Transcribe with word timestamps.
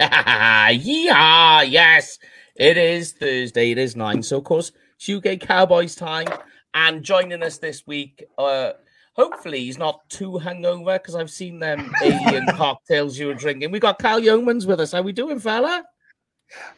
Yeehaw! 0.70 1.70
Yes, 1.70 2.18
it 2.56 2.78
is 2.78 3.12
Thursday. 3.12 3.72
It 3.72 3.76
is 3.76 3.96
nine. 3.96 4.22
So, 4.22 4.38
of 4.38 4.44
course, 4.44 4.72
it's 4.96 5.08
UK 5.10 5.38
Cowboys 5.46 5.94
time. 5.94 6.26
And 6.72 7.02
joining 7.02 7.42
us 7.42 7.58
this 7.58 7.86
week, 7.86 8.24
uh, 8.38 8.72
hopefully 9.12 9.60
he's 9.60 9.76
not 9.76 10.08
too 10.08 10.40
hungover 10.42 10.94
because 10.94 11.14
I've 11.14 11.30
seen 11.30 11.58
them 11.58 11.92
alien 12.02 12.46
cocktails 12.46 13.18
you 13.18 13.26
were 13.26 13.34
drinking. 13.34 13.72
We 13.72 13.78
got 13.78 13.98
Kyle 13.98 14.20
Youmans 14.20 14.66
with 14.66 14.80
us. 14.80 14.92
How 14.92 15.02
we 15.02 15.12
doing, 15.12 15.38
fella? 15.38 15.84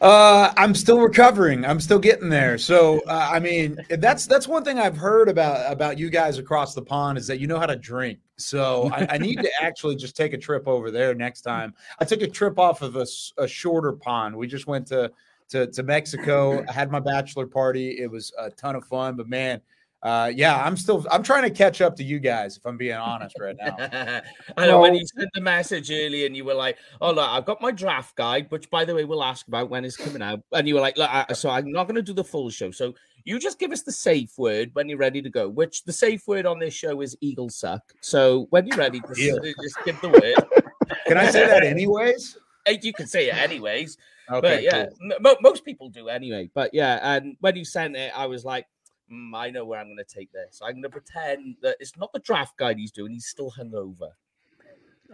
Uh, 0.00 0.52
I'm 0.56 0.74
still 0.74 0.98
recovering. 0.98 1.64
I'm 1.64 1.78
still 1.78 2.00
getting 2.00 2.28
there. 2.28 2.58
So, 2.58 3.02
uh, 3.06 3.30
I 3.32 3.38
mean, 3.38 3.78
that's 3.88 4.26
that's 4.26 4.48
one 4.48 4.64
thing 4.64 4.80
I've 4.80 4.96
heard 4.96 5.28
about 5.28 5.70
about 5.72 5.96
you 5.96 6.10
guys 6.10 6.38
across 6.38 6.74
the 6.74 6.82
pond 6.82 7.18
is 7.18 7.28
that 7.28 7.38
you 7.38 7.46
know 7.46 7.60
how 7.60 7.66
to 7.66 7.76
drink. 7.76 8.18
So, 8.44 8.90
I, 8.92 9.06
I 9.10 9.18
need 9.18 9.38
to 9.38 9.50
actually 9.60 9.96
just 9.96 10.16
take 10.16 10.32
a 10.32 10.38
trip 10.38 10.66
over 10.68 10.90
there 10.90 11.14
next 11.14 11.42
time. 11.42 11.74
I 12.00 12.04
took 12.04 12.22
a 12.22 12.28
trip 12.28 12.58
off 12.58 12.82
of 12.82 12.96
a, 12.96 13.06
a 13.38 13.46
shorter 13.46 13.92
pond. 13.92 14.36
We 14.36 14.46
just 14.46 14.66
went 14.66 14.86
to 14.88 15.10
to 15.50 15.66
to 15.68 15.82
Mexico. 15.82 16.64
I 16.68 16.72
had 16.72 16.90
my 16.90 17.00
bachelor 17.00 17.46
party. 17.46 17.98
It 18.00 18.10
was 18.10 18.32
a 18.38 18.50
ton 18.50 18.74
of 18.74 18.84
fun. 18.86 19.16
But 19.16 19.28
man, 19.28 19.60
uh, 20.02 20.32
yeah, 20.34 20.60
I'm 20.64 20.76
still 20.76 21.06
I'm 21.12 21.22
trying 21.22 21.44
to 21.44 21.50
catch 21.50 21.80
up 21.80 21.94
to 21.96 22.04
you 22.04 22.18
guys 22.18 22.56
if 22.56 22.66
I'm 22.66 22.76
being 22.76 22.96
honest 22.96 23.38
right 23.38 23.54
now. 23.56 23.76
I 24.56 24.66
know 24.66 24.80
well, 24.80 24.82
when 24.82 24.94
you 24.96 25.06
sent 25.06 25.30
the 25.32 25.40
message 25.40 25.90
early 25.92 26.26
and 26.26 26.36
you 26.36 26.44
were 26.44 26.54
like, 26.54 26.76
"Oh 27.00 27.12
look, 27.12 27.28
I've 27.28 27.44
got 27.44 27.62
my 27.62 27.70
draft 27.70 28.16
guide," 28.16 28.46
which 28.50 28.68
by 28.68 28.84
the 28.84 28.94
way 28.94 29.04
we'll 29.04 29.22
ask 29.22 29.46
about 29.46 29.70
when 29.70 29.84
it's 29.84 29.96
coming 29.96 30.20
out, 30.20 30.40
and 30.52 30.66
you 30.66 30.74
were 30.74 30.80
like, 30.80 30.96
"Look, 30.96 31.08
I, 31.08 31.32
so 31.34 31.50
I'm 31.50 31.70
not 31.70 31.84
going 31.84 31.94
to 31.94 32.02
do 32.02 32.14
the 32.14 32.24
full 32.24 32.50
show, 32.50 32.72
so 32.72 32.94
you 33.24 33.38
just 33.38 33.58
give 33.58 33.72
us 33.72 33.82
the 33.82 33.92
safe 33.92 34.32
word 34.38 34.70
when 34.74 34.88
you're 34.88 34.98
ready 34.98 35.22
to 35.22 35.30
go." 35.30 35.48
Which 35.48 35.84
the 35.84 35.92
safe 35.92 36.26
word 36.26 36.46
on 36.46 36.58
this 36.58 36.74
show 36.74 37.00
is 37.00 37.16
"eagle 37.20 37.50
suck." 37.50 37.82
So 38.00 38.46
when 38.50 38.66
you're 38.66 38.76
ready, 38.78 39.00
just, 39.00 39.20
just 39.62 39.76
give 39.84 40.00
the 40.00 40.08
word. 40.08 40.62
Can 41.06 41.18
I 41.18 41.30
say 41.30 41.46
that 41.46 41.64
anyways? 41.64 42.36
You 42.68 42.92
can 42.92 43.06
say 43.06 43.28
it 43.28 43.34
anyways. 43.34 43.96
Okay, 44.30 44.40
but 44.40 44.62
yeah, 44.62 44.86
cool. 44.86 45.12
m- 45.26 45.36
most 45.42 45.64
people 45.64 45.88
do 45.88 46.08
anyway. 46.08 46.50
But 46.54 46.70
yeah, 46.72 46.98
and 47.02 47.36
when 47.40 47.56
you 47.56 47.64
sent 47.64 47.96
it, 47.96 48.12
I 48.16 48.26
was 48.26 48.44
like, 48.44 48.66
mm, 49.10 49.34
I 49.34 49.50
know 49.50 49.64
where 49.64 49.80
I'm 49.80 49.86
going 49.86 49.98
to 49.98 50.04
take 50.04 50.32
this. 50.32 50.60
I'm 50.62 50.72
going 50.72 50.82
to 50.84 50.88
pretend 50.90 51.56
that 51.62 51.76
it's 51.80 51.96
not 51.96 52.12
the 52.12 52.20
draft 52.20 52.56
guide 52.56 52.78
he's 52.78 52.92
doing. 52.92 53.12
He's 53.12 53.26
still 53.26 53.50
hungover. 53.50 54.10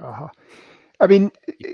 Uh-huh. 0.03 0.29
I 1.01 1.07
mean, 1.07 1.31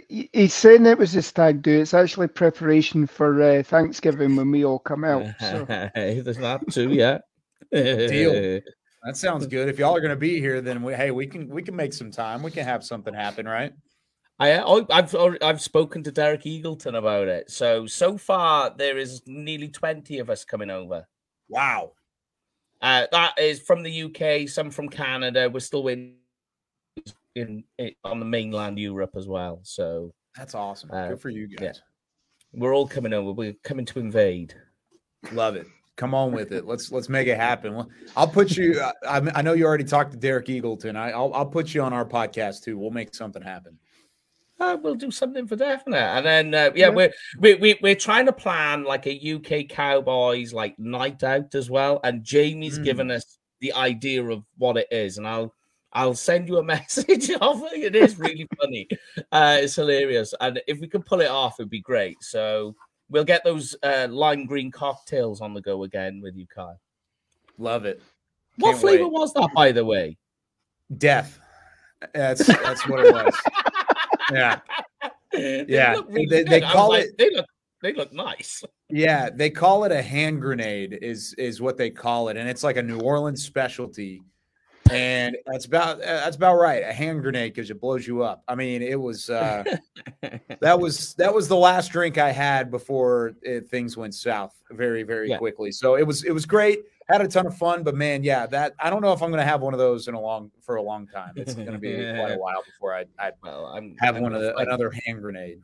he's 0.08 0.52
saying 0.52 0.84
it 0.84 0.98
was 0.98 1.12
his 1.12 1.26
stag 1.26 1.62
do. 1.62 1.80
It's 1.80 1.94
actually 1.94 2.28
preparation 2.28 3.06
for 3.06 3.42
uh, 3.42 3.62
Thanksgiving 3.62 4.36
when 4.36 4.50
we 4.50 4.64
all 4.64 4.78
come 4.78 5.04
out. 5.04 5.26
So. 5.40 5.64
There's 5.94 6.36
that 6.36 6.60
too, 6.70 6.90
yeah. 6.90 7.18
Deal. 7.72 8.60
That 9.04 9.16
sounds 9.16 9.46
good. 9.46 9.68
If 9.68 9.78
y'all 9.78 9.96
are 9.96 10.00
going 10.00 10.10
to 10.10 10.16
be 10.16 10.40
here, 10.40 10.60
then 10.60 10.82
we, 10.82 10.94
hey, 10.94 11.10
we 11.10 11.26
can 11.26 11.48
we 11.48 11.62
can 11.62 11.76
make 11.76 11.92
some 11.92 12.10
time. 12.10 12.42
We 12.42 12.50
can 12.50 12.64
have 12.64 12.84
something 12.84 13.12
happen, 13.12 13.46
right? 13.46 13.72
I 14.38 14.58
I've 14.90 15.14
I've 15.42 15.60
spoken 15.60 16.02
to 16.02 16.12
Derek 16.12 16.42
Eagleton 16.42 16.96
about 16.96 17.28
it. 17.28 17.50
So 17.50 17.86
so 17.86 18.18
far 18.18 18.74
there 18.76 18.98
is 18.98 19.22
nearly 19.26 19.68
twenty 19.68 20.18
of 20.18 20.30
us 20.30 20.44
coming 20.44 20.70
over. 20.70 21.06
Wow. 21.48 21.92
Uh, 22.80 23.06
that 23.12 23.38
is 23.38 23.60
from 23.60 23.82
the 23.82 24.02
UK, 24.02 24.48
some 24.48 24.70
from 24.70 24.88
Canada. 24.88 25.48
We're 25.48 25.60
still 25.60 25.88
in, 25.88 26.16
in, 27.34 27.64
in 27.78 27.92
on 28.04 28.18
the 28.18 28.26
mainland 28.26 28.78
Europe 28.78 29.12
as 29.16 29.26
well. 29.26 29.60
So 29.62 30.12
that's 30.36 30.54
awesome. 30.54 30.90
Uh, 30.92 31.08
Good 31.08 31.20
for 31.20 31.30
you 31.30 31.48
guys. 31.48 31.60
Yeah. 31.60 31.72
We're 32.60 32.74
all 32.74 32.86
coming 32.86 33.12
over. 33.12 33.32
We're 33.32 33.54
coming 33.64 33.84
to 33.86 33.98
invade. 33.98 34.54
Love 35.32 35.56
it. 35.56 35.66
Come 35.96 36.14
on 36.14 36.32
with 36.32 36.52
it. 36.52 36.66
Let's 36.66 36.90
let's 36.90 37.08
make 37.08 37.28
it 37.28 37.36
happen. 37.36 37.86
I'll 38.16 38.28
put 38.28 38.56
you. 38.56 38.80
I, 39.06 39.22
I 39.34 39.42
know 39.42 39.52
you 39.52 39.64
already 39.64 39.84
talked 39.84 40.12
to 40.12 40.18
Derek 40.18 40.46
Eagleton. 40.46 40.96
I, 40.96 41.16
will 41.16 41.32
I'll 41.34 41.46
put 41.46 41.72
you 41.72 41.82
on 41.82 41.92
our 41.92 42.04
podcast 42.04 42.62
too. 42.62 42.78
We'll 42.78 42.90
make 42.90 43.14
something 43.14 43.42
happen 43.42 43.78
uh, 44.60 44.76
we'll 44.82 44.94
do 44.94 45.10
something 45.10 45.46
for 45.46 45.56
definite. 45.56 45.96
And 45.96 46.26
then 46.26 46.54
uh, 46.54 46.72
yeah, 46.74 46.86
yeah, 46.86 46.88
we're 46.90 47.12
we, 47.38 47.54
we, 47.54 47.78
we're 47.82 47.94
trying 47.94 48.26
to 48.26 48.32
plan 48.32 48.84
like 48.84 49.06
a 49.06 49.34
UK 49.34 49.68
Cowboys 49.68 50.52
like 50.52 50.78
night 50.78 51.22
out 51.22 51.54
as 51.54 51.70
well. 51.70 52.00
And 52.04 52.24
Jamie's 52.24 52.78
mm. 52.78 52.84
given 52.84 53.10
us 53.10 53.38
the 53.60 53.72
idea 53.72 54.24
of 54.24 54.44
what 54.58 54.76
it 54.76 54.88
is, 54.90 55.18
and 55.18 55.26
I'll 55.26 55.54
I'll 55.94 56.14
send 56.14 56.48
you 56.48 56.58
a 56.58 56.62
message 56.74 57.30
of 57.30 57.62
it. 57.72 57.94
It 57.94 57.96
is 57.96 58.18
really 58.18 58.48
funny. 58.60 58.88
Uh, 59.32 59.58
it's 59.60 59.76
hilarious, 59.76 60.34
and 60.40 60.60
if 60.66 60.80
we 60.80 60.88
can 60.88 61.02
pull 61.02 61.20
it 61.20 61.30
off, 61.30 61.56
it'd 61.58 61.70
be 61.70 61.80
great. 61.80 62.22
So 62.22 62.74
we'll 63.08 63.24
get 63.24 63.44
those 63.44 63.76
uh, 63.82 64.08
lime 64.10 64.46
green 64.46 64.70
cocktails 64.70 65.40
on 65.40 65.54
the 65.54 65.60
go 65.60 65.84
again 65.84 66.20
with 66.22 66.36
you, 66.36 66.46
Kyle. 66.46 66.80
Love 67.58 67.84
it. 67.84 68.02
Can't 68.60 68.74
what 68.74 68.80
flavor 68.80 69.04
wait. 69.04 69.12
was 69.12 69.32
that, 69.34 69.50
by 69.54 69.72
the 69.72 69.84
way? 69.84 70.16
Death. 70.98 71.40
That's 72.12 72.46
that's 72.46 72.86
what 72.88 73.04
it 73.04 73.12
was. 73.12 73.34
yeah. 74.32 74.60
Yeah. 75.32 75.96
Really 76.08 76.26
they, 76.26 76.42
they 76.44 76.60
call 76.60 76.90
like, 76.90 77.06
it 77.06 77.18
they 77.18 77.30
look 77.30 77.46
they 77.82 77.92
look 77.92 78.12
nice. 78.12 78.62
Yeah, 78.88 79.30
they 79.30 79.50
call 79.50 79.84
it 79.84 79.92
a 79.92 80.02
hand 80.02 80.40
grenade 80.40 80.98
is 81.02 81.34
is 81.34 81.60
what 81.60 81.76
they 81.76 81.90
call 81.90 82.28
it 82.28 82.36
and 82.36 82.48
it's 82.48 82.62
like 82.62 82.76
a 82.76 82.82
New 82.82 83.00
Orleans 83.00 83.42
specialty. 83.42 84.22
And 84.90 85.36
that's 85.46 85.64
about 85.64 86.00
that's 86.00 86.36
about 86.36 86.56
right. 86.56 86.82
A 86.82 86.92
hand 86.92 87.22
grenade 87.22 87.54
because 87.54 87.70
it 87.70 87.80
blows 87.80 88.06
you 88.06 88.22
up. 88.22 88.42
I 88.46 88.54
mean, 88.54 88.82
it 88.82 89.00
was 89.00 89.30
uh 89.30 89.64
that 90.60 90.78
was 90.78 91.14
that 91.14 91.32
was 91.32 91.48
the 91.48 91.56
last 91.56 91.90
drink 91.90 92.18
I 92.18 92.30
had 92.30 92.70
before 92.70 93.32
it, 93.42 93.68
things 93.68 93.96
went 93.96 94.14
south 94.14 94.54
very 94.70 95.02
very 95.02 95.30
yeah. 95.30 95.38
quickly. 95.38 95.72
So 95.72 95.96
it 95.96 96.06
was 96.06 96.24
it 96.24 96.32
was 96.32 96.44
great 96.44 96.80
had 97.08 97.20
a 97.20 97.28
ton 97.28 97.46
of 97.46 97.56
fun, 97.56 97.82
but 97.82 97.94
man, 97.94 98.22
yeah, 98.22 98.46
that 98.46 98.74
I 98.78 98.90
don't 98.90 99.02
know 99.02 99.12
if 99.12 99.22
I'm 99.22 99.30
going 99.30 99.42
to 99.42 99.48
have 99.48 99.60
one 99.60 99.74
of 99.74 99.78
those 99.78 100.08
in 100.08 100.14
a 100.14 100.20
long 100.20 100.50
for 100.62 100.76
a 100.76 100.82
long 100.82 101.06
time. 101.06 101.32
It's 101.36 101.54
going 101.54 101.72
to 101.72 101.78
be 101.78 101.94
quite 101.94 102.32
a 102.32 102.38
while 102.38 102.62
before 102.64 102.94
I 102.94 103.04
I 103.18 103.32
well, 103.42 103.66
I'm, 103.66 103.96
have 104.00 104.16
I'm 104.16 104.22
one 104.22 104.34
of 104.34 104.40
the, 104.40 104.56
another 104.56 104.90
hand 105.04 105.20
grenade. 105.20 105.60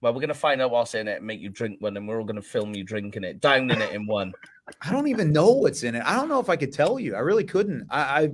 Well, 0.00 0.12
we're 0.12 0.20
going 0.20 0.28
to 0.28 0.34
find 0.34 0.62
out 0.62 0.70
what's 0.70 0.94
in 0.94 1.08
it 1.08 1.18
and 1.18 1.26
make 1.26 1.40
you 1.40 1.48
drink 1.48 1.80
one, 1.80 1.96
and 1.96 2.06
we're 2.06 2.18
all 2.18 2.24
going 2.24 2.36
to 2.36 2.42
film 2.42 2.74
you 2.74 2.84
drinking 2.84 3.24
it, 3.24 3.40
downing 3.40 3.80
it 3.80 3.92
in 3.92 4.06
one. 4.06 4.32
I 4.82 4.92
don't 4.92 5.08
even 5.08 5.32
know 5.32 5.50
what's 5.50 5.82
in 5.82 5.94
it. 5.94 6.02
I 6.04 6.14
don't 6.14 6.28
know 6.28 6.40
if 6.40 6.48
I 6.48 6.56
could 6.56 6.72
tell 6.72 7.00
you. 7.00 7.14
I 7.14 7.20
really 7.20 7.44
couldn't. 7.44 7.86
I, 7.90 8.00
I 8.00 8.30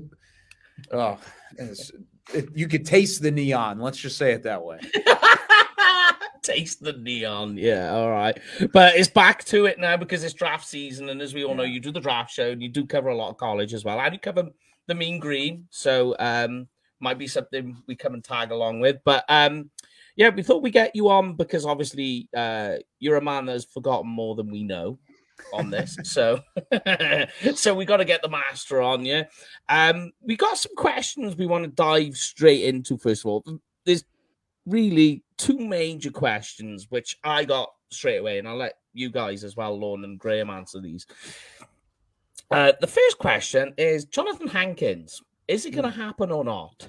oh, 0.93 1.19
it, 1.59 2.49
you 2.55 2.69
could 2.69 2.85
taste 2.85 3.23
the 3.23 3.31
neon. 3.31 3.79
Let's 3.79 3.99
just 3.99 4.19
say 4.19 4.33
it 4.33 4.43
that 4.43 4.63
way. 4.63 4.81
taste 6.43 6.83
the 6.83 6.93
neon. 6.93 7.57
Yeah, 7.57 7.93
all 7.95 8.11
right. 8.11 8.39
But 8.73 8.97
it's 8.97 9.09
back 9.09 9.45
to 9.47 9.67
it 9.67 9.79
now 9.79 9.97
because 9.97 10.23
it's 10.25 10.35
draft 10.35 10.67
season. 10.67 11.09
And 11.09 11.21
as 11.21 11.35
we 11.35 11.45
all 11.45 11.55
know, 11.55 11.65
you 11.65 11.81
do 11.81 11.93
the 11.93 12.01
draft 12.01 12.33
show 12.33 12.51
and 12.51 12.63
you 12.63 12.69
do 12.69 12.87
cover 12.87 13.09
a 13.09 13.17
lot 13.17 13.31
of 13.31 13.37
college 13.37 13.75
as 13.75 13.85
well. 13.85 14.01
And 14.01 14.13
you 14.13 14.21
cover 14.21 14.49
the 14.87 14.95
mean 14.95 15.19
green. 15.19 15.67
So 15.71 16.15
um 16.19 16.69
might 17.01 17.19
be 17.19 17.27
something 17.27 17.77
we 17.87 17.97
come 17.97 18.15
and 18.15 18.23
tag 18.23 18.51
along 18.51 18.81
with. 18.81 18.99
But 19.05 19.25
um 19.29 19.71
yeah, 20.17 20.29
we 20.31 20.43
thought 20.43 20.63
we'd 20.63 20.73
get 20.73 20.95
you 20.95 21.09
on 21.09 21.35
because 21.35 21.67
obviously 21.67 22.29
uh 22.37 22.77
you're 22.99 23.17
a 23.17 23.23
man 23.23 23.47
that's 23.47 23.65
forgotten 23.65 24.09
more 24.09 24.35
than 24.35 24.51
we 24.51 24.63
know 24.63 24.99
on 25.53 25.71
this. 25.71 25.97
so 26.05 26.41
so 27.55 27.75
we 27.75 27.85
got 27.85 27.99
to 27.99 28.05
get 28.05 28.23
the 28.23 28.29
master 28.29 28.81
on 28.81 29.05
you. 29.05 29.25
Um 29.69 30.13
we 30.23 30.37
got 30.37 30.59
some 30.59 30.75
questions 30.77 31.37
we 31.37 31.47
want 31.47 31.65
to 31.65 31.71
dive 31.71 32.17
straight 32.17 32.65
into 32.65 32.97
first 32.97 33.25
of 33.25 33.31
all. 33.31 33.45
There's 33.85 34.05
really 34.67 35.23
two 35.37 35.59
major 35.59 36.11
questions 36.11 36.87
which 36.91 37.19
I 37.25 37.45
got 37.45 37.71
straight 37.91 38.19
away, 38.19 38.39
and 38.39 38.49
I'll 38.49 38.57
let 38.57 38.75
you 38.93 39.11
guys 39.11 39.45
as 39.45 39.57
well, 39.57 39.79
Lorne 39.79 40.05
and 40.05 40.19
Graham, 40.19 40.51
answer 40.51 40.81
these. 40.81 41.07
Uh, 42.51 42.73
the 42.81 42.87
first 42.87 43.19
question 43.19 43.75
is 43.79 44.05
Jonathan 44.05 44.49
Hankins. 44.49 45.23
Is 45.49 45.67
it 45.67 45.73
going 45.73 45.85
to 45.85 45.91
hmm. 45.91 46.01
happen 46.01 46.31
or 46.31 46.45
not? 46.45 46.89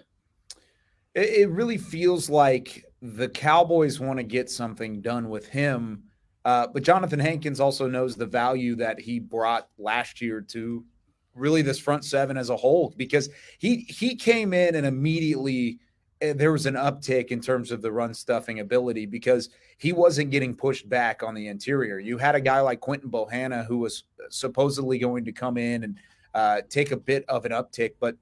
It, 1.14 1.30
it 1.30 1.50
really 1.50 1.78
feels 1.78 2.30
like 2.30 2.84
the 3.02 3.30
Cowboys 3.30 4.00
want 4.00 4.18
to 4.18 4.24
get 4.24 4.50
something 4.50 5.02
done 5.02 5.30
with 5.30 5.48
him. 5.48 6.04
Uh, 6.44 6.68
but 6.68 6.84
Jonathan 6.84 7.20
Hankins 7.20 7.60
also 7.60 7.88
knows 7.88 8.16
the 8.16 8.26
value 8.26 8.76
that 8.76 9.00
he 9.00 9.20
brought 9.20 9.68
last 9.78 10.22
year 10.22 10.42
to 10.42 10.86
really 11.34 11.62
this 11.62 11.80
front 11.80 12.06
seven 12.06 12.38
as 12.38 12.50
a 12.50 12.56
whole 12.56 12.94
because 12.97 13.30
he 13.59 13.78
he 13.90 14.16
came 14.16 14.53
in 14.53 14.76
and 14.76 14.86
immediately 14.86 15.80
Eh, 16.22 16.34
there 16.34 16.52
was 16.52 16.66
an 16.66 16.76
uptick 16.76 17.28
in 17.28 17.42
terms 17.42 17.72
of 17.72 17.82
the 17.82 17.92
run 17.92 18.14
stuffing 18.14 18.59
ability 18.59 19.06
because 19.06 19.50
he 19.78 19.91
wasn't 19.91 20.32
getting 20.32 20.56
pushed 20.56 20.88
back 20.88 21.24
on 21.24 21.34
the 21.34 21.48
interior. 21.48 22.00
You 22.00 22.18
had 22.18 22.36
a 22.36 22.41
guy 22.41 22.62
like 22.62 22.80
Quinton 22.80 23.09
Bohanna 23.09 23.66
who 23.66 23.80
was 23.80 24.03
supposedly 24.30 24.98
going 24.98 25.26
to 25.26 25.32
come 25.32 25.58
in 25.58 25.84
and 25.84 25.98
uh, 26.34 26.62
take 26.70 26.91
a 26.91 26.98
bit 26.98 27.26
of 27.28 27.46
an 27.46 27.52
uptick, 27.52 27.94
but 28.00 28.16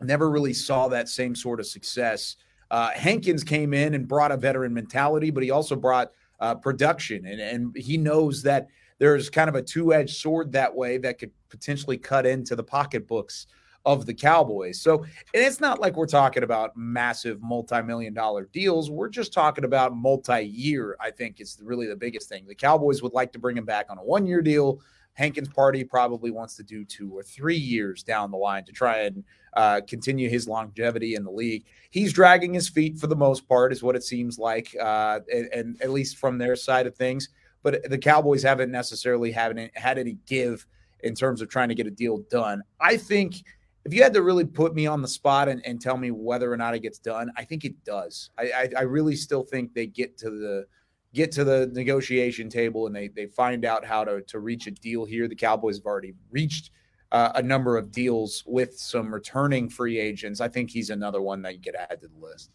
never 0.00 0.30
really 0.30 0.52
saw 0.52 0.88
that 0.88 1.08
same 1.08 1.34
sort 1.34 1.60
of 1.60 1.66
success. 1.66 2.36
Uh, 2.70 2.90
Hankins 2.90 3.42
came 3.42 3.74
in 3.74 3.94
and 3.94 4.06
brought 4.06 4.32
a 4.32 4.36
veteran 4.36 4.72
mentality, 4.72 5.30
but 5.30 5.42
he 5.42 5.50
also 5.50 5.74
brought 5.74 6.12
uh, 6.40 6.54
production, 6.54 7.26
and, 7.26 7.40
and 7.40 7.76
he 7.76 7.96
knows 7.96 8.42
that 8.42 8.68
there's 8.98 9.30
kind 9.30 9.48
of 9.48 9.54
a 9.54 9.62
two 9.62 9.92
edged 9.92 10.16
sword 10.16 10.52
that 10.52 10.74
way 10.74 10.98
that 10.98 11.18
could 11.18 11.30
potentially 11.48 11.96
cut 11.96 12.26
into 12.26 12.54
the 12.54 12.62
pocketbooks 12.62 13.46
of 13.86 14.04
the 14.04 14.12
Cowboys. 14.12 14.80
So 14.80 14.98
and 15.02 15.08
it's 15.32 15.58
not 15.58 15.80
like 15.80 15.96
we're 15.96 16.06
talking 16.06 16.42
about 16.42 16.76
massive 16.76 17.40
multi-million 17.42 18.12
dollar 18.12 18.48
deals. 18.52 18.90
We're 18.90 19.08
just 19.08 19.32
talking 19.32 19.64
about 19.64 19.96
multi-year, 19.96 20.96
I 21.00 21.10
think 21.10 21.40
is 21.40 21.58
really 21.62 21.86
the 21.86 21.96
biggest 21.96 22.28
thing. 22.28 22.46
The 22.46 22.54
Cowboys 22.54 23.02
would 23.02 23.14
like 23.14 23.32
to 23.32 23.38
bring 23.38 23.56
him 23.56 23.64
back 23.64 23.86
on 23.88 23.96
a 23.96 24.04
one-year 24.04 24.42
deal. 24.42 24.80
Hankins' 25.14 25.48
party 25.48 25.82
probably 25.82 26.30
wants 26.30 26.56
to 26.56 26.62
do 26.62 26.84
two 26.84 27.10
or 27.10 27.22
three 27.22 27.56
years 27.56 28.02
down 28.02 28.30
the 28.30 28.36
line 28.36 28.64
to 28.64 28.72
try 28.72 29.00
and 29.00 29.24
uh, 29.54 29.80
continue 29.86 30.28
his 30.28 30.46
longevity 30.46 31.14
in 31.14 31.24
the 31.24 31.30
league. 31.30 31.64
He's 31.90 32.12
dragging 32.12 32.54
his 32.54 32.68
feet 32.68 32.98
for 32.98 33.06
the 33.06 33.16
most 33.16 33.48
part, 33.48 33.72
is 33.72 33.82
what 33.82 33.96
it 33.96 34.04
seems 34.04 34.38
like, 34.38 34.74
uh, 34.80 35.20
and, 35.32 35.48
and, 35.52 35.82
at 35.82 35.90
least 35.90 36.18
from 36.18 36.38
their 36.38 36.56
side 36.56 36.86
of 36.86 36.94
things. 36.94 37.28
But 37.62 37.90
the 37.90 37.98
Cowboys 37.98 38.42
haven't 38.42 38.70
necessarily 38.70 39.32
had 39.32 39.58
any, 39.58 39.70
had 39.74 39.98
any 39.98 40.16
give 40.26 40.66
in 41.02 41.14
terms 41.14 41.40
of 41.40 41.48
trying 41.48 41.68
to 41.68 41.74
get 41.74 41.86
a 41.86 41.90
deal 41.90 42.18
done. 42.30 42.62
I 42.80 42.96
think 42.96 43.42
if 43.84 43.94
you 43.94 44.02
had 44.02 44.14
to 44.14 44.22
really 44.22 44.44
put 44.44 44.74
me 44.74 44.86
on 44.86 45.02
the 45.02 45.08
spot 45.08 45.48
and, 45.48 45.64
and 45.66 45.80
tell 45.80 45.96
me 45.96 46.10
whether 46.10 46.52
or 46.52 46.56
not 46.56 46.74
it 46.74 46.80
gets 46.80 46.98
done, 46.98 47.30
I 47.36 47.44
think 47.44 47.64
it 47.64 47.82
does. 47.84 48.30
I, 48.38 48.42
I, 48.42 48.68
I 48.78 48.82
really 48.82 49.16
still 49.16 49.42
think 49.42 49.74
they 49.74 49.86
get 49.86 50.16
to 50.18 50.30
the 50.30 50.66
get 51.12 51.32
to 51.32 51.42
the 51.42 51.68
negotiation 51.72 52.48
table 52.48 52.86
and 52.86 52.94
they 52.94 53.08
they 53.08 53.26
find 53.26 53.64
out 53.64 53.84
how 53.84 54.04
to 54.04 54.22
to 54.22 54.38
reach 54.38 54.66
a 54.66 54.70
deal 54.70 55.04
here. 55.04 55.28
The 55.28 55.34
Cowboys 55.34 55.78
have 55.78 55.86
already 55.86 56.14
reached 56.30 56.70
uh, 57.12 57.32
a 57.34 57.42
number 57.42 57.76
of 57.76 57.90
deals 57.90 58.44
with 58.46 58.78
some 58.78 59.12
returning 59.12 59.68
free 59.68 59.98
agents. 59.98 60.40
I 60.40 60.48
think 60.48 60.70
he's 60.70 60.90
another 60.90 61.20
one 61.20 61.42
that 61.42 61.54
you 61.54 61.60
could 61.60 61.74
add 61.74 62.00
to 62.00 62.08
the 62.08 62.26
list. 62.26 62.50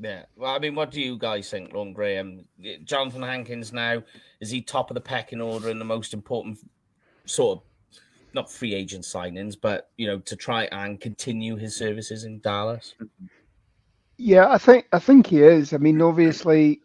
Yeah. 0.00 0.24
Well, 0.36 0.54
I 0.54 0.58
mean, 0.58 0.74
what 0.74 0.90
do 0.90 1.00
you 1.00 1.16
guys 1.16 1.48
think, 1.50 1.72
Lorne 1.72 1.92
Graham? 1.92 2.44
Jonathan 2.84 3.22
Hankins 3.22 3.72
now, 3.72 4.02
is 4.40 4.50
he 4.50 4.60
top 4.60 4.90
of 4.90 4.94
the 4.94 5.00
pecking 5.00 5.40
order 5.40 5.70
in 5.70 5.78
the 5.78 5.84
most 5.84 6.14
important 6.14 6.58
sort 7.26 7.58
of 7.58 7.64
not 8.32 8.50
free 8.50 8.74
agent 8.74 9.04
signings, 9.04 9.56
but 9.60 9.90
you 9.96 10.06
know, 10.06 10.18
to 10.18 10.34
try 10.34 10.64
and 10.72 11.00
continue 11.00 11.56
his 11.56 11.76
services 11.76 12.24
in 12.24 12.40
Dallas? 12.40 12.94
Yeah, 14.16 14.48
I 14.50 14.58
think 14.58 14.86
I 14.92 14.98
think 14.98 15.28
he 15.28 15.42
is. 15.42 15.72
I 15.72 15.78
mean, 15.78 16.02
obviously 16.02 16.80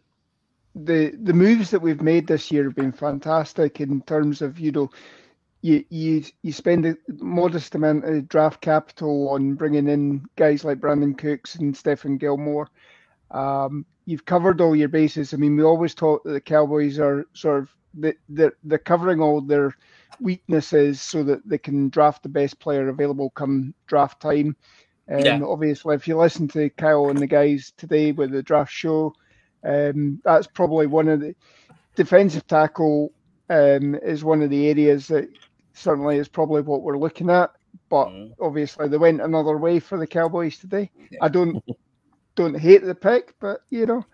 the 0.75 1.13
the 1.23 1.33
moves 1.33 1.71
that 1.71 1.81
we've 1.81 2.01
made 2.01 2.27
this 2.27 2.51
year 2.51 2.65
have 2.65 2.75
been 2.75 2.91
fantastic 2.91 3.81
in 3.81 4.01
terms 4.01 4.41
of, 4.41 4.59
you 4.59 4.71
know, 4.71 4.89
you 5.61 5.83
you 5.89 6.23
you 6.41 6.51
spend 6.53 6.85
a 6.85 6.95
modest 7.17 7.75
amount 7.75 8.05
of 8.05 8.27
draft 8.27 8.61
capital 8.61 9.29
on 9.29 9.55
bringing 9.55 9.87
in 9.87 10.25
guys 10.35 10.63
like 10.63 10.79
Brandin 10.79 11.17
Cooks 11.17 11.55
and 11.55 11.73
Stephon 11.73 12.17
Gilmore. 12.19 12.69
Um, 13.31 13.85
you've 14.05 14.25
covered 14.25 14.61
all 14.61 14.75
your 14.75 14.87
bases. 14.87 15.33
I 15.33 15.37
mean, 15.37 15.55
we 15.55 15.63
always 15.63 15.93
talk 15.93 16.23
that 16.23 16.31
the 16.31 16.41
Cowboys 16.41 16.99
are 16.99 17.25
sort 17.33 17.59
of 17.59 17.75
they're, 17.93 18.53
they're 18.63 18.77
covering 18.77 19.21
all 19.21 19.41
their 19.41 19.73
weaknesses 20.19 21.01
so 21.01 21.23
that 21.23 21.47
they 21.47 21.57
can 21.57 21.89
draft 21.89 22.23
the 22.23 22.29
best 22.29 22.59
player 22.59 22.89
available 22.89 23.29
come 23.31 23.73
draft 23.87 24.21
time. 24.21 24.55
Um, 25.11 25.19
yeah. 25.19 25.41
Obviously, 25.43 25.95
if 25.95 26.07
you 26.07 26.17
listen 26.17 26.47
to 26.49 26.69
Kyle 26.71 27.09
and 27.09 27.17
the 27.17 27.27
guys 27.27 27.73
today 27.77 28.11
with 28.11 28.31
the 28.31 28.43
draft 28.43 28.71
show, 28.71 29.13
um, 29.63 30.21
that's 30.23 30.47
probably 30.47 30.87
one 30.87 31.07
of 31.07 31.19
the 31.19 31.35
defensive 31.95 32.45
tackle 32.47 33.11
um, 33.49 33.95
is 33.95 34.23
one 34.23 34.41
of 34.41 34.49
the 34.49 34.69
areas 34.69 35.07
that 35.07 35.27
certainly 35.79 36.17
is 36.17 36.27
probably 36.27 36.61
what 36.61 36.81
we're 36.81 36.97
looking 36.97 37.29
at. 37.29 37.51
But 37.89 38.07
mm. 38.07 38.33
obviously, 38.39 38.87
they 38.87 38.97
went 38.97 39.21
another 39.21 39.57
way 39.57 39.79
for 39.79 39.97
the 39.97 40.07
Cowboys 40.07 40.57
today. 40.57 40.91
Yeah. 41.11 41.19
I 41.21 41.29
don't 41.29 41.63
don't 42.35 42.59
hate 42.59 42.83
the 42.83 42.95
pick, 42.95 43.35
but 43.39 43.61
you 43.69 43.85
know, 43.85 44.05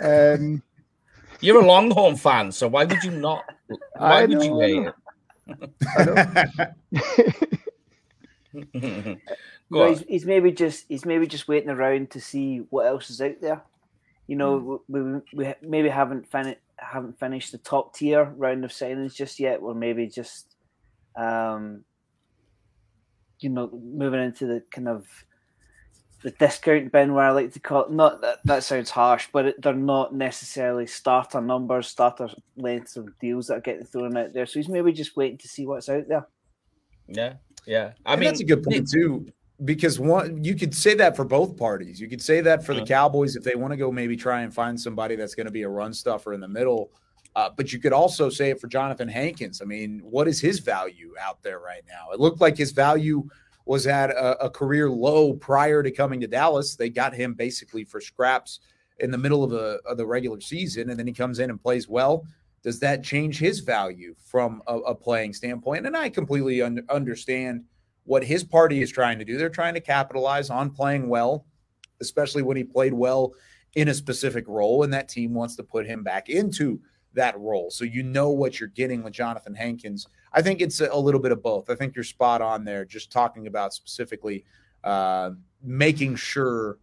um, 0.00 0.62
you're 1.40 1.62
a 1.62 1.66
Longhorn 1.66 2.16
fan, 2.16 2.52
so 2.52 2.68
why 2.68 2.84
would 2.84 3.02
you 3.02 3.12
not? 3.12 3.44
Why 3.96 4.24
would 4.24 4.44
you 4.44 4.60
hate 4.60 4.92
it? 5.96 6.70
well, 9.70 9.88
he's, 9.88 10.04
he's, 10.06 10.24
maybe 10.24 10.52
just 10.52 10.84
he's 10.88 11.04
maybe 11.04 11.26
just 11.26 11.48
waiting 11.48 11.70
around 11.70 12.10
to 12.10 12.20
see 12.20 12.58
what 12.70 12.86
else 12.86 13.10
is 13.10 13.20
out 13.20 13.40
there. 13.40 13.60
You 14.28 14.36
know, 14.36 14.82
mm. 14.88 15.22
we, 15.32 15.46
we 15.46 15.54
maybe 15.62 15.88
haven't 15.88 16.28
fin- 16.28 16.54
haven't 16.76 17.18
finished 17.18 17.50
the 17.50 17.58
top 17.58 17.96
tier 17.96 18.32
round 18.36 18.64
of 18.64 18.70
signings 18.70 19.16
just 19.16 19.40
yet. 19.40 19.58
Or 19.60 19.74
maybe 19.74 20.06
just 20.06 20.55
um, 21.16 21.84
you 23.40 23.50
know, 23.50 23.70
moving 23.72 24.22
into 24.22 24.46
the 24.46 24.62
kind 24.70 24.88
of 24.88 25.06
the 26.22 26.30
discount 26.32 26.92
bin, 26.92 27.14
where 27.14 27.24
I 27.24 27.30
like 27.30 27.52
to 27.52 27.60
call 27.60 27.84
it. 27.84 27.90
Not 27.90 28.20
that 28.22 28.38
that 28.44 28.64
sounds 28.64 28.90
harsh, 28.90 29.28
but 29.32 29.46
it, 29.46 29.62
they're 29.62 29.74
not 29.74 30.14
necessarily 30.14 30.86
starter 30.86 31.40
numbers, 31.40 31.88
starter 31.88 32.28
lengths 32.56 32.96
of 32.96 33.08
deals 33.18 33.46
that 33.46 33.58
are 33.58 33.60
getting 33.60 33.86
thrown 33.86 34.16
out 34.16 34.32
there. 34.32 34.46
So 34.46 34.58
he's 34.58 34.68
maybe 34.68 34.92
just 34.92 35.16
waiting 35.16 35.38
to 35.38 35.48
see 35.48 35.66
what's 35.66 35.88
out 35.88 36.08
there. 36.08 36.26
Yeah, 37.08 37.34
yeah. 37.66 37.92
I 38.04 38.12
and 38.12 38.20
mean, 38.20 38.28
that's 38.28 38.40
a 38.40 38.44
good 38.44 38.62
point 38.62 38.90
too, 38.90 39.26
because 39.64 40.00
one 40.00 40.42
you 40.42 40.54
could 40.54 40.74
say 40.74 40.94
that 40.94 41.16
for 41.16 41.24
both 41.24 41.56
parties. 41.56 42.00
You 42.00 42.08
could 42.08 42.22
say 42.22 42.40
that 42.40 42.64
for 42.64 42.72
the 42.74 42.80
uh-huh. 42.80 42.86
Cowboys 42.86 43.36
if 43.36 43.44
they 43.44 43.54
want 43.54 43.72
to 43.72 43.76
go 43.76 43.92
maybe 43.92 44.16
try 44.16 44.40
and 44.42 44.52
find 44.52 44.80
somebody 44.80 45.16
that's 45.16 45.34
going 45.34 45.46
to 45.46 45.52
be 45.52 45.62
a 45.62 45.68
run 45.68 45.92
stuffer 45.92 46.32
in 46.32 46.40
the 46.40 46.48
middle 46.48 46.90
uh, 47.36 47.50
but 47.54 47.70
you 47.70 47.78
could 47.78 47.92
also 47.92 48.30
say 48.30 48.48
it 48.48 48.58
for 48.58 48.66
Jonathan 48.66 49.08
Hankins. 49.08 49.60
I 49.60 49.66
mean, 49.66 50.00
what 50.02 50.26
is 50.26 50.40
his 50.40 50.58
value 50.58 51.12
out 51.20 51.42
there 51.42 51.60
right 51.60 51.82
now? 51.86 52.10
It 52.12 52.18
looked 52.18 52.40
like 52.40 52.56
his 52.56 52.72
value 52.72 53.28
was 53.66 53.86
at 53.86 54.08
a, 54.08 54.46
a, 54.46 54.48
career 54.48 54.88
low 54.88 55.34
prior 55.34 55.82
to 55.82 55.90
coming 55.90 56.18
to 56.20 56.26
Dallas. 56.26 56.76
They 56.76 56.88
got 56.88 57.12
him 57.12 57.34
basically 57.34 57.84
for 57.84 58.00
scraps 58.00 58.60
in 59.00 59.10
the 59.10 59.18
middle 59.18 59.44
of, 59.44 59.52
a, 59.52 59.80
of 59.84 59.98
the 59.98 60.06
regular 60.06 60.40
season, 60.40 60.88
and 60.88 60.98
then 60.98 61.06
he 61.06 61.12
comes 61.12 61.38
in 61.38 61.50
and 61.50 61.60
plays 61.60 61.86
well. 61.86 62.24
Does 62.62 62.80
that 62.80 63.04
change 63.04 63.38
his 63.38 63.60
value 63.60 64.14
from 64.24 64.62
a, 64.66 64.78
a 64.78 64.94
playing 64.94 65.34
standpoint? 65.34 65.86
And 65.86 65.94
I 65.94 66.08
completely 66.08 66.62
un- 66.62 66.86
understand 66.88 67.64
what 68.04 68.24
his 68.24 68.44
party 68.44 68.80
is 68.80 68.90
trying 68.90 69.18
to 69.18 69.26
do. 69.26 69.36
They're 69.36 69.50
trying 69.50 69.74
to 69.74 69.80
capitalize 69.80 70.48
on 70.48 70.70
playing 70.70 71.06
well, 71.06 71.44
especially 72.00 72.42
when 72.42 72.56
he 72.56 72.64
played 72.64 72.94
well 72.94 73.34
in 73.74 73.88
a 73.88 73.94
specific 73.94 74.48
role, 74.48 74.84
and 74.84 74.94
that 74.94 75.10
team 75.10 75.34
wants 75.34 75.54
to 75.56 75.62
put 75.62 75.84
him 75.84 76.02
back 76.02 76.30
into– 76.30 76.80
that 77.16 77.38
role. 77.38 77.70
So 77.70 77.84
you 77.84 78.02
know 78.02 78.30
what 78.30 78.60
you're 78.60 78.68
getting 78.68 79.02
with 79.02 79.12
Jonathan 79.12 79.54
Hankins. 79.54 80.06
I 80.32 80.42
think 80.42 80.60
it's 80.60 80.80
a, 80.80 80.96
little 80.96 81.20
bit 81.20 81.32
of 81.32 81.42
both. 81.42 81.68
I 81.68 81.74
think 81.74 81.96
you're 81.96 82.04
spot 82.04 82.40
on 82.40 82.64
there, 82.64 82.84
just 82.84 83.10
talking 83.10 83.46
about 83.46 83.74
specifically 83.74 84.44
uh, 84.84 85.30
making 85.62 86.16
sure 86.16 86.78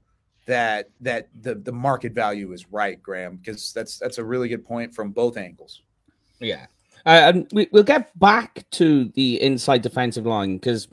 that 0.46 0.90
that 1.00 1.30
the 1.42 1.56
the 1.56 1.72
market 1.72 2.12
value 2.12 2.52
is 2.52 2.70
right, 2.70 3.02
Graham, 3.02 3.38
because 3.38 3.72
that's 3.72 3.98
that's 3.98 4.18
a 4.18 4.26
really 4.26 4.50
good 4.50 4.66
point 4.66 4.94
from 4.94 5.12
both 5.12 5.38
angles. 5.38 5.84
Yeah, 6.40 6.66
uh, 7.06 7.32
and 7.34 7.48
we, 7.54 7.70
will 7.72 7.84
get 7.84 8.18
back 8.20 8.66
to 8.72 9.06
the 9.16 9.42
inside 9.42 9.82
defensive 9.82 10.26
line 10.26 10.58
because. 10.58 10.90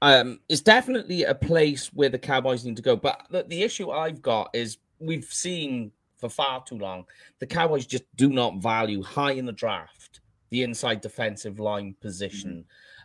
Um, 0.00 0.40
it's 0.48 0.60
definitely 0.60 1.22
a 1.22 1.32
place 1.32 1.92
where 1.92 2.08
the 2.08 2.18
Cowboys 2.18 2.64
need 2.64 2.74
to 2.74 2.82
go. 2.82 2.96
But 2.96 3.24
the, 3.30 3.44
the 3.44 3.62
issue 3.62 3.92
I've 3.92 4.20
got 4.20 4.50
is 4.52 4.78
we've 4.98 5.26
seen 5.26 5.92
for 6.22 6.28
far 6.28 6.62
too 6.62 6.78
long. 6.78 7.04
The 7.40 7.46
Cowboys 7.48 7.84
just 7.84 8.04
do 8.14 8.30
not 8.30 8.62
value 8.62 9.02
high 9.02 9.32
in 9.32 9.44
the 9.44 9.52
draft 9.52 10.20
the 10.50 10.62
inside 10.62 11.00
defensive 11.00 11.58
line 11.58 11.96
position, 12.00 12.50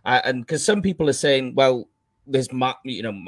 mm-hmm. 0.06 0.14
uh, 0.14 0.22
and 0.26 0.42
because 0.42 0.64
some 0.64 0.82
people 0.82 1.10
are 1.10 1.14
saying, 1.14 1.56
well, 1.56 1.90
there's 2.28 2.50
you 2.84 3.02
know 3.02 3.24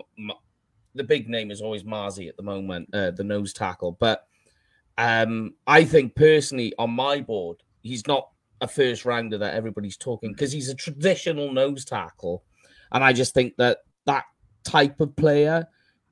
the 0.94 1.04
big 1.04 1.30
name 1.30 1.50
is 1.52 1.62
always 1.62 1.84
Mazi 1.84 2.28
at 2.28 2.36
the 2.38 2.44
moment, 2.44 2.90
uh, 2.94 3.12
the 3.12 3.24
nose 3.24 3.54
tackle, 3.54 3.94
but 3.94 4.28
um, 4.98 5.54
I 5.66 5.86
think 5.86 6.16
personally 6.16 6.74
on 6.78 6.92
my 6.92 7.22
board, 7.22 7.64
he's 7.82 8.06
not 8.08 8.30
a 8.62 8.68
first 8.68 9.06
rounder 9.06 9.38
that 9.38 9.56
everybody's 9.56 9.96
talking 9.96 10.34
because 10.34 10.52
he's 10.52 10.70
a 10.70 10.76
traditional 10.76 11.52
nose 11.52 11.86
tackle, 11.86 12.44
and 12.92 13.04
I 13.04 13.14
just 13.14 13.34
think 13.34 13.56
that 13.58 13.80
that 14.06 14.26
type 14.66 15.00
of 15.00 15.16
player 15.16 15.66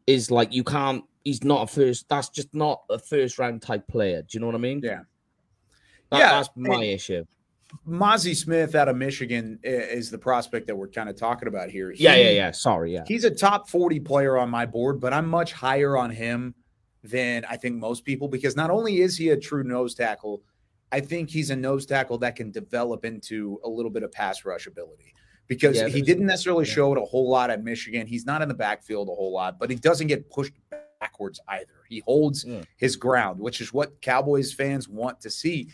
is 0.07 0.31
like 0.31 0.53
you 0.53 0.63
can't 0.63 1.03
he's 1.27 1.43
not 1.43 1.63
a 1.63 1.67
first. 1.67 2.07
That's 2.07 2.29
just 2.29 2.53
not 2.53 2.83
a 2.89 2.97
first 2.97 3.37
round 3.37 3.61
type 3.61 3.85
player. 3.87 4.21
Do 4.21 4.27
you 4.31 4.39
know 4.39 4.45
what 4.45 4.55
I 4.55 4.59
mean? 4.59 4.79
Yeah. 4.81 5.01
That, 6.09 6.19
yeah, 6.19 6.29
that's 6.29 6.49
my 6.55 6.83
issue. 6.83 7.25
Mazi 7.85 8.33
Smith 8.33 8.75
out 8.75 8.87
of 8.87 8.95
Michigan 8.95 9.59
is 9.61 10.09
the 10.09 10.17
prospect 10.17 10.67
that 10.67 10.75
we're 10.75 10.87
kind 10.87 11.09
of 11.09 11.17
talking 11.17 11.49
about 11.49 11.69
here. 11.69 11.91
He, 11.91 12.05
yeah, 12.05 12.15
yeah, 12.15 12.29
yeah. 12.29 12.51
Sorry, 12.51 12.93
yeah. 12.93 13.03
He's 13.05 13.25
a 13.25 13.29
top 13.29 13.69
40 13.69 13.99
player 13.99 14.37
on 14.37 14.49
my 14.49 14.65
board, 14.65 15.01
but 15.01 15.11
I'm 15.11 15.27
much 15.27 15.51
higher 15.51 15.97
on 15.97 16.09
him 16.09 16.55
than 17.03 17.43
I 17.43 17.57
think 17.57 17.75
most 17.75 18.05
people 18.05 18.29
because 18.29 18.55
not 18.55 18.69
only 18.69 19.01
is 19.01 19.17
he 19.17 19.29
a 19.31 19.37
true 19.37 19.65
nose 19.65 19.95
tackle, 19.95 20.43
I 20.93 21.01
think 21.01 21.29
he's 21.29 21.49
a 21.49 21.57
nose 21.57 21.85
tackle 21.85 22.17
that 22.19 22.37
can 22.37 22.51
develop 22.51 23.03
into 23.03 23.59
a 23.65 23.69
little 23.69 23.91
bit 23.91 24.03
of 24.03 24.13
pass 24.13 24.45
rush 24.45 24.65
ability 24.65 25.13
because 25.47 25.75
yeah, 25.75 25.89
he 25.89 26.01
didn't 26.01 26.25
necessarily 26.25 26.65
yeah. 26.65 26.73
show 26.73 26.93
it 26.93 26.97
a 26.97 27.05
whole 27.05 27.29
lot 27.29 27.49
at 27.49 27.65
Michigan. 27.65 28.07
He's 28.07 28.25
not 28.25 28.41
in 28.41 28.47
the 28.47 28.53
backfield 28.53 29.09
a 29.09 29.13
whole 29.13 29.33
lot, 29.33 29.59
but 29.59 29.69
he 29.69 29.75
doesn't 29.75 30.07
get 30.07 30.29
pushed 30.29 30.53
backwards 30.99 31.39
either. 31.47 31.83
He 31.89 32.01
holds 32.05 32.45
mm. 32.45 32.65
his 32.77 32.95
ground, 32.95 33.39
which 33.39 33.61
is 33.61 33.73
what 33.73 34.01
Cowboys 34.01 34.53
fans 34.53 34.87
want 34.87 35.21
to 35.21 35.29
see. 35.29 35.69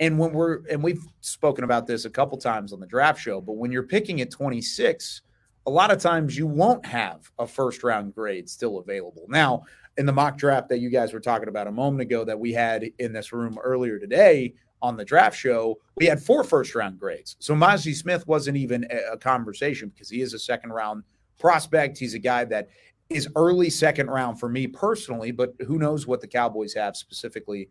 And 0.00 0.18
when 0.18 0.32
we're 0.32 0.60
and 0.70 0.82
we've 0.82 1.04
spoken 1.20 1.64
about 1.64 1.86
this 1.86 2.04
a 2.04 2.10
couple 2.10 2.36
times 2.38 2.72
on 2.72 2.80
the 2.80 2.86
draft 2.86 3.20
show, 3.20 3.40
but 3.40 3.56
when 3.56 3.70
you're 3.70 3.84
picking 3.84 4.20
at 4.20 4.30
26, 4.30 5.22
a 5.66 5.70
lot 5.70 5.90
of 5.90 5.98
times 5.98 6.36
you 6.36 6.46
won't 6.46 6.84
have 6.84 7.30
a 7.38 7.46
first 7.46 7.82
round 7.84 8.14
grade 8.14 8.48
still 8.48 8.78
available. 8.78 9.26
Now, 9.28 9.64
in 9.96 10.06
the 10.06 10.12
mock 10.12 10.36
draft 10.36 10.68
that 10.70 10.78
you 10.78 10.90
guys 10.90 11.12
were 11.12 11.20
talking 11.20 11.48
about 11.48 11.66
a 11.66 11.72
moment 11.72 12.02
ago 12.02 12.24
that 12.24 12.38
we 12.38 12.52
had 12.52 12.90
in 12.98 13.12
this 13.12 13.32
room 13.32 13.58
earlier 13.62 13.98
today 13.98 14.54
on 14.82 14.96
the 14.96 15.04
draft 15.04 15.38
show, 15.38 15.78
we 15.96 16.06
had 16.06 16.20
four 16.20 16.44
first 16.44 16.74
round 16.74 16.98
grades. 16.98 17.36
So 17.38 17.54
Mazi 17.54 17.94
Smith 17.94 18.26
wasn't 18.26 18.56
even 18.56 18.86
a 19.12 19.16
conversation 19.16 19.88
because 19.88 20.10
he 20.10 20.20
is 20.20 20.34
a 20.34 20.38
second 20.38 20.72
round 20.72 21.04
prospect. 21.38 21.98
He's 21.98 22.14
a 22.14 22.18
guy 22.18 22.44
that 22.46 22.68
is 23.10 23.28
early 23.36 23.70
second 23.70 24.08
round 24.08 24.40
for 24.40 24.48
me 24.48 24.66
personally, 24.66 25.30
but 25.30 25.54
who 25.66 25.78
knows 25.78 26.06
what 26.06 26.20
the 26.20 26.26
Cowboys 26.26 26.74
have 26.74 26.96
specifically 26.96 27.68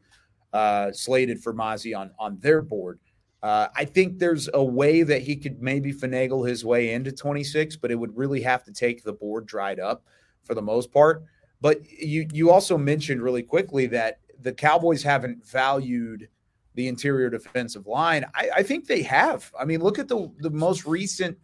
uh, 0.54 0.92
slated 0.92 1.42
for 1.42 1.54
Mazi 1.54 1.98
on 1.98 2.12
on 2.20 2.38
their 2.40 2.62
board. 2.62 3.00
Uh, 3.42 3.68
I 3.76 3.84
think 3.84 4.20
there's 4.20 4.50
a 4.54 4.64
way 4.64 5.04
that 5.04 5.22
he 5.22 5.36
could 5.36 5.62
maybe 5.62 5.92
finagle 5.92 6.48
his 6.48 6.64
way 6.64 6.94
into 6.94 7.12
26, 7.12 7.76
but 7.76 7.92
it 7.92 7.96
would 7.96 8.16
really 8.16 8.42
have 8.42 8.64
to 8.64 8.72
take 8.72 9.04
the 9.04 9.12
board 9.12 9.46
dried 9.46 9.82
up 9.82 10.06
for 10.44 10.56
the 10.56 10.62
most 10.62 10.94
part. 10.94 11.24
But 11.60 11.86
you 11.90 12.28
you 12.32 12.52
also 12.52 12.78
mentioned 12.78 13.22
really 13.22 13.44
quickly 13.44 13.88
that 13.88 14.20
the 14.40 14.54
Cowboys 14.54 15.04
haven't 15.04 15.46
valued 15.46 16.30
the 16.76 16.88
interior 16.88 17.30
defensive 17.30 17.86
line. 17.88 18.26
I, 18.34 18.50
I 18.58 18.64
think 18.64 18.88
they 18.88 19.02
have. 19.04 19.52
I 19.60 19.66
mean, 19.66 19.82
look 19.82 20.00
at 20.00 20.08
the 20.08 20.32
the 20.40 20.50
most 20.50 20.86
recent 20.86 21.38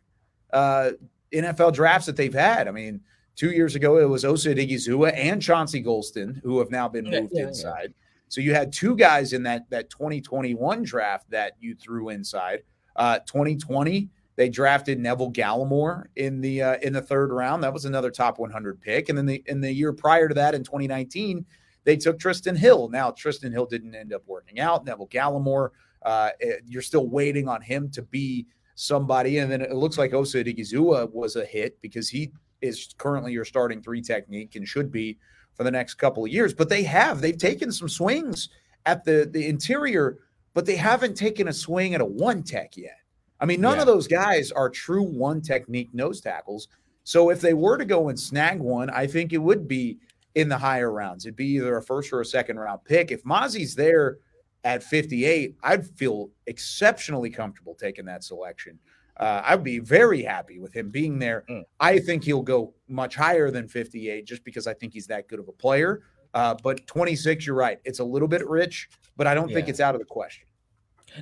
uh, 0.54 0.92
NFL 1.34 1.74
drafts 1.74 2.06
that 2.06 2.16
they've 2.16 2.34
had. 2.34 2.68
I 2.68 2.72
mean, 2.72 3.02
two 3.40 3.52
years 3.52 3.76
ago 3.76 3.98
it 3.98 4.10
was 4.10 4.26
Osa 4.26 4.54
Odighizuwa 4.54 5.14
and 5.16 5.42
Chauncey 5.42 5.82
Golston, 5.82 6.42
who 6.44 6.60
have 6.60 6.70
now 6.70 6.90
been 6.90 7.06
moved 7.06 7.32
yeah, 7.32 7.44
yeah, 7.44 7.48
inside. 7.48 7.84
Yeah. 7.84 8.06
So 8.28 8.42
you 8.42 8.54
had 8.54 8.74
two 8.74 8.96
guys 8.96 9.32
in 9.32 9.44
that 9.44 9.70
that 9.70 9.90
2021 9.90 10.84
draft 10.84 11.30
that 11.32 11.54
you 11.60 11.74
threw 11.74 12.10
inside. 12.10 12.64
Uh, 12.96 13.20
2020 13.20 14.10
they 14.36 14.50
drafted 14.50 15.00
Neville 15.00 15.32
Gallimore 15.32 16.06
in 16.16 16.40
the 16.40 16.62
uh, 16.62 16.78
in 16.82 16.94
the 16.94 17.02
third 17.02 17.32
round. 17.32 17.64
That 17.64 17.74
was 17.74 17.86
another 17.86 18.12
top 18.12 18.40
100 18.40 18.80
pick. 18.80 19.10
And 19.10 19.18
then 19.18 19.26
the 19.26 19.44
in 19.48 19.62
the 19.62 19.72
year 19.72 19.92
prior 19.92 20.28
to 20.30 20.34
that, 20.36 20.56
in 20.56 20.64
2019, 20.64 21.46
they 21.84 21.98
took 21.98 22.20
Trysten 22.20 22.58
Hill. 22.58 22.88
Now 22.88 23.12
Trysten 23.12 23.52
Hill 23.52 23.66
didn't 23.66 23.96
end 23.96 24.14
up 24.14 24.24
working 24.28 24.62
out. 24.62 24.86
Neville 24.86 25.08
Gallimore, 25.08 25.72
uh, 26.04 26.30
eh, 26.42 26.54
you're 26.66 26.82
still 26.82 27.08
waiting 27.08 27.50
on 27.50 27.62
him 27.62 27.90
to 27.92 28.02
be 28.02 28.48
somebody. 28.76 29.40
And 29.40 29.52
then 29.52 29.62
it 29.62 29.74
looks 29.74 29.98
like 29.98 30.14
Osa 30.14 30.42
Odighizuwa 30.42 31.12
was 31.12 31.36
a 31.36 31.44
hit 31.44 31.78
because 31.82 32.08
he 32.08 32.32
is 32.62 32.94
currently 32.98 33.32
your 33.32 33.46
starting 33.46 33.82
three 33.82 34.02
technique 34.02 34.56
and 34.56 34.68
should 34.68 34.92
be 34.92 35.18
for 35.54 35.64
the 35.64 35.72
next 35.72 35.96
couple 35.96 36.26
of 36.26 36.32
years. 36.32 36.54
But 36.54 36.70
they 36.70 36.84
have 36.84 37.22
they've 37.22 37.38
taken 37.38 37.72
some 37.72 37.90
swings 37.90 38.50
at 38.86 39.04
the 39.04 39.30
the 39.32 39.48
interior, 39.48 40.20
but 40.54 40.66
they 40.66 40.76
haven't 40.76 41.16
taken 41.16 41.48
a 41.48 41.54
swing 41.54 41.96
at 41.96 42.02
a 42.02 42.06
one 42.06 42.44
tech 42.44 42.78
yet. 42.78 42.98
I 43.40 43.46
mean, 43.46 43.62
none 43.62 43.76
yeah. 43.76 43.82
of 43.82 43.88
those 43.88 44.08
guys 44.08 44.52
are 44.52 44.70
true 44.70 45.04
one 45.04 45.42
technique 45.42 45.94
nose 45.94 46.22
tackles. 46.22 46.68
So 47.04 47.30
if 47.30 47.42
they 47.42 47.54
were 47.54 47.78
to 47.78 47.86
go 47.86 48.10
and 48.10 48.20
snag 48.20 48.60
one, 48.60 48.90
I 48.90 49.08
think 49.08 49.34
it 49.34 49.38
would 49.38 49.68
be 49.68 49.98
in 50.36 50.50
the 50.50 50.58
higher 50.58 50.92
rounds. 50.92 51.26
It'd 51.26 51.36
be 51.36 51.48
either 51.48 51.78
a 51.78 51.82
first 51.82 52.14
or 52.14 52.22
a 52.22 52.26
second 52.26 52.60
round 52.60 52.84
pick. 52.84 53.12
If 53.12 53.24
Mazi's 53.24 53.76
there 53.76 54.20
at 54.64 54.84
58, 54.84 55.56
I'd 55.64 55.88
feel 55.88 56.30
exceptionally 56.48 57.30
comfortable 57.30 57.76
taking 57.76 58.06
that 58.06 58.24
selection. 58.24 58.78
Uh, 59.20 59.42
I'd 59.44 59.64
be 59.64 59.80
very 59.80 60.24
happy 60.24 60.60
with 60.60 60.74
him 60.74 60.90
being 60.90 61.20
there. 61.20 61.44
Mm. 61.50 61.64
I 61.80 62.00
think 62.00 62.24
he'll 62.24 62.42
go 62.42 62.74
much 62.88 63.16
higher 63.16 63.52
than 63.52 63.68
58 63.68 64.26
just 64.26 64.44
because 64.46 64.66
I 64.66 64.74
think 64.74 64.94
he's 64.94 65.08
that 65.08 65.28
good 65.28 65.40
of 65.40 65.48
a 65.50 65.52
player. 65.52 66.04
Uh, 66.34 66.56
but 66.64 66.86
26, 66.88 67.46
you're 67.46 67.56
right. 67.56 67.80
It's 67.84 68.00
a 68.00 68.04
little 68.04 68.28
bit 68.28 68.48
rich, 68.48 68.90
but 69.18 69.28
I 69.28 69.34
don't 69.36 69.50
yeah. 69.50 69.56
think 69.56 69.68
it's 69.68 69.80
out 69.80 69.96
of 69.96 70.00
the 70.00 70.06
question. 70.06 70.48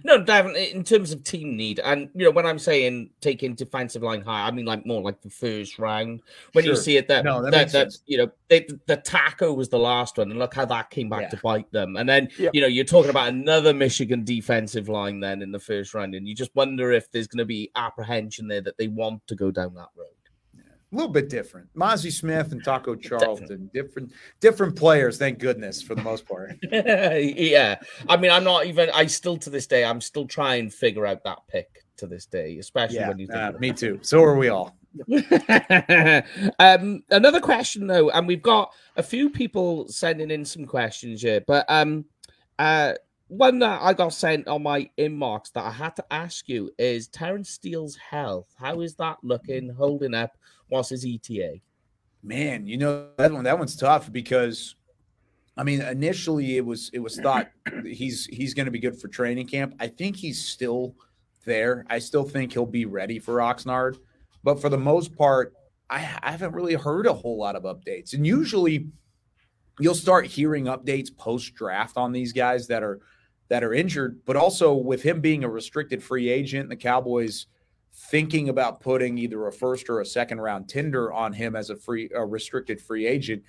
No, 0.03 0.23
definitely 0.23 0.71
in 0.71 0.83
terms 0.83 1.11
of 1.11 1.23
team 1.23 1.55
need, 1.55 1.79
and 1.79 2.09
you 2.13 2.25
know 2.25 2.31
when 2.31 2.45
I'm 2.45 2.59
saying 2.59 3.09
taking 3.21 3.55
defensive 3.55 4.03
line 4.03 4.21
high, 4.21 4.47
I 4.47 4.51
mean 4.51 4.65
like 4.65 4.85
more 4.85 5.01
like 5.01 5.21
the 5.21 5.29
first 5.29 5.79
round. 5.79 6.21
When 6.53 6.65
sure. 6.65 6.73
you 6.73 6.79
see 6.79 6.97
it 6.97 7.07
that 7.07 7.23
no, 7.25 7.41
that, 7.43 7.51
that, 7.51 7.71
that 7.71 7.97
you 8.05 8.17
know 8.17 8.31
they, 8.49 8.67
the 8.85 8.97
Taco 8.97 9.53
was 9.53 9.69
the 9.69 9.79
last 9.79 10.17
one, 10.17 10.29
and 10.31 10.39
look 10.39 10.53
how 10.53 10.65
that 10.65 10.89
came 10.89 11.09
back 11.09 11.23
yeah. 11.23 11.29
to 11.29 11.37
bite 11.37 11.71
them. 11.71 11.95
And 11.97 12.07
then 12.07 12.29
yep. 12.37 12.51
you 12.53 12.61
know 12.61 12.67
you're 12.67 12.85
talking 12.85 13.09
about 13.09 13.29
another 13.29 13.73
Michigan 13.73 14.23
defensive 14.23 14.89
line 14.89 15.19
then 15.19 15.41
in 15.41 15.51
the 15.51 15.59
first 15.59 15.93
round, 15.93 16.15
and 16.15 16.27
you 16.27 16.35
just 16.35 16.55
wonder 16.55 16.91
if 16.91 17.11
there's 17.11 17.27
going 17.27 17.39
to 17.39 17.45
be 17.45 17.71
apprehension 17.75 18.47
there 18.47 18.61
that 18.61 18.77
they 18.77 18.87
want 18.87 19.25
to 19.27 19.35
go 19.35 19.51
down 19.51 19.73
that 19.75 19.89
road 19.95 20.16
a 20.91 20.95
little 20.95 21.11
bit 21.11 21.29
different. 21.29 21.67
Mazi 21.75 22.11
Smith 22.11 22.51
and 22.51 22.63
Taco 22.63 22.95
Charlton, 23.07 23.69
different 23.73 24.11
different 24.39 24.75
players. 24.75 25.17
Thank 25.17 25.39
goodness 25.39 25.81
for 25.81 25.95
the 25.95 26.01
most 26.01 26.27
part. 26.27 26.57
yeah, 26.71 27.75
I 28.07 28.17
mean, 28.17 28.31
I'm 28.31 28.43
not 28.43 28.65
even. 28.65 28.89
I 28.93 29.05
still 29.07 29.37
to 29.37 29.49
this 29.49 29.67
day, 29.67 29.83
I'm 29.83 30.01
still 30.01 30.25
trying 30.25 30.69
to 30.69 30.75
figure 30.75 31.05
out 31.05 31.23
that 31.23 31.39
pick 31.47 31.83
to 31.97 32.07
this 32.07 32.25
day, 32.25 32.57
especially 32.59 32.97
yeah, 32.97 33.09
when 33.09 33.19
you. 33.19 33.27
Uh, 33.27 33.53
me 33.59 33.71
too. 33.71 33.99
So 34.01 34.23
are 34.23 34.37
we 34.37 34.49
all. 34.49 34.77
um, 36.59 37.03
another 37.11 37.39
question 37.39 37.87
though, 37.87 38.09
and 38.09 38.27
we've 38.27 38.41
got 38.41 38.73
a 38.95 39.03
few 39.03 39.29
people 39.29 39.87
sending 39.87 40.31
in 40.31 40.45
some 40.45 40.65
questions 40.65 41.21
here, 41.21 41.41
but 41.45 41.65
um, 41.67 42.05
uh, 42.59 42.93
one 43.27 43.59
that 43.59 43.81
I 43.81 43.93
got 43.93 44.13
sent 44.13 44.47
on 44.47 44.63
my 44.63 44.89
inbox 44.97 45.51
that 45.53 45.65
I 45.65 45.71
had 45.71 45.95
to 45.97 46.05
ask 46.11 46.47
you 46.47 46.71
is 46.77 47.07
Terence 47.07 47.49
Steele's 47.49 47.95
health. 47.95 48.47
How 48.57 48.81
is 48.81 48.95
that 48.95 49.17
looking, 49.21 49.69
holding 49.69 50.13
up? 50.13 50.37
What's 50.69 50.89
his 50.89 51.05
ETA? 51.05 51.59
Man, 52.23 52.67
you 52.67 52.77
know 52.77 53.09
that 53.17 53.31
one. 53.31 53.43
That 53.43 53.57
one's 53.59 53.75
tough 53.75 54.11
because, 54.11 54.75
I 55.57 55.63
mean, 55.63 55.81
initially 55.81 56.57
it 56.57 56.65
was 56.65 56.89
it 56.93 56.99
was 56.99 57.19
thought 57.19 57.49
he's 57.85 58.25
he's 58.25 58.53
going 58.53 58.65
to 58.65 58.71
be 58.71 58.79
good 58.79 58.99
for 58.99 59.07
training 59.07 59.47
camp. 59.47 59.75
I 59.79 59.87
think 59.87 60.15
he's 60.15 60.43
still 60.43 60.95
there. 61.45 61.85
I 61.89 61.99
still 61.99 62.23
think 62.23 62.53
he'll 62.53 62.65
be 62.65 62.85
ready 62.85 63.19
for 63.19 63.35
Oxnard, 63.35 63.97
but 64.43 64.59
for 64.59 64.69
the 64.69 64.77
most 64.77 65.15
part, 65.15 65.53
I, 65.89 65.97
I 66.21 66.31
haven't 66.31 66.53
really 66.53 66.73
heard 66.73 67.05
a 67.05 67.13
whole 67.13 67.37
lot 67.37 67.55
of 67.55 67.63
updates. 67.63 68.13
And 68.13 68.25
usually, 68.25 68.87
you'll 69.79 69.95
start 69.95 70.25
hearing 70.25 70.65
updates 70.65 71.15
post 71.15 71.53
draft 71.55 71.97
on 71.97 72.11
these 72.11 72.33
guys 72.33 72.67
that 72.67 72.83
are 72.83 72.99
that 73.49 73.63
are 73.63 73.73
injured. 73.73 74.19
But 74.25 74.35
also 74.35 74.73
with 74.73 75.03
him 75.03 75.21
being 75.21 75.43
a 75.43 75.49
restricted 75.49 76.03
free 76.03 76.29
agent, 76.29 76.63
and 76.63 76.71
the 76.71 76.75
Cowboys 76.75 77.47
thinking 77.93 78.49
about 78.49 78.79
putting 78.79 79.17
either 79.17 79.47
a 79.47 79.51
first 79.51 79.89
or 79.89 80.01
a 80.01 80.05
second 80.05 80.39
round 80.39 80.69
tender 80.69 81.11
on 81.11 81.33
him 81.33 81.55
as 81.55 81.69
a 81.69 81.75
free 81.75 82.09
a 82.13 82.23
restricted 82.23 82.79
free 82.79 83.07
agent 83.07 83.41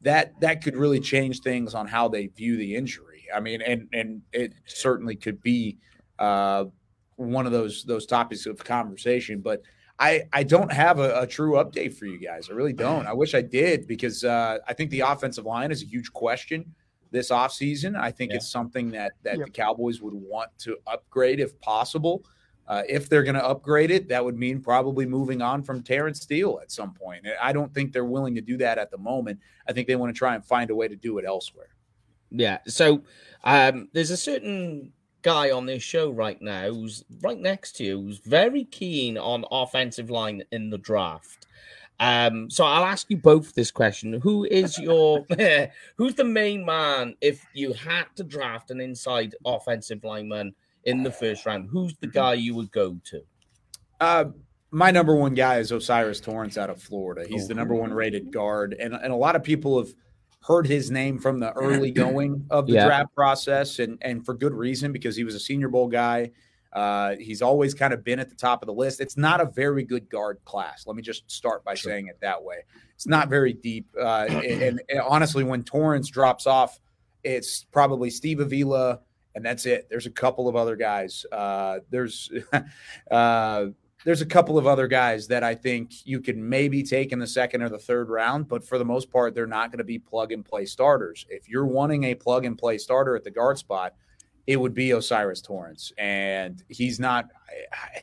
that 0.00 0.32
that 0.40 0.62
could 0.62 0.76
really 0.76 0.98
change 0.98 1.40
things 1.40 1.72
on 1.72 1.86
how 1.86 2.08
they 2.08 2.26
view 2.26 2.56
the 2.56 2.74
injury. 2.74 3.24
I 3.34 3.40
mean 3.40 3.62
and 3.62 3.88
and 3.92 4.22
it 4.32 4.54
certainly 4.66 5.14
could 5.14 5.40
be 5.40 5.78
uh, 6.18 6.64
one 7.16 7.46
of 7.46 7.52
those 7.52 7.84
those 7.84 8.06
topics 8.06 8.46
of 8.46 8.58
conversation 8.62 9.40
but 9.40 9.62
i 9.98 10.22
i 10.32 10.42
don't 10.42 10.72
have 10.72 10.98
a, 10.98 11.20
a, 11.20 11.26
true 11.26 11.52
update 11.52 11.94
for 11.94 12.06
you 12.06 12.18
guys. 12.18 12.48
I 12.50 12.54
really 12.54 12.72
don't. 12.72 13.06
I 13.06 13.12
wish 13.12 13.34
i 13.34 13.42
did 13.42 13.86
because 13.86 14.24
uh, 14.24 14.58
i 14.66 14.72
think 14.72 14.90
the 14.90 15.00
offensive 15.00 15.44
line 15.44 15.70
is 15.70 15.82
a 15.82 15.86
huge 15.86 16.12
question 16.12 16.74
this 17.12 17.30
offseason 17.30 17.96
i 17.96 18.10
think 18.10 18.30
yeah. 18.30 18.36
it's 18.36 18.50
something 18.50 18.90
that 18.90 19.12
that 19.22 19.38
yep. 19.38 19.46
the 19.46 19.52
cowboys 19.52 20.00
would 20.00 20.14
want 20.14 20.50
to 20.58 20.76
upgrade 20.86 21.38
if 21.38 21.58
possible 21.60 22.24
uh, 22.68 22.82
if 22.88 23.08
they're 23.08 23.24
going 23.24 23.34
to 23.34 23.44
upgrade 23.44 23.90
it, 23.90 24.08
that 24.08 24.24
would 24.24 24.38
mean 24.38 24.60
probably 24.60 25.04
moving 25.04 25.42
on 25.42 25.62
from 25.62 25.82
Terence 25.82 26.20
Steele 26.20 26.60
at 26.62 26.70
some 26.70 26.94
point. 26.94 27.26
I 27.40 27.52
don't 27.52 27.74
think 27.74 27.92
they're 27.92 28.04
willing 28.04 28.34
to 28.36 28.40
do 28.40 28.56
that 28.58 28.78
at 28.78 28.90
the 28.90 28.98
moment. 28.98 29.40
I 29.68 29.72
think 29.72 29.88
they 29.88 29.96
want 29.96 30.14
to 30.14 30.18
try 30.18 30.34
and 30.34 30.44
find 30.44 30.70
a 30.70 30.74
way 30.74 30.88
to 30.88 30.96
do 30.96 31.18
it 31.18 31.24
elsewhere. 31.26 31.74
Yeah. 32.30 32.58
So 32.66 33.02
um, 33.44 33.88
there's 33.92 34.10
a 34.10 34.16
certain 34.16 34.92
guy 35.22 35.50
on 35.50 35.66
this 35.66 35.82
show 35.82 36.10
right 36.10 36.40
now 36.40 36.68
who's 36.68 37.04
right 37.20 37.38
next 37.38 37.72
to 37.76 37.84
you 37.84 38.00
who's 38.00 38.18
very 38.18 38.64
keen 38.64 39.18
on 39.18 39.44
offensive 39.50 40.10
line 40.10 40.42
in 40.50 40.70
the 40.70 40.78
draft. 40.78 41.41
Um, 42.02 42.50
so 42.50 42.64
I'll 42.64 42.84
ask 42.84 43.08
you 43.10 43.16
both 43.16 43.54
this 43.54 43.70
question: 43.70 44.20
Who 44.20 44.44
is 44.44 44.76
your 44.76 45.24
who's 45.96 46.16
the 46.16 46.24
main 46.24 46.64
man 46.64 47.14
if 47.20 47.46
you 47.54 47.72
had 47.72 48.06
to 48.16 48.24
draft 48.24 48.72
an 48.72 48.80
inside 48.80 49.36
offensive 49.44 50.02
lineman 50.02 50.52
in 50.82 51.04
the 51.04 51.12
first 51.12 51.46
round, 51.46 51.68
who's 51.70 51.94
the 52.00 52.08
guy 52.08 52.34
you 52.34 52.56
would 52.56 52.72
go 52.72 52.98
to? 53.04 53.22
Uh, 54.00 54.24
my 54.72 54.90
number 54.90 55.14
one 55.14 55.34
guy 55.34 55.58
is 55.58 55.70
O'Cyrus 55.70 56.18
Torrence 56.18 56.58
out 56.58 56.70
of 56.70 56.82
Florida. 56.82 57.24
He's 57.28 57.46
the 57.46 57.54
number 57.54 57.74
one 57.74 57.94
rated 57.94 58.32
guard, 58.32 58.74
and 58.80 58.94
and 58.94 59.12
a 59.12 59.16
lot 59.16 59.36
of 59.36 59.44
people 59.44 59.78
have 59.78 59.94
heard 60.40 60.66
his 60.66 60.90
name 60.90 61.20
from 61.20 61.38
the 61.38 61.52
early 61.52 61.90
going 61.92 62.44
of 62.50 62.66
the 62.66 62.72
yeah. 62.72 62.86
draft 62.86 63.14
process, 63.14 63.78
and 63.78 63.96
and 64.02 64.26
for 64.26 64.34
good 64.34 64.54
reason 64.54 64.90
because 64.90 65.14
he 65.14 65.22
was 65.22 65.36
a 65.36 65.40
Senior 65.40 65.68
Bowl 65.68 65.86
guy. 65.86 66.32
Uh, 66.72 67.16
he's 67.16 67.42
always 67.42 67.74
kind 67.74 67.92
of 67.92 68.02
been 68.02 68.18
at 68.18 68.30
the 68.30 68.34
top 68.34 68.62
of 68.62 68.66
the 68.66 68.72
list. 68.72 69.00
It's 69.00 69.16
not 69.16 69.40
a 69.40 69.46
very 69.46 69.84
good 69.84 70.08
guard 70.08 70.38
class. 70.44 70.86
Let 70.86 70.96
me 70.96 71.02
just 71.02 71.30
start 71.30 71.64
by 71.64 71.74
sure. 71.74 71.92
saying 71.92 72.06
it 72.06 72.18
that 72.20 72.42
way. 72.42 72.64
It's 72.94 73.06
not 73.06 73.28
very 73.28 73.52
deep. 73.52 73.86
Uh, 73.98 74.26
and, 74.28 74.80
and, 74.88 75.00
honestly, 75.00 75.44
when 75.44 75.64
Torrence 75.64 76.08
drops 76.08 76.46
off, 76.46 76.80
it's 77.24 77.64
probably 77.64 78.10
Steve 78.10 78.40
Avila, 78.40 79.00
and 79.34 79.44
that's 79.44 79.66
it. 79.66 79.86
There's 79.90 80.06
a 80.06 80.10
couple 80.10 80.48
of 80.48 80.56
other 80.56 80.76
guys. 80.76 81.26
Uh, 81.30 81.80
there's 81.90 82.30
uh, 83.10 83.66
there's 84.04 84.20
a 84.20 84.26
couple 84.26 84.58
of 84.58 84.66
other 84.66 84.88
guys 84.88 85.28
that 85.28 85.44
I 85.44 85.54
think 85.54 86.06
you 86.06 86.20
could 86.20 86.36
maybe 86.36 86.82
take 86.82 87.12
in 87.12 87.18
the 87.18 87.26
second 87.26 87.62
or 87.62 87.68
the 87.68 87.78
third 87.78 88.08
round, 88.08 88.48
but 88.48 88.64
for 88.66 88.78
the 88.78 88.84
most 88.84 89.10
part, 89.10 89.34
they're 89.34 89.46
not 89.46 89.70
going 89.70 89.78
to 89.78 89.84
be 89.84 89.98
plug 89.98 90.32
and 90.32 90.44
play 90.44 90.64
starters. 90.64 91.24
If 91.28 91.48
you're 91.48 91.66
wanting 91.66 92.04
a 92.04 92.14
plug 92.14 92.44
and 92.44 92.58
play 92.58 92.78
starter 92.78 93.14
at 93.14 93.24
the 93.24 93.30
guard 93.30 93.58
spot, 93.58 93.94
it 94.46 94.56
would 94.56 94.74
be 94.74 94.92
O'Cyrus 94.92 95.40
Torrence, 95.40 95.92
and 95.98 96.62
he's 96.68 96.98
not. 96.98 97.28
I, 97.72 98.02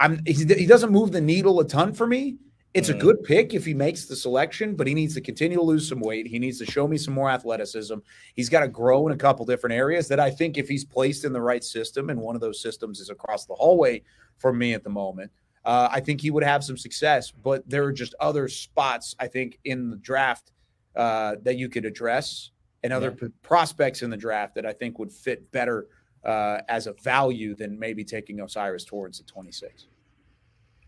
I'm, 0.00 0.20
he 0.26 0.66
doesn't 0.66 0.90
move 0.90 1.12
the 1.12 1.20
needle 1.20 1.60
a 1.60 1.64
ton 1.64 1.92
for 1.92 2.08
me, 2.08 2.36
it's 2.74 2.88
a 2.88 2.92
mm-hmm. 2.92 3.02
good 3.02 3.22
pick 3.24 3.52
if 3.52 3.66
he 3.66 3.74
makes 3.74 4.06
the 4.06 4.16
selection, 4.16 4.74
but 4.74 4.86
he 4.86 4.94
needs 4.94 5.12
to 5.14 5.20
continue 5.20 5.58
to 5.58 5.62
lose 5.62 5.86
some 5.86 6.00
weight. 6.00 6.26
He 6.26 6.38
needs 6.38 6.58
to 6.58 6.64
show 6.64 6.88
me 6.88 6.96
some 6.96 7.12
more 7.12 7.28
athleticism. 7.28 7.96
He's 8.34 8.48
got 8.48 8.60
to 8.60 8.68
grow 8.68 9.06
in 9.06 9.12
a 9.12 9.16
couple 9.16 9.44
different 9.44 9.74
areas 9.74 10.08
that 10.08 10.18
I 10.18 10.30
think 10.30 10.56
if 10.56 10.68
he's 10.68 10.84
placed 10.84 11.24
in 11.24 11.34
the 11.34 11.40
right 11.40 11.62
system, 11.62 12.08
and 12.08 12.18
one 12.18 12.34
of 12.34 12.40
those 12.40 12.62
systems 12.62 13.00
is 13.00 13.10
across 13.10 13.44
the 13.44 13.54
hallway 13.54 14.02
for 14.38 14.54
me 14.54 14.72
at 14.72 14.84
the 14.84 14.90
moment, 14.90 15.30
uh, 15.66 15.88
I 15.90 16.00
think 16.00 16.22
he 16.22 16.30
would 16.30 16.42
have 16.42 16.64
some 16.64 16.78
success. 16.78 17.30
But 17.30 17.68
there 17.68 17.84
are 17.84 17.92
just 17.92 18.14
other 18.20 18.48
spots 18.48 19.14
I 19.20 19.26
think 19.28 19.58
in 19.64 19.90
the 19.90 19.96
draft 19.96 20.50
uh, 20.96 21.36
that 21.42 21.58
you 21.58 21.68
could 21.68 21.84
address, 21.84 22.52
and 22.82 22.92
other 22.92 23.10
yeah. 23.10 23.28
p- 23.28 23.34
prospects 23.42 24.02
in 24.02 24.10
the 24.10 24.16
draft 24.16 24.54
that 24.54 24.66
I 24.66 24.72
think 24.72 24.98
would 24.98 25.12
fit 25.12 25.50
better 25.52 25.86
uh, 26.24 26.58
as 26.68 26.86
a 26.86 26.92
value 26.94 27.54
than 27.54 27.78
maybe 27.78 28.04
taking 28.04 28.40
O'Cyrus 28.40 28.84
Torrence 28.84 29.20
at 29.20 29.26
26. 29.26 29.86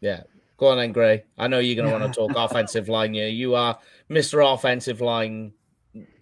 Yeah. 0.01 0.23
Go 0.57 0.69
on 0.69 0.79
then, 0.79 0.93
Gray. 0.93 1.25
I 1.37 1.49
know 1.49 1.59
you're 1.59 1.75
going 1.75 1.93
to 1.93 1.99
want 1.99 2.15
to 2.15 2.19
talk 2.19 2.37
offensive 2.37 2.89
line 2.89 3.15
here. 3.15 3.29
You 3.29 3.55
are 3.55 3.79
Mr. 4.09 4.55
Offensive 4.55 5.01
Line 5.01 5.53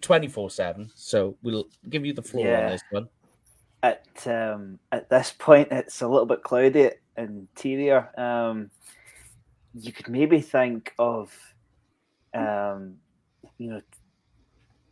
24 0.01 0.49
7. 0.49 0.91
So 0.95 1.37
we'll 1.43 1.67
give 1.89 2.05
you 2.05 2.13
the 2.13 2.21
floor 2.21 2.47
Yeah. 2.47 2.65
on 2.65 2.71
this 2.71 2.81
one. 2.89 3.09
At 3.83 4.27
um, 4.27 4.79
at 4.91 5.09
this 5.09 5.33
point, 5.37 5.67
it's 5.71 6.01
a 6.01 6.07
little 6.07 6.25
bit 6.25 6.41
cloudy 6.41 6.91
interior. 7.17 8.09
Um, 8.19 8.71
you 9.75 9.91
could 9.91 10.07
maybe 10.07 10.39
think 10.39 10.93
of, 10.97 11.37
um, 12.33 12.95
you 13.57 13.71
know, 13.71 13.81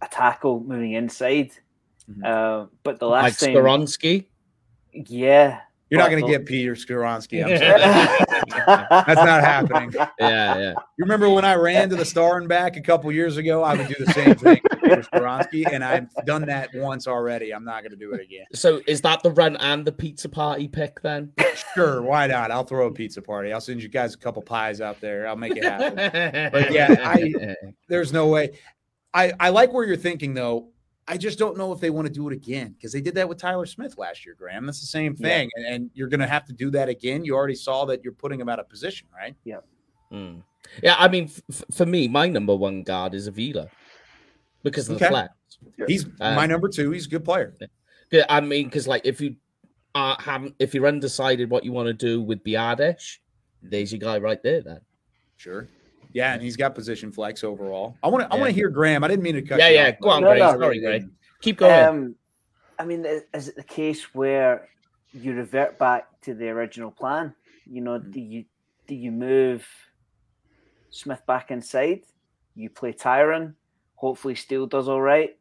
a 0.02 0.08
tackle 0.08 0.60
moving 0.62 0.94
inside. 0.94 1.52
Mhm. 2.10 2.26
Uh, 2.26 2.68
but 2.84 3.00
the 3.00 3.06
Like 3.08 3.24
last 3.24 3.40
thing, 3.40 3.56
Skoronski. 3.56 4.26
yeah, 4.94 5.62
You're 5.90 6.00
not 6.00 6.10
going 6.10 6.24
to 6.26 6.30
get 6.30 6.46
Peter 6.46 6.74
Skoronski. 6.74 7.44
I'm 7.46 7.58
sorry. 7.58 8.88
that's 8.90 9.16
not 9.24 9.42
happening. 9.44 9.94
Yeah, 10.20 10.58
yeah. 10.58 10.70
You 10.72 11.06
remember 11.06 11.30
when 11.30 11.46
I 11.46 11.56
ran 11.56 11.90
to 11.90 11.96
the 11.96 12.06
star 12.06 12.38
and 12.38 12.48
back 12.48 12.76
a 12.78 12.82
couple 12.82 13.12
years 13.12 13.38
ago? 13.38 13.64
I 13.64 13.76
would 13.76 13.88
do 13.88 13.96
the 14.06 14.12
same 14.14 14.36
thing 14.36 14.60
with 14.70 14.82
Peter 14.82 15.02
Skoronski, 15.04 15.72
and 15.72 15.84
I've 15.84 16.08
done 16.26 16.44
that 16.46 16.70
once 16.76 17.08
already. 17.08 17.54
I'm 17.54 17.64
not 17.66 17.82
going 17.82 17.92
to 17.92 17.98
do 17.98 18.14
it 18.14 18.22
again. 18.22 18.46
So 18.54 18.82
is 18.88 19.02
that 19.02 19.22
the 19.24 19.32
run 19.32 19.56
and 19.58 19.84
the 19.86 19.92
pizza 19.92 20.30
party 20.30 20.68
pick 20.68 21.02
then? 21.02 21.34
Sure, 21.76 22.02
why 22.02 22.28
not? 22.28 22.52
I'll 22.52 22.64
throw 22.66 22.88
a 22.88 22.92
pizza 22.92 23.22
party. 23.22 23.52
I'll 23.54 23.62
send 23.62 23.82
you 23.82 23.90
guys 23.90 24.14
a 24.14 24.18
couple 24.18 24.42
pies 24.42 24.80
out 24.82 25.00
there. 25.02 25.28
I'll 25.28 25.36
make 25.36 25.56
it 25.56 25.64
happen. 25.64 26.50
But 26.52 26.72
yeah, 26.72 26.96
I- 27.04 27.56
There's 27.88 28.12
no 28.14 28.28
way. 28.28 28.52
I, 29.14 29.34
I 29.40 29.50
like 29.50 29.74
where 29.74 29.86
you're 29.86 29.98
thinking 29.98 30.34
though. 30.34 30.70
I 31.08 31.18
just 31.18 31.38
don't 31.40 31.58
know 31.58 31.74
if 31.74 31.80
they 31.80 31.90
want 31.90 32.08
to 32.08 32.14
do 32.14 32.30
it 32.30 32.34
again 32.34 32.70
because 32.74 32.94
they 32.94 33.02
did 33.02 33.16
that 33.16 33.28
with 33.28 33.38
Tyler 33.38 33.66
Smith 33.66 33.98
last 33.98 34.26
year, 34.26 34.36
Graham. 34.38 34.66
That's 34.66 34.80
the 34.80 34.88
same 34.88 35.16
Yeah. 35.20 35.28
thing. 35.28 35.50
And, 35.56 35.66
and 35.66 35.90
you're 35.94 36.08
going 36.08 36.20
to 36.22 36.28
have 36.28 36.46
to 36.46 36.54
do 36.54 36.70
that 36.72 36.88
again. 36.88 37.26
You 37.26 37.36
already 37.36 37.56
saw 37.56 37.86
that 37.86 38.04
you're 38.04 38.14
putting 38.14 38.40
him 38.40 38.48
out 38.48 38.60
of 38.60 38.70
position, 38.70 39.08
right? 39.14 39.36
Mm. 40.14 40.44
Yeah, 40.84 40.96
I 40.98 41.08
mean, 41.08 41.30
f- 41.50 41.64
for 41.72 41.86
me, 41.86 42.08
my 42.08 42.28
number 42.28 42.56
one 42.56 42.84
guard 42.84 43.14
is 43.14 43.28
Avila 43.28 43.68
because 44.64 44.88
of 44.90 45.00
the 45.00 45.06
Okay. 45.06 45.12
flex. 45.12 45.34
He's 45.88 46.06
Uh, 46.20 46.36
my 46.36 46.46
number 46.46 46.70
two. 46.70 46.92
He's 46.92 47.08
a 47.08 47.10
good 47.10 47.26
player. 47.26 47.56
Yeah, 48.12 48.26
I 48.30 48.40
mean, 48.42 48.66
because 48.66 48.88
like 48.88 49.02
if 49.06 49.20
you 49.20 49.36
uh, 49.96 50.16
haven't, 50.22 50.56
if 50.60 50.74
you're 50.74 50.88
undecided 50.88 51.50
what 51.50 51.66
you 51.66 51.72
want 51.72 51.88
to 51.88 51.94
do 51.94 52.22
with 52.22 52.44
Biadasz, 52.44 53.18
there's 53.62 53.92
your 53.92 54.00
guy 54.00 54.18
right 54.20 54.42
there. 54.44 54.62
Then 54.62 54.80
Sure. 55.38 55.68
Yeah, 56.14 56.34
and 56.34 56.42
he's 56.42 56.58
got 56.58 56.76
position 56.76 57.12
flex 57.12 57.44
overall. 57.44 57.96
I 58.04 58.08
want 58.08 58.24
to. 58.30 58.34
I 58.34 58.38
want 58.38 58.50
to 58.50 58.54
hear 58.56 58.70
Graham. 58.70 59.04
I 59.04 59.08
didn't 59.08 59.24
mean 59.24 59.36
to 59.36 59.42
cut. 59.42 59.60
Yeah, 59.60 59.70
you 59.70 59.76
yeah, 59.76 59.90
off, 59.90 60.00
go 60.02 60.10
on, 60.10 60.22
buddy. 60.24 60.40
Gray. 60.40 60.52
No, 60.52 60.60
sorry, 60.60 60.80
Gray. 60.80 60.92
didn't. 61.00 61.14
keep 61.42 61.58
going. 61.58 61.86
Um, 61.86 62.16
I 62.80 62.86
mean, 62.86 63.06
is 63.34 63.48
it 63.48 63.56
the 63.56 63.64
case 63.64 64.14
where 64.16 64.68
you 65.14 65.34
revert 65.34 65.78
back 65.78 66.08
to 66.22 66.34
the 66.34 66.50
original 66.50 66.92
plan? 66.92 67.34
You 67.66 67.82
know, 67.82 68.00
Mm. 68.00 68.12
do 68.12 68.20
you 68.20 68.46
do 68.88 68.96
you 68.96 69.12
move 69.12 69.66
Smith 70.90 71.22
back 71.26 71.52
inside? 71.52 72.02
You 72.56 72.70
play 72.70 72.92
Tyron. 72.94 73.54
Hopefully, 73.96 74.36
Steele 74.36 74.66
does 74.68 74.90
all 74.90 75.02
right. 75.02 75.38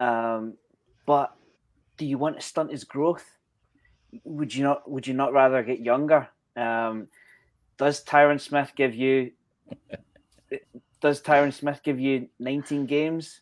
Um, 0.00 0.54
but 1.06 1.34
do 1.98 2.06
you 2.06 2.18
want 2.18 2.36
to 2.40 2.42
stunt 2.44 2.70
his 2.72 2.84
growth? 2.84 3.24
Would 4.24 4.54
you 4.54 4.64
not? 4.64 4.90
Would 4.90 5.06
you 5.06 5.14
not 5.14 5.32
rather 5.32 5.62
get 5.62 5.80
younger? 5.80 6.28
Um, 6.56 7.08
does 7.76 8.02
Tyron 8.04 8.40
Smith 8.40 8.72
give 8.74 8.94
you? 8.94 9.32
Does 11.00 11.22
Tyron 11.22 11.52
Smith 11.52 11.80
give 11.82 11.98
you 11.98 12.28
19 12.38 12.86
games? 12.86 13.40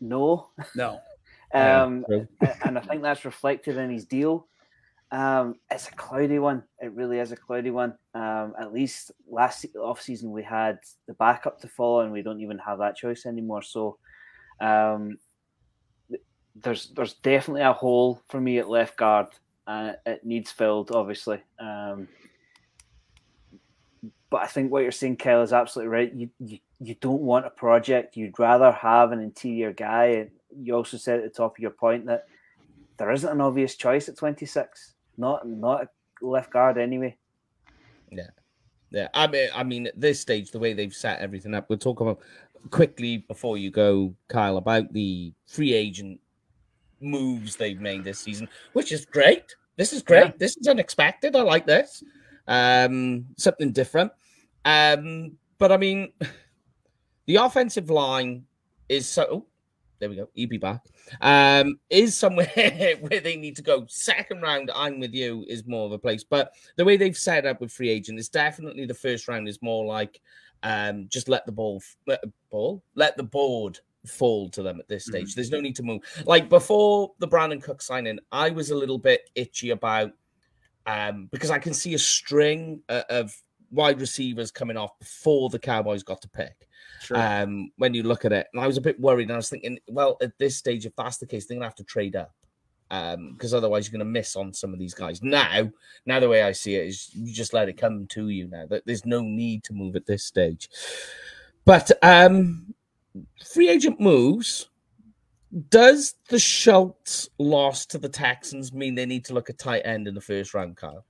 No. 0.00 0.48
No. 0.74 1.00
Um, 1.54 2.04
and 2.64 2.76
I 2.76 2.80
think 2.82 3.02
that's 3.02 3.24
reflected 3.24 3.78
in 3.78 3.88
his 3.88 4.04
deal. 4.04 4.48
Um, 5.12 5.54
it's 5.70 5.88
a 5.88 5.92
cloudy 5.92 6.38
one. 6.38 6.64
It 6.80 6.92
really 6.92 7.18
is 7.18 7.32
a 7.32 7.36
cloudy 7.36 7.70
one. 7.70 7.94
Um, 8.14 8.52
at 8.60 8.72
least 8.72 9.12
last 9.30 9.60
se- 9.60 9.78
off 9.80 10.02
season 10.02 10.32
we 10.32 10.42
had 10.42 10.80
the 11.06 11.14
backup 11.14 11.60
to 11.60 11.68
follow, 11.68 12.00
and 12.00 12.12
we 12.12 12.22
don't 12.22 12.40
even 12.40 12.58
have 12.58 12.78
that 12.80 12.96
choice 12.96 13.24
anymore. 13.24 13.62
So 13.62 13.96
um, 14.60 15.18
there's 16.56 16.90
there's 16.96 17.14
definitely 17.14 17.62
a 17.62 17.72
hole 17.72 18.20
for 18.28 18.40
me 18.40 18.58
at 18.58 18.68
left 18.68 18.96
guard. 18.96 19.28
Uh, 19.66 19.92
it 20.04 20.26
needs 20.26 20.50
filled, 20.50 20.90
obviously. 20.90 21.40
Um, 21.58 22.08
but 24.30 24.42
I 24.42 24.46
think 24.46 24.70
what 24.70 24.82
you're 24.82 24.92
saying, 24.92 25.16
Kyle, 25.16 25.42
is 25.42 25.52
absolutely 25.52 25.90
right. 25.90 26.14
You, 26.14 26.30
you 26.40 26.58
you 26.80 26.94
don't 27.00 27.22
want 27.22 27.46
a 27.46 27.50
project. 27.50 28.16
You'd 28.16 28.38
rather 28.38 28.72
have 28.72 29.12
an 29.12 29.20
interior 29.20 29.72
guy. 29.72 30.04
And 30.06 30.30
you 30.58 30.74
also 30.74 30.96
said 30.96 31.20
at 31.20 31.24
the 31.24 31.30
top 31.30 31.56
of 31.56 31.62
your 31.62 31.70
point 31.70 32.06
that 32.06 32.26
there 32.98 33.10
isn't 33.10 33.30
an 33.30 33.40
obvious 33.40 33.76
choice 33.76 34.08
at 34.08 34.16
26. 34.16 34.94
Not 35.16 35.48
not 35.48 35.84
a 36.22 36.26
left 36.26 36.52
guard 36.52 36.76
anyway. 36.76 37.16
Yeah, 38.90 39.08
I 39.14 39.26
mean, 39.26 39.48
I 39.54 39.62
mean, 39.64 39.86
at 39.88 40.00
this 40.00 40.20
stage, 40.20 40.50
the 40.50 40.58
way 40.58 40.72
they've 40.72 40.94
set 40.94 41.18
everything 41.20 41.54
up, 41.54 41.68
we'll 41.68 41.78
talk 41.78 42.00
about 42.00 42.20
quickly 42.70 43.18
before 43.18 43.58
you 43.58 43.70
go, 43.70 44.14
Kyle, 44.28 44.56
about 44.56 44.92
the 44.92 45.32
free 45.46 45.74
agent 45.74 46.20
moves 47.00 47.56
they've 47.56 47.80
made 47.80 48.04
this 48.04 48.20
season, 48.20 48.48
which 48.72 48.92
is 48.92 49.04
great. 49.04 49.56
This 49.76 49.92
is 49.92 50.02
great. 50.02 50.26
Yeah. 50.26 50.32
This 50.38 50.56
is 50.56 50.68
unexpected. 50.68 51.36
I 51.36 51.42
like 51.42 51.66
this. 51.66 52.02
Um, 52.48 53.26
something 53.36 53.72
different. 53.72 54.12
Um, 54.64 55.32
but 55.58 55.72
I 55.72 55.76
mean, 55.76 56.12
the 57.26 57.36
offensive 57.36 57.90
line 57.90 58.44
is 58.88 59.08
so. 59.08 59.26
oh, 59.30 59.46
there 59.98 60.10
we 60.10 60.16
go. 60.16 60.28
EP 60.36 60.60
back. 60.60 60.84
Um, 61.20 61.78
is 61.88 62.16
somewhere 62.16 62.46
where 63.00 63.20
they 63.20 63.36
need 63.36 63.56
to 63.56 63.62
go. 63.62 63.86
Second 63.88 64.42
round, 64.42 64.70
I'm 64.74 65.00
with 65.00 65.14
you, 65.14 65.44
is 65.48 65.66
more 65.66 65.86
of 65.86 65.92
a 65.92 65.98
place. 65.98 66.24
But 66.24 66.52
the 66.76 66.84
way 66.84 66.96
they've 66.96 67.16
set 67.16 67.46
up 67.46 67.60
with 67.60 67.72
free 67.72 67.88
agent 67.88 68.18
is 68.18 68.28
definitely 68.28 68.86
the 68.86 68.94
first 68.94 69.28
round 69.28 69.48
is 69.48 69.62
more 69.62 69.86
like 69.86 70.20
um, 70.62 71.06
just 71.08 71.28
let 71.28 71.46
the 71.46 71.52
ball, 71.52 71.82
let 72.06 72.20
the 72.22 72.32
ball, 72.50 72.82
let 72.94 73.16
the 73.16 73.22
board 73.22 73.78
fall 74.06 74.48
to 74.50 74.62
them 74.62 74.78
at 74.80 74.88
this 74.88 75.06
stage. 75.06 75.34
There's 75.34 75.50
no 75.50 75.60
need 75.60 75.76
to 75.76 75.82
move. 75.82 76.02
Like 76.26 76.48
before 76.48 77.12
the 77.18 77.28
Brandin 77.28 77.62
Cook 77.62 77.82
signing, 77.82 78.18
I 78.32 78.50
was 78.50 78.70
a 78.70 78.76
little 78.76 78.98
bit 78.98 79.30
itchy 79.34 79.70
about 79.70 80.12
um, 80.86 81.28
because 81.32 81.50
I 81.50 81.58
can 81.58 81.74
see 81.74 81.94
a 81.94 81.98
string 81.98 82.82
uh, 82.88 83.02
of 83.10 83.36
wide 83.70 84.00
receivers 84.00 84.50
coming 84.50 84.76
off 84.76 84.98
before 84.98 85.50
the 85.50 85.58
Cowboys 85.58 86.02
got 86.02 86.22
to 86.22 86.28
pick 86.28 86.68
Sure. 87.02 87.16
um, 87.16 87.70
when 87.76 87.94
you 87.94 88.02
look 88.02 88.24
at 88.24 88.32
it. 88.32 88.46
And 88.52 88.62
I 88.62 88.66
was 88.66 88.76
a 88.76 88.80
bit 88.80 88.98
worried. 88.98 89.24
And 89.24 89.32
I 89.32 89.36
was 89.36 89.50
thinking, 89.50 89.78
well, 89.88 90.16
at 90.22 90.38
this 90.38 90.56
stage, 90.56 90.86
if 90.86 90.94
that's 90.96 91.18
the 91.18 91.26
case, 91.26 91.46
they're 91.46 91.56
going 91.56 91.62
to 91.62 91.68
have 91.68 91.74
to 91.76 91.84
trade 91.84 92.16
up 92.16 92.32
because 92.88 93.52
otherwise 93.52 93.86
you're 93.86 93.98
going 93.98 94.06
to 94.06 94.12
miss 94.12 94.36
on 94.36 94.52
some 94.52 94.72
of 94.72 94.78
these 94.78 94.94
guys. 94.94 95.22
Now, 95.22 95.70
now 96.06 96.20
the 96.20 96.28
way 96.28 96.42
I 96.42 96.52
see 96.52 96.76
it 96.76 96.86
is 96.86 97.10
you 97.14 97.32
just 97.32 97.52
let 97.52 97.68
it 97.68 97.76
come 97.76 98.06
to 98.08 98.28
you 98.28 98.48
now. 98.48 98.66
That 98.66 98.86
there's 98.86 99.04
no 99.04 99.20
need 99.20 99.64
to 99.64 99.72
move 99.72 99.96
at 99.96 100.06
this 100.06 100.24
stage. 100.24 100.68
But 101.64 101.90
um, 102.02 102.74
free 103.44 103.68
agent 103.68 104.00
moves. 104.00 104.68
Does 105.70 106.14
the 106.28 106.38
Schultz 106.38 107.28
loss 107.38 107.86
to 107.86 107.98
the 107.98 108.08
Texans 108.08 108.72
mean 108.72 108.94
they 108.94 109.06
need 109.06 109.24
to 109.26 109.34
look 109.34 109.48
at 109.48 109.58
tight 109.58 109.82
end 109.84 110.06
in 110.06 110.14
the 110.14 110.20
first 110.20 110.52
round, 110.54 110.76
Kyle? 110.76 111.06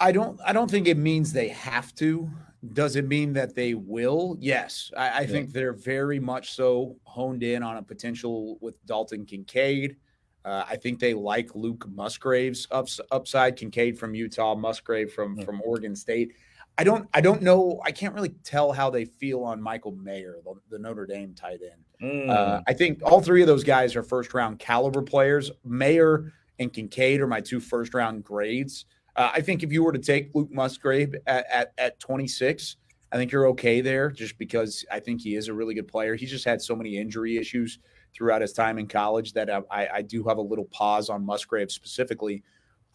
I 0.00 0.12
don't. 0.12 0.40
I 0.44 0.52
don't 0.52 0.70
think 0.70 0.86
it 0.88 0.96
means 0.96 1.32
they 1.32 1.48
have 1.48 1.94
to. 1.96 2.30
Does 2.72 2.96
it 2.96 3.06
mean 3.06 3.32
that 3.34 3.54
they 3.54 3.74
will? 3.74 4.36
Yes, 4.40 4.90
I, 4.96 5.20
I 5.20 5.26
think 5.26 5.52
they're 5.52 5.72
very 5.72 6.18
much 6.18 6.52
so 6.52 6.96
honed 7.04 7.42
in 7.42 7.62
on 7.62 7.76
a 7.76 7.82
potential 7.82 8.58
with 8.60 8.84
Dalton 8.86 9.24
Kincaid. 9.24 9.96
Uh, 10.44 10.64
I 10.68 10.76
think 10.76 11.00
they 11.00 11.12
like 11.14 11.54
Luke 11.54 11.86
Musgrave's 11.88 12.66
ups, 12.70 13.00
upside. 13.10 13.56
Kincaid 13.56 13.98
from 13.98 14.14
Utah, 14.14 14.54
Musgrave 14.54 15.12
from 15.12 15.36
Mm. 15.38 15.44
from 15.44 15.62
Oregon 15.64 15.96
State. 15.96 16.32
I 16.78 16.84
don't. 16.84 17.08
I 17.14 17.20
don't 17.20 17.42
know. 17.42 17.80
I 17.84 17.90
can't 17.92 18.14
really 18.14 18.34
tell 18.44 18.72
how 18.72 18.90
they 18.90 19.06
feel 19.06 19.42
on 19.44 19.60
Michael 19.62 19.92
Mayer, 19.92 20.36
the, 20.44 20.54
the 20.70 20.78
Notre 20.78 21.06
Dame 21.06 21.34
tight 21.34 21.60
end. 21.62 21.82
Mm. 22.02 22.28
Uh, 22.28 22.62
I 22.66 22.72
think 22.72 23.00
all 23.02 23.20
three 23.20 23.40
of 23.40 23.46
those 23.46 23.64
guys 23.64 23.96
are 23.96 24.02
first 24.02 24.34
round 24.34 24.58
caliber 24.58 25.02
players. 25.02 25.50
Mayer 25.64 26.32
and 26.58 26.72
Kincaid 26.72 27.20
are 27.20 27.26
my 27.26 27.40
two 27.40 27.60
first 27.60 27.94
round 27.94 28.24
grades. 28.24 28.86
Uh, 29.14 29.30
I 29.34 29.40
think 29.40 29.62
if 29.62 29.72
you 29.72 29.82
were 29.82 29.92
to 29.92 29.98
take 29.98 30.30
Luke 30.34 30.50
Musgrave 30.52 31.14
at, 31.26 31.46
at, 31.50 31.72
at 31.78 31.98
26, 32.00 32.76
I 33.12 33.16
think 33.16 33.32
you're 33.32 33.46
okay 33.48 33.80
there 33.80 34.10
just 34.10 34.36
because 34.36 34.84
I 34.90 35.00
think 35.00 35.22
he 35.22 35.36
is 35.36 35.48
a 35.48 35.54
really 35.54 35.74
good 35.74 35.88
player. 35.88 36.14
He's 36.14 36.30
just 36.30 36.44
had 36.44 36.60
so 36.60 36.76
many 36.76 36.98
injury 36.98 37.38
issues 37.38 37.78
throughout 38.14 38.42
his 38.42 38.52
time 38.52 38.78
in 38.78 38.86
college 38.86 39.32
that 39.32 39.50
I, 39.50 39.60
I, 39.70 39.88
I 39.94 40.02
do 40.02 40.24
have 40.24 40.38
a 40.38 40.42
little 40.42 40.66
pause 40.66 41.08
on 41.08 41.24
Musgrave 41.24 41.70
specifically. 41.70 42.42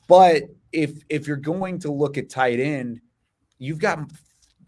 But 0.08 0.44
if 0.72 1.04
if 1.10 1.28
you're 1.28 1.38
going 1.38 1.80
to 1.80 1.92
look 1.92 2.18
at 2.18 2.30
tight 2.30 2.60
end, 2.60 3.00
you've 3.60 3.80
got 3.80 4.00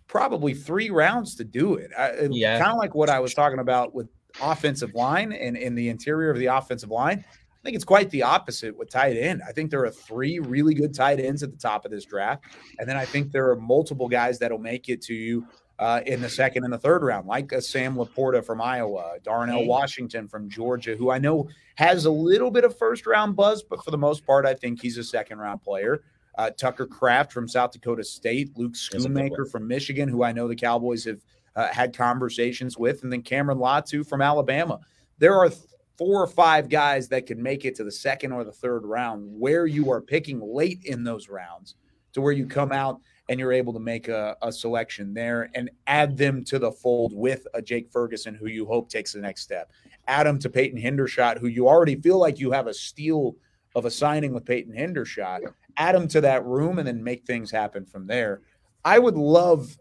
probably 0.08 0.54
three 0.54 0.90
rounds 0.90 1.36
to 1.36 1.44
do 1.44 1.76
it. 1.76 1.92
I, 1.98 2.30
Yeah. 2.32 2.60
Kind 2.60 2.72
of 2.72 2.78
like 2.78 2.96
what 2.96 3.10
I 3.10 3.20
was 3.20 3.34
talking 3.34 3.60
about 3.60 3.94
with 3.94 4.08
offensive 4.42 4.94
line 4.96 5.32
and 5.34 5.56
in 5.58 5.76
the 5.76 5.90
interior 5.90 6.30
of 6.32 6.38
the 6.38 6.48
offensive 6.48 6.90
line. 6.90 7.24
I 7.30 7.64
think 7.64 7.76
it's 7.76 7.86
quite 7.86 8.10
the 8.10 8.24
opposite 8.24 8.78
with 8.78 8.90
tight 8.90 9.16
end. 9.16 9.42
I 9.48 9.54
think 9.54 9.72
there 9.72 9.86
are 9.86 9.90
three 9.90 10.40
really 10.40 10.74
good 10.74 10.94
tight 10.94 11.20
ends 11.20 11.44
at 11.44 11.52
the 11.52 11.58
top 11.58 11.86
of 11.86 11.92
this 11.92 12.04
draft. 12.04 12.44
And 12.78 12.90
then 12.90 12.98
I 12.98 13.06
think 13.06 13.32
there 13.32 13.50
are 13.50 13.56
multiple 13.56 14.10
guys 14.10 14.38
that'll 14.40 14.58
make 14.58 14.90
it 14.90 15.02
to 15.04 15.14
you 15.14 15.48
uh, 15.80 16.02
in 16.06 16.22
the 16.22 16.30
second 16.30 16.66
and 16.66 16.74
the 16.74 16.78
third 16.78 17.04
round, 17.04 17.26
like 17.26 17.52
a 17.52 17.62
Sam 17.62 17.96
LaPorta 17.96 18.44
from 18.46 18.62
Iowa, 18.62 19.14
Darnell 19.24 19.62
Mhm. 19.62 19.68
Washington 19.68 20.28
from 20.28 20.50
Georgia, 20.50 20.96
who 20.96 21.10
I 21.10 21.18
know 21.20 21.48
has 21.76 22.06
a 22.06 22.12
little 22.12 22.52
bit 22.52 22.64
of 22.64 22.78
first 22.78 23.08
round 23.08 23.36
buzz, 23.36 23.64
but 23.64 23.84
for 23.84 23.92
the 23.92 23.98
most 23.98 24.26
part, 24.26 24.46
I 24.46 24.54
think 24.54 24.82
he's 24.82 24.98
a 24.98 25.04
second 25.04 25.40
round 25.40 25.64
player. 25.64 26.04
Uh, 26.38 26.50
Tucker 26.52 26.86
Kraft 26.86 27.32
from 27.32 27.48
South 27.48 27.72
Dakota 27.72 28.04
State, 28.04 28.52
Luke 28.58 28.74
Schoonmaker 28.74 29.50
from 29.50 29.68
Michigan, 29.68 30.10
who 30.10 30.24
I 30.24 30.32
know 30.32 30.48
the 30.48 30.56
Cowboys 30.56 31.06
have 31.06 31.22
uh, 31.56 31.68
had 31.68 31.96
conversations 31.96 32.78
with, 32.78 33.04
and 33.04 33.12
then 33.12 33.22
Cameron 33.22 33.58
Latu 33.58 34.08
from 34.08 34.22
Alabama. 34.22 34.80
There 35.18 35.36
are 35.38 35.50
th- 35.50 35.62
four 35.98 36.22
or 36.22 36.28
five 36.28 36.70
guys 36.70 37.08
that 37.10 37.28
could 37.28 37.38
make 37.38 37.66
it 37.66 37.76
to 37.76 37.84
the 37.84 37.92
second 37.92 38.32
or 38.32 38.44
the 38.44 38.52
third 38.52 38.86
round 38.86 39.24
where 39.40 39.68
you 39.68 39.92
are 39.92 40.02
picking 40.02 40.42
late 40.42 40.84
in 40.86 41.04
those 41.04 41.30
rounds 41.30 41.76
to 42.14 42.22
where 42.22 42.32
you 42.32 42.46
come 42.46 42.72
out 42.72 43.00
and 43.30 43.40
you're 43.40 43.54
able 43.54 43.74
to 43.74 43.80
make 43.80 44.08
a, 44.08 44.36
a 44.42 44.52
selection 44.52 45.14
there 45.14 45.50
and 45.54 45.70
add 45.88 46.18
them 46.18 46.44
to 46.44 46.60
the 46.60 46.72
fold 46.72 47.14
with 47.16 47.48
a 47.54 47.62
Jake 47.62 47.92
Ferguson 47.92 48.36
who 48.36 48.48
you 48.48 48.66
hope 48.66 48.90
takes 48.90 49.14
the 49.14 49.20
next 49.20 49.42
step. 49.42 49.72
Add 50.08 50.28
him 50.28 50.40
to 50.40 50.50
Peyton 50.50 50.82
Hendershot, 50.82 51.40
who 51.40 51.48
you 51.48 51.68
already 51.68 51.96
feel 51.96 52.20
like 52.20 52.40
you 52.40 52.52
have 52.52 52.68
a 52.68 52.74
steal 52.74 53.36
of 53.76 53.86
a 53.86 53.92
signing 53.92 54.34
with 54.34 54.46
Peyton 54.46 54.74
Hendershot. 54.74 55.42
Add 55.78 55.96
them 55.96 56.08
to 56.10 56.22
that 56.22 56.46
room 56.46 56.80
and 56.80 56.88
then 56.88 57.04
make 57.04 57.26
things 57.26 57.50
happen 57.50 57.86
from 57.86 58.06
there. 58.06 58.42
I 58.84 59.00
would 59.00 59.16
love 59.16 59.78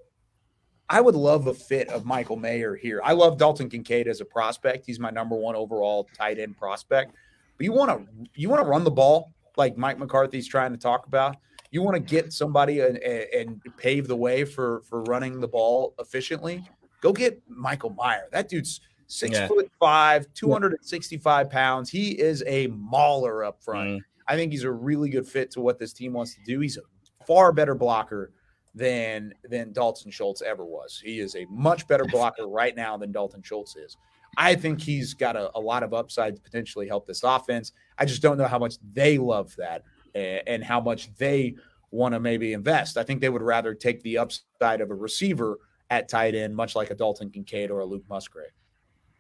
I 0.93 1.01
would 1.01 1.15
love 1.15 1.47
a 1.47 1.55
fit 1.55 1.89
of 1.89 2.05
Michael 2.05 2.37
Mayer 2.37 2.77
here. 2.77 3.01
I 3.03 3.13
love 3.13 3.39
Dalton 3.39 3.71
Kincaid 3.71 4.07
as 4.07 4.21
a 4.21 4.27
prospect. 4.27 4.85
He's 4.85 5.01
my 5.01 5.11
number 5.11 5.35
one 5.35 5.57
overall 5.57 6.07
tight 6.17 6.39
end 6.39 6.59
prospect. 6.59 7.15
But 7.57 7.65
you 7.65 7.73
want 7.73 7.91
to 7.91 8.29
you 8.35 8.51
want 8.51 8.63
to 8.63 8.69
run 8.69 8.85
the 8.85 8.91
ball 8.91 9.33
like 9.57 9.79
Mike 9.79 9.99
McCarthy's 9.99 10.47
trying 10.47 10.73
to 10.73 10.79
talk 10.79 11.07
about. 11.07 11.37
You 11.71 11.81
want 11.83 11.95
to 11.95 12.01
get 12.01 12.31
somebody 12.35 12.81
and, 12.81 12.99
and 12.99 13.61
pave 13.79 14.07
the 14.07 14.17
way 14.17 14.45
for 14.45 14.83
for 14.83 15.03
running 15.05 15.41
the 15.41 15.49
ball 15.49 15.95
efficiently. 15.99 16.63
Go 17.01 17.11
get 17.13 17.43
Michael 17.49 17.97
Mayer. 17.99 18.29
That 18.31 18.51
dude's 18.51 18.83
six 19.07 19.33
Yeah. 19.39 19.49
foot 19.49 19.71
five, 19.81 20.27
two 20.35 20.53
hundred 20.53 20.73
and 20.73 20.85
sixty 20.85 21.17
five 21.17 21.49
pounds. 21.49 21.89
He 21.89 22.11
is 22.11 22.45
a 22.47 22.67
mauler 22.67 23.45
up 23.45 23.63
front. 23.63 23.89
Mm. 23.89 24.01
I 24.29 24.37
think 24.37 24.53
he's 24.53 24.65
a 24.65 24.71
really 24.71 25.09
good 25.09 25.27
fit 25.27 25.51
to 25.53 25.63
what 25.63 25.79
this 25.79 25.95
team 25.95 26.13
wants 26.13 26.35
to 26.35 26.41
do. 26.45 26.61
He's 26.61 26.77
a 26.77 26.83
far 27.27 27.51
better 27.51 27.75
blocker 27.75 28.31
than 28.75 29.35
than 29.45 29.73
Dalton 29.73 30.11
Schultz 30.11 30.43
ever 30.43 30.65
was. 30.65 31.01
He 31.03 31.21
is 31.21 31.37
a 31.37 31.47
much 31.51 31.87
better 31.87 32.05
blocker 32.05 32.47
right 32.47 32.75
now 32.75 32.97
than 32.97 33.13
Dalton 33.13 33.43
Schultz 33.43 33.77
is. 33.77 33.97
I 34.37 34.55
think 34.55 34.81
he's 34.81 35.13
got 35.13 35.37
a, 35.37 35.51
a 35.57 35.61
lot 35.61 35.83
of 35.83 35.93
upside 35.93 36.37
to 36.37 36.43
potentially 36.43 36.89
help 36.89 37.07
this 37.07 37.23
offense. 37.23 37.73
I 37.99 38.07
just 38.07 38.23
don't 38.23 38.39
know 38.39 38.47
how 38.47 38.59
much 38.59 38.77
they 38.93 39.19
love 39.19 39.55
that 39.57 39.83
and, 40.15 40.43
and 40.47 40.65
how 40.65 40.81
much 40.81 41.15
they 41.17 41.57
want 41.91 42.15
to 42.15 42.21
maybe 42.21 42.55
invest. 42.55 42.97
I 42.97 43.03
think 43.03 43.21
they 43.21 43.29
would 43.29 43.43
rather 43.43 43.75
take 43.75 44.03
the 44.03 44.19
upside 44.19 44.81
of 44.81 44.91
a 44.91 44.95
receiver 44.95 45.59
at 45.91 46.09
tight 46.09 46.35
end, 46.35 46.57
much 46.57 46.75
like 46.75 46.91
a 46.91 46.95
Dalton 46.95 47.31
Kincaid 47.31 47.71
or 47.71 47.81
a 47.81 47.85
Luke 47.85 48.05
Musgrave. 48.09 48.53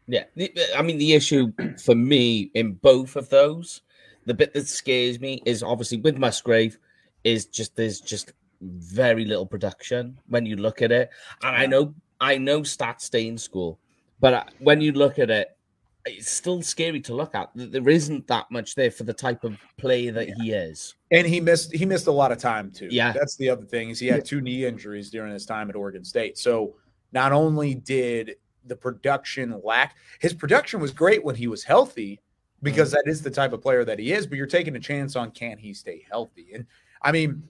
Yeah, 0.08 0.24
I 0.76 0.82
mean 0.82 0.98
the 0.98 1.12
issue 1.12 1.52
for 1.82 1.94
me 1.94 2.50
in 2.54 2.72
both 2.72 3.14
of 3.14 3.28
those, 3.28 3.82
the 4.24 4.34
bit 4.34 4.52
that 4.54 4.66
scares 4.66 5.20
me 5.20 5.42
is 5.46 5.62
obviously 5.62 5.98
with 5.98 6.18
Musgrave, 6.18 6.78
is 7.22 7.46
just 7.46 7.76
there's 7.76 8.00
just 8.00 8.32
very 8.62 9.24
little 9.24 9.46
production 9.46 10.18
when 10.28 10.46
you 10.46 10.56
look 10.56 10.82
at 10.82 10.92
it, 10.92 11.10
and 11.42 11.56
I 11.56 11.66
know 11.66 11.94
I 12.20 12.38
know 12.38 12.60
stats 12.60 13.02
stay 13.02 13.26
in 13.26 13.36
school, 13.36 13.78
but 14.20 14.52
when 14.60 14.80
you 14.80 14.92
look 14.92 15.18
at 15.18 15.30
it, 15.30 15.56
it's 16.04 16.30
still 16.30 16.62
scary 16.62 17.00
to 17.00 17.14
look 17.14 17.34
at. 17.34 17.50
There 17.54 17.88
isn't 17.88 18.26
that 18.26 18.50
much 18.50 18.74
there 18.74 18.90
for 18.90 19.04
the 19.04 19.12
type 19.12 19.44
of 19.44 19.56
player 19.76 20.12
that 20.12 20.28
he 20.40 20.52
is. 20.52 20.94
And 21.10 21.26
he 21.26 21.40
missed 21.40 21.72
he 21.74 21.86
missed 21.86 22.06
a 22.06 22.12
lot 22.12 22.32
of 22.32 22.38
time 22.38 22.70
too. 22.70 22.88
Yeah. 22.90 23.12
That's 23.12 23.36
the 23.36 23.48
other 23.50 23.64
thing 23.64 23.90
is 23.90 23.98
he 23.98 24.08
had 24.08 24.24
two 24.24 24.40
knee 24.40 24.64
injuries 24.64 25.10
during 25.10 25.32
his 25.32 25.46
time 25.46 25.70
at 25.70 25.76
Oregon 25.76 26.04
State. 26.04 26.38
So 26.38 26.74
not 27.12 27.32
only 27.32 27.74
did 27.74 28.36
the 28.66 28.76
production 28.76 29.60
lack, 29.62 29.96
his 30.20 30.32
production 30.32 30.80
was 30.80 30.90
great 30.90 31.22
when 31.24 31.34
he 31.34 31.46
was 31.46 31.62
healthy 31.62 32.20
because 32.62 32.90
mm. 32.90 32.92
that 32.92 33.04
is 33.06 33.22
the 33.22 33.30
type 33.30 33.52
of 33.52 33.60
player 33.60 33.84
that 33.84 33.98
he 33.98 34.12
is, 34.12 34.26
but 34.26 34.38
you're 34.38 34.46
taking 34.46 34.76
a 34.76 34.80
chance 34.80 35.14
on 35.14 35.30
can 35.30 35.58
he 35.58 35.74
stay 35.74 36.04
healthy? 36.10 36.50
And 36.54 36.66
I 37.02 37.12
mean, 37.12 37.48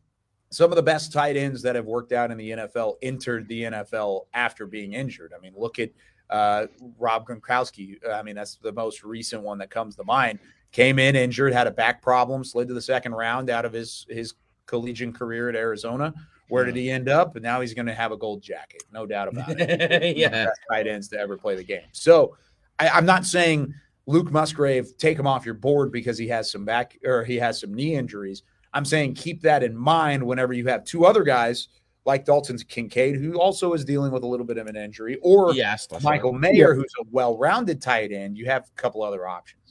some 0.52 0.70
of 0.70 0.76
the 0.76 0.82
best 0.82 1.12
tight 1.12 1.36
ends 1.36 1.62
that 1.62 1.74
have 1.74 1.86
worked 1.86 2.12
out 2.12 2.30
in 2.30 2.36
the 2.36 2.50
NFL 2.50 2.96
entered 3.00 3.48
the 3.48 3.62
NFL 3.62 4.26
after 4.34 4.66
being 4.66 4.92
injured. 4.92 5.32
I 5.36 5.40
mean, 5.40 5.54
look 5.56 5.78
at 5.78 5.90
uh, 6.28 6.66
Rob 6.98 7.26
Gronkowski. 7.26 7.96
I 8.08 8.22
mean, 8.22 8.34
that's 8.34 8.56
the 8.56 8.72
most 8.72 9.02
recent 9.02 9.42
one 9.42 9.58
that 9.58 9.70
comes 9.70 9.96
to 9.96 10.04
mind. 10.04 10.38
Came 10.70 10.98
in 10.98 11.16
injured, 11.16 11.52
had 11.52 11.66
a 11.66 11.70
back 11.70 12.02
problem, 12.02 12.44
slid 12.44 12.68
to 12.68 12.74
the 12.74 12.82
second 12.82 13.12
round 13.12 13.50
out 13.50 13.64
of 13.64 13.72
his 13.72 14.06
his 14.08 14.34
collegiate 14.66 15.14
career 15.14 15.48
at 15.48 15.56
Arizona. 15.56 16.14
Where 16.48 16.66
did 16.66 16.76
he 16.76 16.90
end 16.90 17.08
up? 17.08 17.34
And 17.34 17.42
now 17.42 17.62
he's 17.62 17.72
going 17.72 17.86
to 17.86 17.94
have 17.94 18.12
a 18.12 18.16
gold 18.16 18.42
jacket, 18.42 18.82
no 18.92 19.06
doubt 19.06 19.28
about 19.28 19.58
it. 19.58 19.58
One 19.80 19.80
of 19.80 20.00
the 20.02 20.14
yeah, 20.14 20.46
tight 20.70 20.86
ends 20.86 21.08
to 21.08 21.18
ever 21.18 21.38
play 21.38 21.56
the 21.56 21.64
game. 21.64 21.86
So 21.92 22.36
I, 22.78 22.90
I'm 22.90 23.06
not 23.06 23.24
saying 23.24 23.72
Luke 24.04 24.30
Musgrave 24.30 24.98
take 24.98 25.18
him 25.18 25.26
off 25.26 25.46
your 25.46 25.54
board 25.54 25.90
because 25.90 26.18
he 26.18 26.28
has 26.28 26.50
some 26.50 26.66
back 26.66 26.98
or 27.06 27.24
he 27.24 27.36
has 27.36 27.58
some 27.58 27.72
knee 27.72 27.94
injuries. 27.94 28.42
I'm 28.74 28.84
saying 28.84 29.14
keep 29.14 29.42
that 29.42 29.62
in 29.62 29.76
mind 29.76 30.22
whenever 30.22 30.52
you 30.52 30.66
have 30.68 30.84
two 30.84 31.04
other 31.04 31.22
guys 31.22 31.68
like 32.04 32.24
Dalton 32.24 32.58
Kincaid, 32.58 33.16
who 33.16 33.38
also 33.38 33.74
is 33.74 33.84
dealing 33.84 34.10
with 34.12 34.24
a 34.24 34.26
little 34.26 34.46
bit 34.46 34.58
of 34.58 34.66
an 34.66 34.76
injury, 34.76 35.18
or 35.22 35.54
yes, 35.54 35.86
that's 35.86 36.04
right. 36.04 36.16
Michael 36.16 36.32
Mayer, 36.32 36.74
who's 36.74 36.92
a 37.00 37.04
well-rounded 37.10 37.80
tight 37.80 38.12
end. 38.12 38.36
You 38.36 38.46
have 38.46 38.68
a 38.76 38.80
couple 38.80 39.02
other 39.02 39.28
options. 39.28 39.62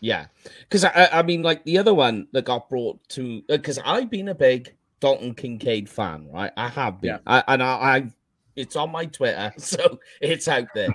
Yeah, 0.00 0.26
because 0.62 0.84
I, 0.84 1.08
I 1.12 1.22
mean, 1.22 1.42
like 1.42 1.62
the 1.64 1.78
other 1.78 1.94
one 1.94 2.26
that 2.32 2.44
got 2.44 2.68
brought 2.68 2.98
to, 3.10 3.42
uh, 3.48 3.56
because 3.56 3.78
I've 3.84 4.10
been 4.10 4.28
a 4.28 4.34
big 4.34 4.74
Dalton 4.98 5.34
Kincaid 5.34 5.88
fan, 5.88 6.28
right? 6.32 6.50
I 6.56 6.68
have 6.68 7.00
been, 7.00 7.10
Yeah. 7.10 7.18
I, 7.26 7.44
and 7.46 7.62
I, 7.62 7.66
I, 7.66 8.12
it's 8.56 8.74
on 8.74 8.90
my 8.90 9.06
Twitter, 9.06 9.52
so 9.58 10.00
it's 10.20 10.48
out 10.48 10.66
there. 10.74 10.94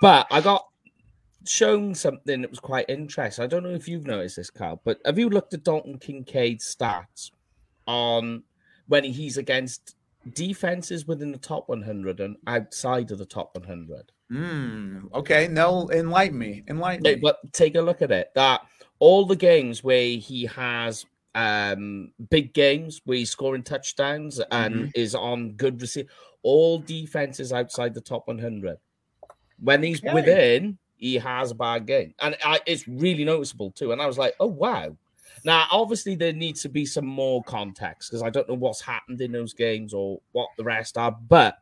but 0.00 0.26
I 0.32 0.40
got 0.40 0.66
shown 1.48 1.94
something 1.94 2.40
that 2.42 2.50
was 2.50 2.60
quite 2.60 2.86
interesting. 2.88 3.42
I 3.44 3.46
don't 3.48 3.62
know 3.62 3.70
if 3.70 3.88
you've 3.88 4.06
noticed 4.06 4.36
this, 4.36 4.50
Carl, 4.50 4.80
but 4.84 4.98
have 5.04 5.18
you 5.18 5.28
looked 5.30 5.54
at 5.54 5.64
Dalton 5.64 5.98
Kincaid's 5.98 6.74
stats 6.76 7.30
on 7.86 8.42
when 8.86 9.04
he's 9.04 9.36
against 9.38 9.96
defenses 10.34 11.06
within 11.06 11.32
the 11.32 11.38
top 11.38 11.68
100 11.68 12.20
and 12.20 12.36
outside 12.46 13.10
of 13.10 13.18
the 13.18 13.26
top 13.26 13.56
100? 13.56 14.12
Hmm. 14.30 15.06
okay, 15.14 15.48
no, 15.48 15.88
enlighten 15.90 16.38
me. 16.38 16.62
Enlighten 16.68 17.02
me. 17.02 17.14
but 17.16 17.38
take 17.52 17.76
a 17.76 17.80
look 17.80 18.02
at 18.02 18.10
it. 18.10 18.30
That 18.34 18.60
all 18.98 19.24
the 19.24 19.36
games 19.36 19.82
where 19.82 20.02
he 20.18 20.44
has 20.46 21.06
um 21.34 22.10
big 22.30 22.52
games 22.52 23.00
where 23.04 23.18
he's 23.18 23.30
scoring 23.30 23.62
touchdowns 23.62 24.40
and 24.50 24.74
Mm-hmm. 24.74 24.90
is 24.94 25.14
on 25.14 25.52
good 25.52 25.80
receive, 25.80 26.08
all 26.42 26.78
defenses 26.80 27.52
outside 27.52 27.94
the 27.94 28.00
top 28.02 28.26
100. 28.28 28.76
When 29.60 29.82
he's 29.82 30.00
Okay. 30.04 30.12
within, 30.12 30.78
he 30.98 31.14
has 31.14 31.50
a 31.50 31.54
bad 31.54 31.86
game, 31.86 32.14
and 32.20 32.36
I, 32.44 32.60
it's 32.66 32.86
really 32.86 33.24
noticeable 33.24 33.70
too. 33.70 33.92
And 33.92 34.02
I 34.02 34.06
was 34.06 34.18
like, 34.18 34.34
oh 34.40 34.46
wow. 34.46 34.96
Now, 35.44 35.66
obviously, 35.70 36.16
there 36.16 36.32
needs 36.32 36.62
to 36.62 36.68
be 36.68 36.84
some 36.84 37.06
more 37.06 37.44
context 37.44 38.10
because 38.10 38.22
I 38.24 38.30
don't 38.30 38.48
know 38.48 38.56
what's 38.56 38.80
happened 38.80 39.20
in 39.20 39.30
those 39.30 39.54
games 39.54 39.94
or 39.94 40.20
what 40.32 40.48
the 40.56 40.64
rest 40.64 40.98
are. 40.98 41.12
But 41.12 41.58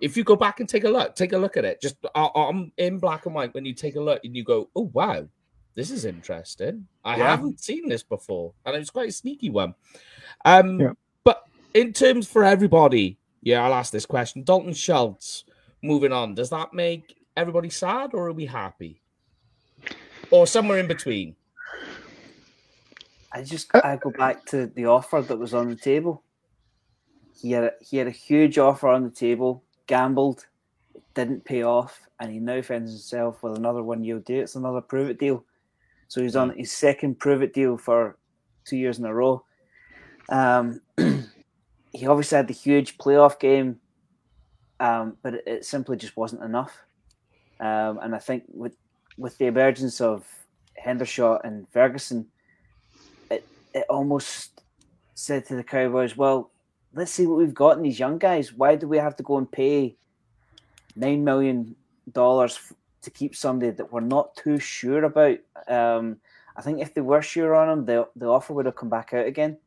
if 0.00 0.16
you 0.16 0.24
go 0.24 0.36
back 0.36 0.60
and 0.60 0.68
take 0.68 0.84
a 0.84 0.88
look, 0.88 1.14
take 1.16 1.34
a 1.34 1.38
look 1.38 1.58
at 1.58 1.66
it, 1.66 1.82
just 1.82 1.96
I'm 2.14 2.72
in 2.78 2.98
black 2.98 3.26
and 3.26 3.34
white, 3.34 3.52
when 3.52 3.66
you 3.66 3.74
take 3.74 3.96
a 3.96 4.00
look 4.00 4.24
and 4.24 4.34
you 4.34 4.42
go, 4.42 4.70
oh, 4.74 4.90
wow, 4.94 5.28
this 5.74 5.90
is 5.90 6.06
interesting. 6.06 6.86
I 7.04 7.18
Yeah. 7.18 7.30
haven't 7.30 7.60
seen 7.60 7.90
this 7.90 8.02
before. 8.02 8.54
And 8.64 8.74
it 8.74 8.78
was 8.78 8.88
quite 8.90 9.10
a 9.10 9.12
sneaky 9.12 9.50
one. 9.50 9.74
Um, 10.46 10.80
Yeah. 10.80 10.92
But 11.22 11.44
in 11.74 11.92
terms 11.92 12.26
for 12.26 12.42
everybody, 12.42 13.18
yeah, 13.42 13.62
I'll 13.62 13.74
ask 13.74 13.92
this 13.92 14.06
question 14.06 14.44
Dalton 14.44 14.72
Schultz, 14.72 15.44
moving 15.82 16.12
on, 16.12 16.34
does 16.34 16.48
that 16.50 16.72
make 16.72 17.16
everybody 17.36 17.70
sad 17.70 18.10
or 18.14 18.28
are 18.28 18.32
we 18.32 18.46
happy? 18.46 19.00
Or 20.30 20.46
somewhere 20.46 20.78
in 20.78 20.86
between? 20.86 21.36
I 23.32 23.42
just 23.42 23.74
Uh, 23.74 23.80
I 23.84 23.96
go 23.96 24.10
back 24.10 24.44
to 24.46 24.66
the 24.66 24.86
offer 24.86 25.22
that 25.22 25.38
was 25.38 25.54
on 25.54 25.68
the 25.68 25.76
table. 25.76 26.22
He 27.40 27.52
had 27.52 27.64
a, 27.64 27.72
he 27.80 27.96
had 27.96 28.06
a 28.06 28.12
huge 28.12 28.58
offer 28.58 28.88
on 28.88 29.04
the 29.04 29.10
table, 29.10 29.64
gambled, 29.86 30.46
didn't 31.14 31.44
pay 31.44 31.62
off, 31.62 32.00
and 32.18 32.30
he 32.30 32.38
now 32.38 32.60
finds 32.62 32.90
himself 32.90 33.42
with 33.42 33.56
another 33.56 33.82
one 33.82 34.04
year 34.04 34.18
deal. 34.18 34.42
It's 34.42 34.56
another 34.56 34.80
prove 34.80 35.10
it 35.10 35.18
deal. 35.18 35.44
So 36.08 36.22
he's 36.22 36.36
on 36.36 36.50
his 36.56 36.72
second 36.72 37.18
prove 37.18 37.42
it 37.42 37.54
deal 37.54 37.76
for 37.76 38.18
two 38.64 38.76
years 38.76 38.98
in 38.98 39.04
a 39.04 39.14
row. 39.14 39.44
Um, 40.28 40.80
he 40.98 42.06
obviously 42.06 42.36
had 42.36 42.48
the 42.48 42.54
huge 42.54 42.98
playoff 42.98 43.38
game, 43.38 43.80
um, 44.80 45.16
but 45.22 45.34
it, 45.34 45.44
it 45.46 45.64
simply 45.64 45.96
just 45.96 46.16
wasn't 46.16 46.42
enough. 46.42 46.84
Um, 47.60 47.98
and 48.02 48.14
I 48.14 48.18
think 48.18 48.44
with 48.48 48.76
with 49.18 49.36
the 49.38 49.46
emergence 49.46 50.00
of 50.00 50.26
Hendershot 50.82 51.40
and 51.44 51.68
Ferguson, 51.68 52.26
it 53.30 53.46
it 53.74 53.84
almost 53.88 54.62
said 55.14 55.44
to 55.46 55.56
the 55.56 55.64
Cowboys, 55.64 56.16
"Well, 56.16 56.50
let's 56.94 57.12
see 57.12 57.26
what 57.26 57.38
we've 57.38 57.54
got 57.54 57.76
in 57.76 57.82
these 57.82 57.98
young 57.98 58.18
guys. 58.18 58.52
Why 58.52 58.76
do 58.76 58.88
we 58.88 58.96
have 58.98 59.16
to 59.16 59.22
go 59.22 59.36
and 59.36 59.50
pay 59.50 59.96
nine 60.96 61.22
million 61.22 61.76
dollars 62.10 62.58
to 63.02 63.10
keep 63.10 63.36
somebody 63.36 63.70
that 63.72 63.92
we're 63.92 64.00
not 64.00 64.34
too 64.36 64.58
sure 64.58 65.04
about?" 65.04 65.38
Um, 65.68 66.16
I 66.56 66.62
think 66.62 66.80
if 66.80 66.94
they 66.94 67.02
were 67.02 67.22
sure 67.22 67.54
on 67.54 67.68
him, 67.68 67.84
the 67.84 68.08
the 68.16 68.26
offer 68.26 68.54
would 68.54 68.66
have 68.66 68.76
come 68.76 68.90
back 68.90 69.12
out 69.12 69.26
again. 69.26 69.58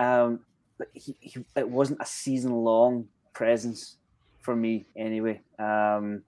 Um, 0.00 0.40
but 0.76 0.88
he, 0.94 1.16
he, 1.20 1.44
it 1.56 1.68
wasn't 1.68 2.00
a 2.00 2.06
season 2.06 2.52
long 2.52 3.08
presence 3.32 3.96
for 4.40 4.54
me 4.54 4.86
anyway. 4.96 5.40
Um, 5.58 6.22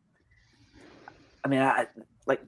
I 1.44 1.48
mean, 1.48 1.60
I 1.60 1.86
like 2.26 2.40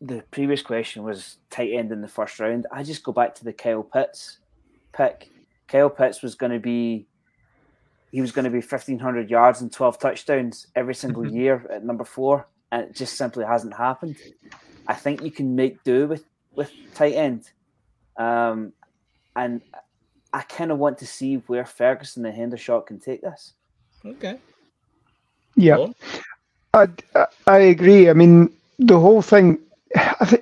the 0.00 0.22
previous 0.30 0.62
question 0.62 1.02
was 1.02 1.38
tight 1.50 1.72
end 1.72 1.92
in 1.92 2.00
the 2.00 2.08
first 2.08 2.38
round. 2.38 2.66
I 2.72 2.82
just 2.82 3.02
go 3.02 3.12
back 3.12 3.34
to 3.36 3.44
the 3.44 3.52
Kyle 3.52 3.82
Pitts 3.82 4.38
pick. 4.92 5.30
Kyle 5.66 5.90
Pitts 5.90 6.22
was 6.22 6.34
going 6.34 6.52
to 6.52 6.60
be 6.60 7.06
he 8.10 8.20
was 8.20 8.32
going 8.32 8.44
to 8.44 8.50
be 8.50 8.58
1500 8.58 9.28
yards 9.28 9.60
and 9.60 9.70
12 9.70 9.98
touchdowns 9.98 10.66
every 10.74 10.94
single 10.94 11.26
year 11.30 11.66
at 11.70 11.84
number 11.84 12.04
4 12.04 12.46
and 12.72 12.82
it 12.84 12.94
just 12.94 13.16
simply 13.16 13.44
hasn't 13.44 13.76
happened. 13.76 14.16
I 14.86 14.94
think 14.94 15.22
you 15.22 15.30
can 15.30 15.54
make 15.54 15.82
do 15.84 16.06
with 16.06 16.24
with 16.54 16.72
tight 16.94 17.14
end. 17.14 17.50
Um, 18.16 18.72
and 19.36 19.60
I 20.32 20.42
kind 20.42 20.72
of 20.72 20.78
want 20.78 20.98
to 20.98 21.06
see 21.06 21.36
where 21.46 21.64
Ferguson 21.64 22.26
and 22.26 22.36
Hendershot 22.36 22.86
can 22.86 22.98
take 22.98 23.22
this. 23.22 23.54
Okay. 24.04 24.38
Yeah, 25.54 25.86
I, 26.74 26.88
I 27.46 27.58
agree. 27.58 28.08
I 28.08 28.12
mean, 28.12 28.52
the 28.78 28.98
whole 28.98 29.22
thing 29.22 29.58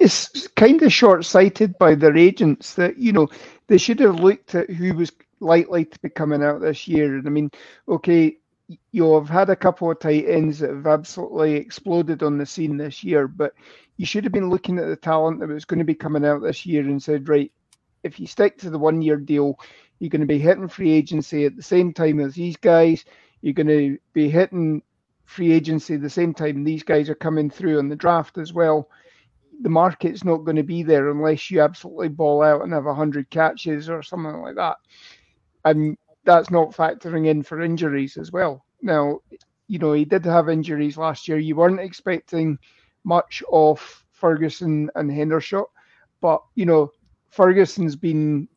is 0.01 0.49
kind 0.57 0.83
of 0.83 0.93
short-sighted 0.93 1.79
by 1.79 1.95
their 1.95 2.17
agents 2.17 2.75
that 2.75 2.99
you 2.99 3.13
know 3.13 3.29
they 3.69 3.79
should 3.79 4.01
have 4.01 4.21
looked 4.21 4.55
at 4.55 4.71
who 4.71 4.95
was 4.95 5.13
likely 5.41 5.85
to 5.85 5.99
be 6.01 6.09
coming 6.09 6.43
out 6.43 6.61
this 6.61 6.89
year. 6.89 7.17
And 7.17 7.27
I 7.27 7.31
mean, 7.31 7.51
okay, 7.89 8.37
you've 8.93 9.29
had 9.29 9.51
a 9.51 9.57
couple 9.57 9.91
of 9.91 10.01
tight 10.01 10.27
ends 10.27 10.59
that 10.59 10.71
have 10.71 10.87
absolutely 10.87 11.55
exploded 11.55 12.23
on 12.23 12.39
the 12.39 12.47
scene 12.47 12.77
this 12.77 13.05
year, 13.05 13.29
but 13.29 13.55
you 13.97 14.07
should 14.07 14.25
have 14.25 14.33
been 14.33 14.51
looking 14.51 14.79
at 14.79 14.87
the 14.87 14.97
talent 14.97 15.41
that 15.41 15.49
was 15.49 15.65
going 15.65 15.79
to 15.79 15.85
be 15.85 15.95
coming 15.95 16.25
out 16.25 16.43
this 16.43 16.67
year 16.67 16.83
and 16.83 17.03
said, 17.03 17.29
right, 17.29 17.53
if 18.03 18.19
you 18.21 18.27
stick 18.27 18.59
to 18.59 18.71
the 18.71 18.79
one-year 18.79 19.17
deal, 19.17 19.59
you're 19.99 20.11
going 20.11 20.21
to 20.21 20.27
be 20.27 20.39
hitting 20.39 20.69
free 20.69 20.93
agency 20.93 21.45
at 21.45 21.57
the 21.57 21.63
same 21.63 21.93
time 21.93 22.21
as 22.21 22.35
these 22.35 22.57
guys. 22.57 23.05
You're 23.41 23.55
going 23.55 23.67
to 23.69 23.99
be 24.13 24.29
hitting 24.29 24.83
free 25.27 25.53
agency 25.53 25.97
the 25.97 26.09
same 26.09 26.33
time 26.33 26.65
these 26.65 26.83
guys 26.83 27.11
are 27.11 27.15
coming 27.15 27.51
through 27.51 27.79
on 27.79 27.89
the 27.89 27.97
draft 27.97 28.39
as 28.39 28.53
well. 28.53 28.89
The 29.63 29.69
market's 29.69 30.25
not 30.25 30.45
going 30.45 30.57
to 30.57 30.63
be 30.63 30.83
there 30.83 31.11
unless 31.11 31.51
you 31.51 31.61
absolutely 31.61 32.09
ball 32.09 32.43
out 32.43 32.63
and 32.63 32.73
have 32.73 32.85
100 32.85 33.29
catches 33.31 33.91
or 33.91 34.03
something 34.03 34.41
like 34.41 34.57
that. 34.57 34.77
And 35.65 35.97
that's 36.25 36.51
not 36.51 36.73
factoring 36.73 37.27
in 37.27 37.43
for 37.43 37.61
injuries 37.61 38.17
as 38.17 38.33
well. 38.33 38.65
Now, 38.83 39.21
you 39.69 39.79
know, 39.79 39.93
he 39.93 40.05
did 40.05 40.25
have 40.25 40.49
injuries 40.49 40.97
last 40.97 41.29
year. 41.29 41.39
You 41.39 41.57
weren't 41.57 41.81
expecting 41.81 42.59
much 43.05 43.43
of 43.51 44.05
Ferguson 44.13 44.91
and 44.95 45.11
Hendershot, 45.11 45.67
but, 46.21 46.43
you 46.55 46.67
know, 46.67 46.93
Ferguson's 47.31 47.97
been 47.97 48.49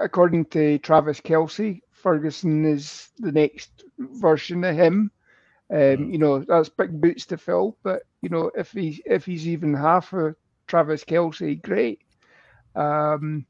according 0.00 0.46
to 0.46 0.78
Travis 0.78 1.20
Kelce, 1.20 1.80
Ferguson 1.90 2.64
is 2.64 3.08
the 3.18 3.32
next 3.32 3.84
version 3.98 4.64
of 4.64 4.76
him. 4.76 5.10
Um, 5.70 5.78
mm. 5.78 6.12
you 6.12 6.18
know, 6.18 6.40
that's 6.40 6.68
big 6.68 7.00
boots 7.00 7.26
to 7.26 7.38
fill. 7.38 7.76
But 7.82 8.02
you 8.20 8.28
know, 8.28 8.50
if 8.56 8.72
he's 8.72 9.00
if 9.06 9.24
he's 9.24 9.48
even 9.48 9.74
half 9.74 10.12
of 10.12 10.36
Travis 10.66 11.04
Kelce, 11.04 11.60
great. 11.60 12.00
Um, 12.74 13.46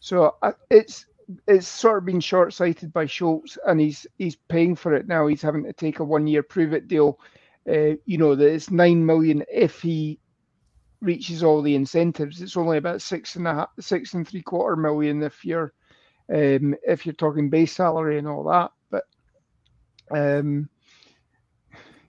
so 0.00 0.36
I, 0.42 0.52
it's 0.70 1.06
it's 1.48 1.66
sort 1.66 1.98
of 1.98 2.04
been 2.04 2.20
short 2.20 2.52
sighted 2.52 2.92
by 2.92 3.06
Schultz, 3.06 3.58
and 3.66 3.80
he's 3.80 4.06
he's 4.18 4.36
paying 4.36 4.76
for 4.76 4.94
it 4.94 5.08
now. 5.08 5.26
He's 5.26 5.42
having 5.42 5.64
to 5.64 5.72
take 5.72 5.98
a 5.98 6.04
one 6.04 6.26
year 6.26 6.42
prove 6.42 6.72
it 6.72 6.88
deal. 6.88 7.18
Uh, 7.68 7.96
you 8.04 8.18
know 8.18 8.34
that 8.34 8.52
it's 8.52 8.70
nine 8.70 9.04
million 9.04 9.44
if 9.52 9.80
he 9.80 10.20
reaches 11.00 11.42
all 11.42 11.62
the 11.62 11.74
incentives. 11.74 12.40
It's 12.40 12.56
only 12.56 12.78
about 12.78 13.02
six 13.02 13.36
and 13.36 13.46
a 13.48 13.54
half, 13.54 13.68
six 13.80 14.14
and 14.14 14.26
three 14.26 14.42
quarter 14.42 14.76
million 14.76 15.22
if 15.22 15.44
you're 15.44 15.72
um, 16.32 16.74
if 16.86 17.06
you're 17.06 17.14
talking 17.14 17.50
base 17.50 17.72
salary 17.72 18.18
and 18.18 18.28
all 18.28 18.44
that. 18.44 18.70
But 18.90 19.04
um, 20.10 20.68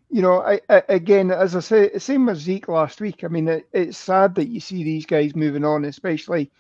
you 0.10 0.22
know, 0.22 0.42
I, 0.42 0.60
I, 0.70 0.84
again, 0.90 1.32
as 1.32 1.56
I 1.56 1.60
say, 1.60 1.98
same 1.98 2.30
as 2.30 2.40
Zeke 2.40 2.70
last 2.70 3.02
week. 3.02 3.24
I 3.24 3.28
mean, 3.28 3.48
it, 3.48 3.68
it's 3.74 3.98
sad 3.98 4.36
that 4.36 4.48
you 4.50 4.60
see 4.60 4.84
these 4.84 5.06
guys 5.06 5.36
moving 5.36 5.66
on, 5.66 5.86
especially 5.86 6.52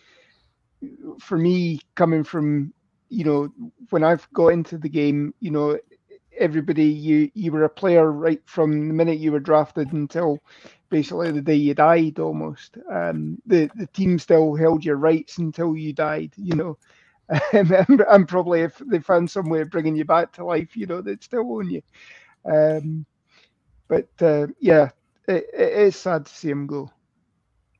for 1.19 1.37
me 1.37 1.79
coming 1.95 2.23
from 2.23 2.73
you 3.09 3.23
know 3.23 3.49
when 3.89 4.03
I've 4.03 4.27
got 4.33 4.49
into 4.49 4.77
the 4.77 4.89
game. 4.89 5.33
You 5.39 5.51
know, 5.51 5.79
everybody 6.37 6.85
you 6.85 7.29
you 7.33 7.51
were 7.51 7.63
a 7.63 7.69
player 7.69 8.11
right 8.11 8.41
from 8.45 8.87
the 8.87 8.93
minute 8.93 9.19
you 9.19 9.31
were 9.31 9.39
drafted 9.39 9.91
until 9.93 10.39
basically 10.89 11.31
the 11.31 11.41
day 11.41 11.55
you 11.55 11.73
died 11.73 12.19
almost 12.19 12.77
um, 12.91 13.37
the 13.45 13.69
the 13.75 13.87
team 13.87 14.17
still 14.19 14.55
held 14.55 14.85
your 14.85 14.97
rights 14.97 15.37
until 15.37 15.75
you 15.75 15.93
died 15.93 16.31
you 16.37 16.55
know 16.55 16.77
and, 17.53 18.27
probably 18.27 18.61
if 18.61 18.77
they 18.87 18.99
found 18.99 19.29
some 19.29 19.49
way 19.49 19.61
of 19.61 19.69
bringing 19.69 19.95
you 19.95 20.05
back 20.05 20.31
to 20.31 20.45
life 20.45 20.75
you 20.77 20.85
know 20.85 21.01
they'd 21.01 21.23
still 21.23 21.57
own 21.57 21.69
you 21.69 21.81
um, 22.45 23.05
but 23.87 24.07
uh, 24.21 24.47
yeah 24.59 24.89
it, 25.27 25.45
it 25.53 25.73
is 25.73 25.95
sad 25.95 26.25
to 26.25 26.33
see 26.33 26.49
him 26.49 26.67
go. 26.67 26.89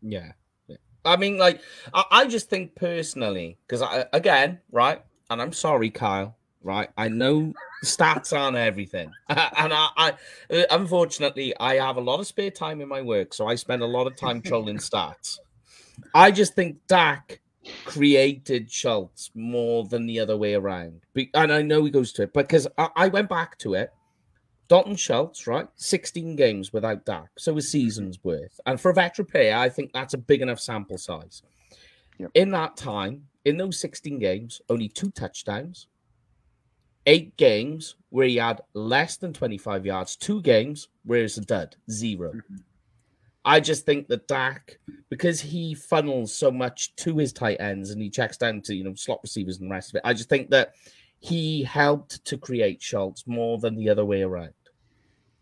Yeah, 0.01 0.31
yeah. 0.67 0.77
i 1.05 1.15
mean 1.15 1.37
like 1.37 1.61
I, 1.93 2.03
I 2.11 2.27
just 2.27 2.49
think 2.49 2.75
personally 2.75 3.57
because 3.65 3.81
i 3.81 4.05
again 4.13 4.59
right 4.71 5.01
and 5.29 5.41
i'm 5.41 5.53
sorry 5.53 5.89
kyle 5.89 6.37
right 6.61 6.89
i 6.97 7.07
know 7.07 7.53
stats 7.83 8.37
aren't 8.37 8.57
everything. 8.57 9.11
And 9.29 9.73
I, 9.73 9.89
I, 9.97 10.13
uh, 10.51 10.63
unfortunately 10.69 11.53
i 11.59 11.75
have 11.75 11.97
a 11.97 12.01
lot 12.01 12.19
of 12.19 12.27
spare 12.27 12.51
time 12.51 12.81
in 12.81 12.87
my 12.87 13.01
work 13.01 13.33
so 13.33 13.47
i 13.47 13.55
spend 13.55 13.81
a 13.81 13.87
lot 13.87 14.07
of 14.07 14.15
time 14.15 14.41
trolling 14.41 14.77
stats. 14.89 15.39
I 16.13 16.29
just 16.29 16.53
think 16.53 16.77
dak 16.87 17.41
created 17.85 18.71
schultz 18.71 19.31
more 19.33 19.83
than 19.85 20.05
the 20.05 20.19
other 20.19 20.37
way 20.37 20.53
around. 20.53 21.01
And 21.33 21.51
i 21.51 21.61
know 21.61 21.83
he 21.83 21.91
goes 21.91 22.11
to 22.13 22.23
it 22.23 22.33
because 22.33 22.67
I, 22.77 22.89
I 22.95 23.07
went 23.07 23.29
back 23.29 23.57
to 23.59 23.73
it 23.73 23.91
Dalton 24.67 24.95
Schultz, 24.95 25.47
right? 25.47 25.67
16 25.75 26.35
games 26.35 26.73
without 26.73 27.05
Dak. 27.05 27.29
So 27.37 27.57
a 27.57 27.61
season's 27.61 28.23
worth. 28.23 28.59
And 28.65 28.79
for 28.79 28.91
a 28.91 28.93
veteran 28.93 29.27
player, 29.27 29.55
I 29.55 29.69
think 29.69 29.93
that's 29.93 30.13
a 30.13 30.17
big 30.17 30.41
enough 30.41 30.59
sample 30.59 30.97
size. 30.97 31.43
Yep. 32.19 32.31
In 32.33 32.51
that 32.51 32.75
time, 32.75 33.23
in 33.45 33.57
those 33.57 33.79
16 33.79 34.19
games, 34.19 34.61
only 34.69 34.89
two 34.89 35.11
touchdowns, 35.11 35.87
eight 37.05 37.37
games 37.37 37.95
where 38.09 38.27
he 38.27 38.35
had 38.35 38.61
less 38.73 39.17
than 39.17 39.31
25 39.31 39.85
yards, 39.85 40.15
two 40.15 40.41
games 40.41 40.89
where 41.05 41.23
it's 41.23 41.37
a 41.37 41.41
dud, 41.41 41.75
0 41.89 42.31
mm-hmm. 42.31 42.55
I 43.45 43.61
just 43.61 43.85
think 43.85 44.09
that 44.09 44.27
Dak, 44.27 44.77
because 45.09 45.39
he 45.39 45.73
funnels 45.73 46.33
so 46.33 46.51
much 46.51 46.93
to 46.97 47.17
his 47.17 47.31
tight 47.31 47.61
ends 47.61 47.91
and 47.91 48.01
he 48.01 48.09
checks 48.09 48.35
down 48.35 48.61
to, 48.63 48.75
you 48.75 48.83
know, 48.83 48.93
slot 48.95 49.21
receivers 49.23 49.59
and 49.59 49.71
the 49.71 49.73
rest 49.73 49.91
of 49.91 49.95
it, 49.95 50.01
I 50.03 50.13
just 50.13 50.27
think 50.27 50.49
that 50.49 50.73
he 51.19 51.63
helped 51.63 52.25
to 52.25 52.37
create 52.37 52.81
Schultz 52.81 53.25
more 53.25 53.57
than 53.57 53.75
the 53.75 53.89
other 53.89 54.03
way 54.03 54.21
around 54.21 54.53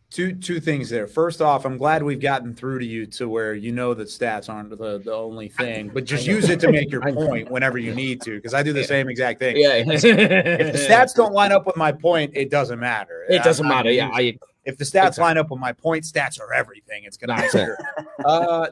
two 0.10 0.34
two 0.34 0.60
things 0.60 0.90
there. 0.90 1.08
First 1.08 1.42
off, 1.42 1.66
I'm 1.66 1.78
glad 1.78 2.04
we've 2.04 2.20
gotten 2.20 2.54
through 2.54 2.80
to 2.80 2.86
you 2.86 3.06
to 3.08 3.28
where 3.28 3.54
you 3.54 3.72
know 3.72 3.94
that 3.94 4.08
stats 4.08 4.50
aren't 4.50 4.70
the, 4.70 5.00
the 5.00 5.14
only 5.14 5.50
thing, 5.50 5.90
but 5.94 6.06
just 6.06 6.26
use 6.26 6.50
it 6.50 6.60
to 6.62 6.72
make 6.72 6.92
your 6.92 7.02
point 7.14 7.50
whenever 7.50 7.78
you 7.78 7.94
need 7.94 8.22
to. 8.22 8.36
Because 8.36 8.54
I 8.54 8.64
do 8.64 8.74
the 8.74 8.82
yeah. 8.82 8.86
same 8.86 9.10
exact 9.10 9.40
thing. 9.40 9.58
Yeah. 9.58 9.74
if 9.76 9.88
the 9.88 10.80
stats 10.80 11.14
don't 11.14 11.34
line 11.34 11.52
up 11.52 11.66
with 11.66 11.76
my 11.76 11.92
point, 11.92 12.32
it 12.34 12.50
doesn't 12.50 12.80
matter. 12.80 13.26
It 13.30 13.44
doesn't 13.44 13.66
I, 13.66 13.70
matter. 13.70 13.92
yeah. 13.92 14.10
I, 14.14 14.38
if 14.66 14.78
the 14.78 14.86
stats 14.86 15.18
line 15.18 15.38
up 15.38 15.52
with 15.52 15.60
my 15.60 15.74
point, 15.74 16.04
stats 16.04 16.40
are 16.40 16.54
everything. 16.54 17.04
It's 17.06 17.18
gonna 17.18 17.36
matter. 17.36 17.78
uh, 18.26 18.68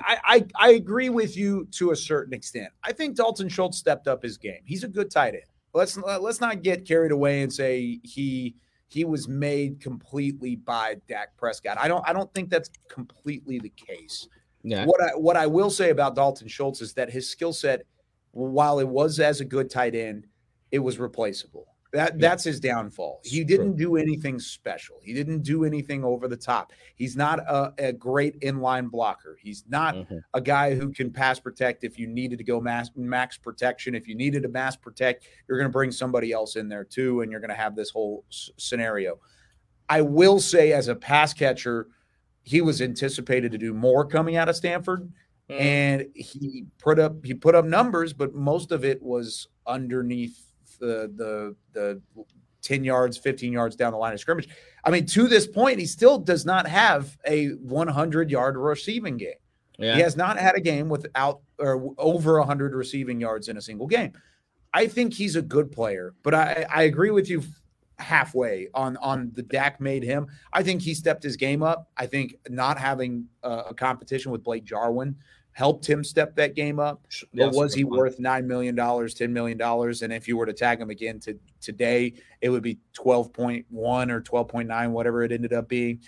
I, 0.00 0.18
I 0.24 0.46
I 0.56 0.70
agree 0.70 1.08
with 1.08 1.36
you 1.36 1.66
to 1.72 1.92
a 1.92 1.96
certain 1.96 2.34
extent. 2.34 2.70
I 2.82 2.92
think 2.92 3.16
Dalton 3.16 3.48
Schultz 3.48 3.78
stepped 3.78 4.08
up 4.08 4.22
his 4.22 4.36
game. 4.36 4.60
He's 4.64 4.84
a 4.84 4.88
good 4.88 5.10
tight 5.10 5.34
end. 5.34 5.44
Let's 5.72 5.96
let's 5.96 6.40
not 6.40 6.62
get 6.62 6.86
carried 6.86 7.12
away 7.12 7.42
and 7.42 7.52
say 7.52 8.00
he 8.02 8.56
he 8.90 9.04
was 9.04 9.28
made 9.28 9.80
completely 9.80 10.56
by 10.56 10.96
Dak 11.08 11.36
Prescott. 11.36 11.78
I 11.80 11.86
don't 11.86 12.06
I 12.08 12.12
don't 12.12 12.32
think 12.34 12.50
that's 12.50 12.70
completely 12.88 13.58
the 13.58 13.70
case. 13.70 14.28
Yeah. 14.62 14.84
What 14.84 15.00
I 15.00 15.10
what 15.14 15.36
I 15.36 15.46
will 15.46 15.70
say 15.70 15.90
about 15.90 16.16
Dalton 16.16 16.48
Schultz 16.48 16.80
is 16.80 16.92
that 16.94 17.08
his 17.08 17.30
skill 17.30 17.52
set, 17.52 17.82
while 18.32 18.80
it 18.80 18.88
was 18.88 19.20
as 19.20 19.40
a 19.40 19.44
good 19.44 19.70
tight 19.70 19.94
end, 19.94 20.26
it 20.72 20.80
was 20.80 20.98
replaceable. 20.98 21.68
That 21.92 22.20
that's 22.20 22.44
his 22.44 22.60
downfall. 22.60 23.20
He 23.24 23.42
didn't 23.42 23.76
do 23.76 23.96
anything 23.96 24.38
special. 24.38 25.00
He 25.02 25.12
didn't 25.12 25.42
do 25.42 25.64
anything 25.64 26.04
over 26.04 26.28
the 26.28 26.36
top. 26.36 26.72
He's 26.94 27.16
not 27.16 27.40
a, 27.40 27.72
a 27.78 27.92
great 27.92 28.40
inline 28.42 28.88
blocker. 28.90 29.36
He's 29.42 29.64
not 29.68 29.96
mm-hmm. 29.96 30.18
a 30.32 30.40
guy 30.40 30.76
who 30.76 30.92
can 30.92 31.10
pass 31.10 31.40
protect 31.40 31.82
if 31.82 31.98
you 31.98 32.06
needed 32.06 32.38
to 32.38 32.44
go 32.44 32.60
max, 32.60 32.90
max 32.94 33.36
protection. 33.36 33.96
If 33.96 34.06
you 34.06 34.14
needed 34.14 34.44
to 34.44 34.48
mass 34.48 34.76
protect, 34.76 35.26
you're 35.48 35.58
going 35.58 35.68
to 35.68 35.72
bring 35.72 35.90
somebody 35.90 36.30
else 36.30 36.54
in 36.54 36.68
there 36.68 36.84
too, 36.84 37.22
and 37.22 37.32
you're 37.32 37.40
going 37.40 37.50
to 37.50 37.56
have 37.56 37.74
this 37.74 37.90
whole 37.90 38.24
s- 38.30 38.50
scenario. 38.56 39.18
I 39.88 40.02
will 40.02 40.38
say, 40.38 40.72
as 40.72 40.86
a 40.86 40.94
pass 40.94 41.32
catcher, 41.32 41.88
he 42.44 42.60
was 42.60 42.80
anticipated 42.80 43.50
to 43.50 43.58
do 43.58 43.74
more 43.74 44.06
coming 44.06 44.36
out 44.36 44.48
of 44.48 44.54
Stanford, 44.54 45.12
mm. 45.50 45.60
and 45.60 46.06
he 46.14 46.66
put 46.78 47.00
up 47.00 47.24
he 47.24 47.34
put 47.34 47.56
up 47.56 47.64
numbers, 47.64 48.12
but 48.12 48.32
most 48.32 48.70
of 48.70 48.84
it 48.84 49.02
was 49.02 49.48
underneath 49.66 50.49
the 50.80 51.12
the 51.14 51.56
the 51.72 52.02
10 52.62 52.84
yards, 52.84 53.16
15 53.16 53.52
yards 53.52 53.76
down 53.76 53.92
the 53.92 53.98
line 53.98 54.12
of 54.12 54.20
scrimmage. 54.20 54.48
I 54.84 54.90
mean, 54.90 55.06
to 55.06 55.28
this 55.28 55.46
point, 55.46 55.78
he 55.78 55.86
still 55.86 56.18
does 56.18 56.44
not 56.44 56.66
have 56.66 57.16
a 57.26 57.48
100 57.48 58.30
yard 58.30 58.56
receiving 58.56 59.16
game. 59.16 59.34
Yeah. 59.78 59.94
He 59.94 60.02
has 60.02 60.16
not 60.16 60.38
had 60.38 60.56
a 60.56 60.60
game 60.60 60.88
without 60.88 61.40
or 61.58 61.94
over 61.96 62.38
100 62.38 62.74
receiving 62.74 63.20
yards 63.20 63.48
in 63.48 63.56
a 63.56 63.62
single 63.62 63.86
game. 63.86 64.12
I 64.74 64.86
think 64.86 65.14
he's 65.14 65.36
a 65.36 65.42
good 65.42 65.72
player, 65.72 66.14
but 66.22 66.34
I, 66.34 66.66
I 66.72 66.82
agree 66.82 67.10
with 67.10 67.28
you 67.28 67.42
halfway 67.98 68.68
on 68.74 68.96
on 68.98 69.30
the 69.34 69.42
Dak 69.42 69.80
made 69.80 70.02
him. 70.02 70.26
I 70.52 70.62
think 70.62 70.82
he 70.82 70.94
stepped 70.94 71.22
his 71.22 71.36
game 71.36 71.62
up. 71.62 71.90
I 71.96 72.06
think 72.06 72.36
not 72.48 72.78
having 72.78 73.26
uh, 73.42 73.64
a 73.70 73.74
competition 73.74 74.32
with 74.32 74.44
Blake 74.44 74.64
Jarwin 74.64 75.16
helped 75.60 75.86
him 75.86 76.02
step 76.02 76.34
that 76.36 76.54
game 76.54 76.80
up. 76.80 77.06
But 77.34 77.52
was 77.52 77.74
he 77.74 77.84
worth 77.84 78.18
nine 78.18 78.48
million 78.48 78.74
dollars, 78.74 79.12
ten 79.12 79.30
million 79.30 79.58
dollars? 79.58 80.00
And 80.00 80.10
if 80.10 80.26
you 80.26 80.38
were 80.38 80.46
to 80.46 80.54
tag 80.54 80.80
him 80.80 80.88
again 80.88 81.20
to 81.20 81.38
today, 81.60 82.14
it 82.40 82.48
would 82.48 82.62
be 82.62 82.78
twelve 82.94 83.30
point 83.30 83.66
one 83.68 84.10
or 84.10 84.22
twelve 84.22 84.48
point 84.48 84.68
nine, 84.68 84.92
whatever 84.92 85.22
it 85.22 85.32
ended 85.32 85.52
up 85.52 85.68
being. 85.68 86.00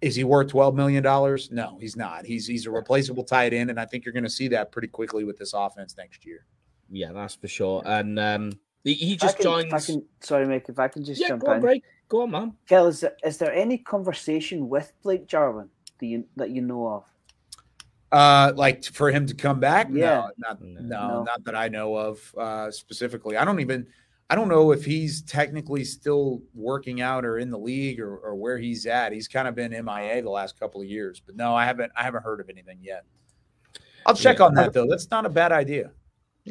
Is 0.00 0.14
he 0.14 0.24
worth 0.24 0.48
twelve 0.48 0.74
million 0.74 1.02
dollars? 1.02 1.50
No, 1.50 1.76
he's 1.78 1.94
not. 1.94 2.24
He's 2.24 2.46
he's 2.46 2.64
a 2.64 2.70
replaceable 2.70 3.22
tight 3.22 3.52
end, 3.52 3.68
and 3.68 3.78
I 3.78 3.84
think 3.84 4.06
you're 4.06 4.14
going 4.14 4.24
to 4.24 4.30
see 4.30 4.48
that 4.48 4.72
pretty 4.72 4.88
quickly 4.88 5.24
with 5.24 5.36
this 5.36 5.52
offense 5.52 5.94
next 5.98 6.24
year. 6.24 6.46
Yeah, 6.88 7.12
that's 7.12 7.34
for 7.34 7.48
sure. 7.48 7.82
And 7.84 8.18
um, 8.18 8.52
he, 8.82 8.94
he 8.94 9.16
just 9.16 9.36
can, 9.36 9.68
joins. 9.68 9.86
Can, 9.86 10.06
sorry, 10.20 10.46
Mike, 10.46 10.70
if 10.70 10.78
I 10.78 10.88
can 10.88 11.04
just 11.04 11.20
yeah, 11.20 11.28
jump 11.28 11.42
go 11.42 11.50
on, 11.50 11.58
in. 11.58 11.62
Ray. 11.62 11.82
Go 12.08 12.22
on, 12.22 12.30
man. 12.30 12.54
Kel, 12.66 12.86
is 12.86 13.00
there, 13.00 13.16
is 13.22 13.36
there 13.36 13.52
any 13.52 13.76
conversation 13.76 14.70
with 14.70 14.94
Blake 15.02 15.26
Jarwin 15.26 15.68
that 15.98 16.06
you, 16.06 16.24
that 16.36 16.50
you 16.50 16.62
know 16.62 16.86
of? 16.88 17.04
Uh, 18.12 18.52
like 18.54 18.84
for 18.84 19.10
him 19.10 19.26
to 19.26 19.34
come 19.34 19.58
back? 19.58 19.88
Yeah. 19.90 20.28
No, 20.38 20.48
not, 20.48 20.62
No. 20.62 20.80
no, 20.80 21.08
No. 21.08 21.22
not 21.24 21.44
that 21.44 21.54
I 21.56 21.68
know 21.68 21.96
of 21.96 22.34
uh, 22.38 22.70
specifically. 22.70 23.36
I 23.36 23.44
don't 23.44 23.60
even. 23.60 23.86
I 24.28 24.34
don't 24.34 24.48
know 24.48 24.72
if 24.72 24.84
he's 24.84 25.22
technically 25.22 25.84
still 25.84 26.42
working 26.52 27.00
out 27.00 27.24
or 27.24 27.38
in 27.38 27.48
the 27.48 27.58
league 27.58 28.00
or, 28.00 28.16
or 28.16 28.34
where 28.34 28.58
he's 28.58 28.84
at. 28.84 29.12
He's 29.12 29.28
kind 29.28 29.46
of 29.46 29.54
been 29.54 29.70
MIA 29.70 30.20
the 30.20 30.30
last 30.30 30.58
couple 30.58 30.80
of 30.80 30.88
years, 30.88 31.20
but 31.24 31.36
no, 31.36 31.54
I 31.54 31.64
haven't. 31.64 31.92
I 31.96 32.02
haven't 32.02 32.24
heard 32.24 32.40
of 32.40 32.48
anything 32.50 32.78
yet. 32.82 33.04
I'll 34.04 34.14
check 34.14 34.38
Yeah. 34.40 34.46
on 34.46 34.54
that 34.54 34.72
though. 34.72 34.86
That's 34.88 35.10
not 35.10 35.26
a 35.26 35.28
bad 35.28 35.52
idea. 35.52 35.92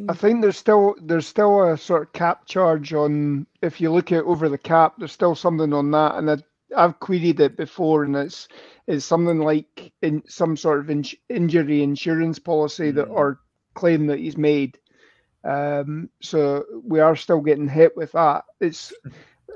I 0.09 0.13
think 0.13 0.41
there's 0.41 0.57
still 0.57 0.95
there's 1.01 1.25
still 1.27 1.63
a 1.71 1.77
sort 1.77 2.01
of 2.03 2.13
cap 2.13 2.45
charge 2.45 2.93
on 2.93 3.45
if 3.61 3.79
you 3.79 3.91
look 3.91 4.11
at 4.11 4.23
over 4.25 4.49
the 4.49 4.57
cap. 4.57 4.93
There's 4.97 5.13
still 5.13 5.35
something 5.35 5.71
on 5.73 5.91
that, 5.91 6.15
and 6.15 6.29
I, 6.31 6.37
I've 6.75 6.99
queried 6.99 7.39
it 7.39 7.57
before, 7.57 8.03
and 8.03 8.15
it's 8.15 8.47
it's 8.87 9.05
something 9.05 9.39
like 9.39 9.91
in 10.01 10.23
some 10.27 10.57
sort 10.57 10.79
of 10.79 10.89
in, 10.89 11.03
injury 11.29 11.83
insurance 11.83 12.39
policy 12.39 12.91
that 12.91 13.07
Mhm. 13.07 13.11
or 13.11 13.39
claim 13.75 14.07
that 14.07 14.19
he's 14.19 14.37
made. 14.37 14.77
Um, 15.43 16.09
so 16.21 16.65
we 16.83 16.99
are 16.99 17.15
still 17.15 17.41
getting 17.41 17.67
hit 17.67 17.95
with 17.97 18.11
that. 18.13 18.45
It's 18.59 18.93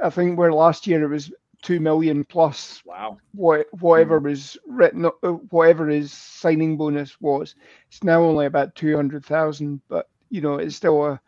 I 0.03 0.09
think 0.09 0.37
where 0.37 0.53
last 0.53 0.87
year 0.87 1.03
it 1.03 1.07
was 1.09 1.31
two 1.61 1.79
million 1.79 2.23
plus 2.25 2.83
Wow. 2.85 3.19
what 3.33 3.67
whatever 3.79 4.19
was 4.19 4.57
written, 4.67 5.05
uh, 5.05 5.31
whatever 5.51 5.87
his 5.87 6.11
signing 6.13 6.77
bonus 6.77 7.19
was. 7.21 7.55
It's 7.89 8.03
now 8.03 8.23
only 8.23 8.45
about 8.45 8.75
two 8.75 8.95
hundred 8.95 9.25
thousand, 9.25 9.81
but 9.89 10.09
you 10.29 10.41
know 10.41 10.55
it's 10.55 10.75
still 10.75 11.05
a. 11.05 11.21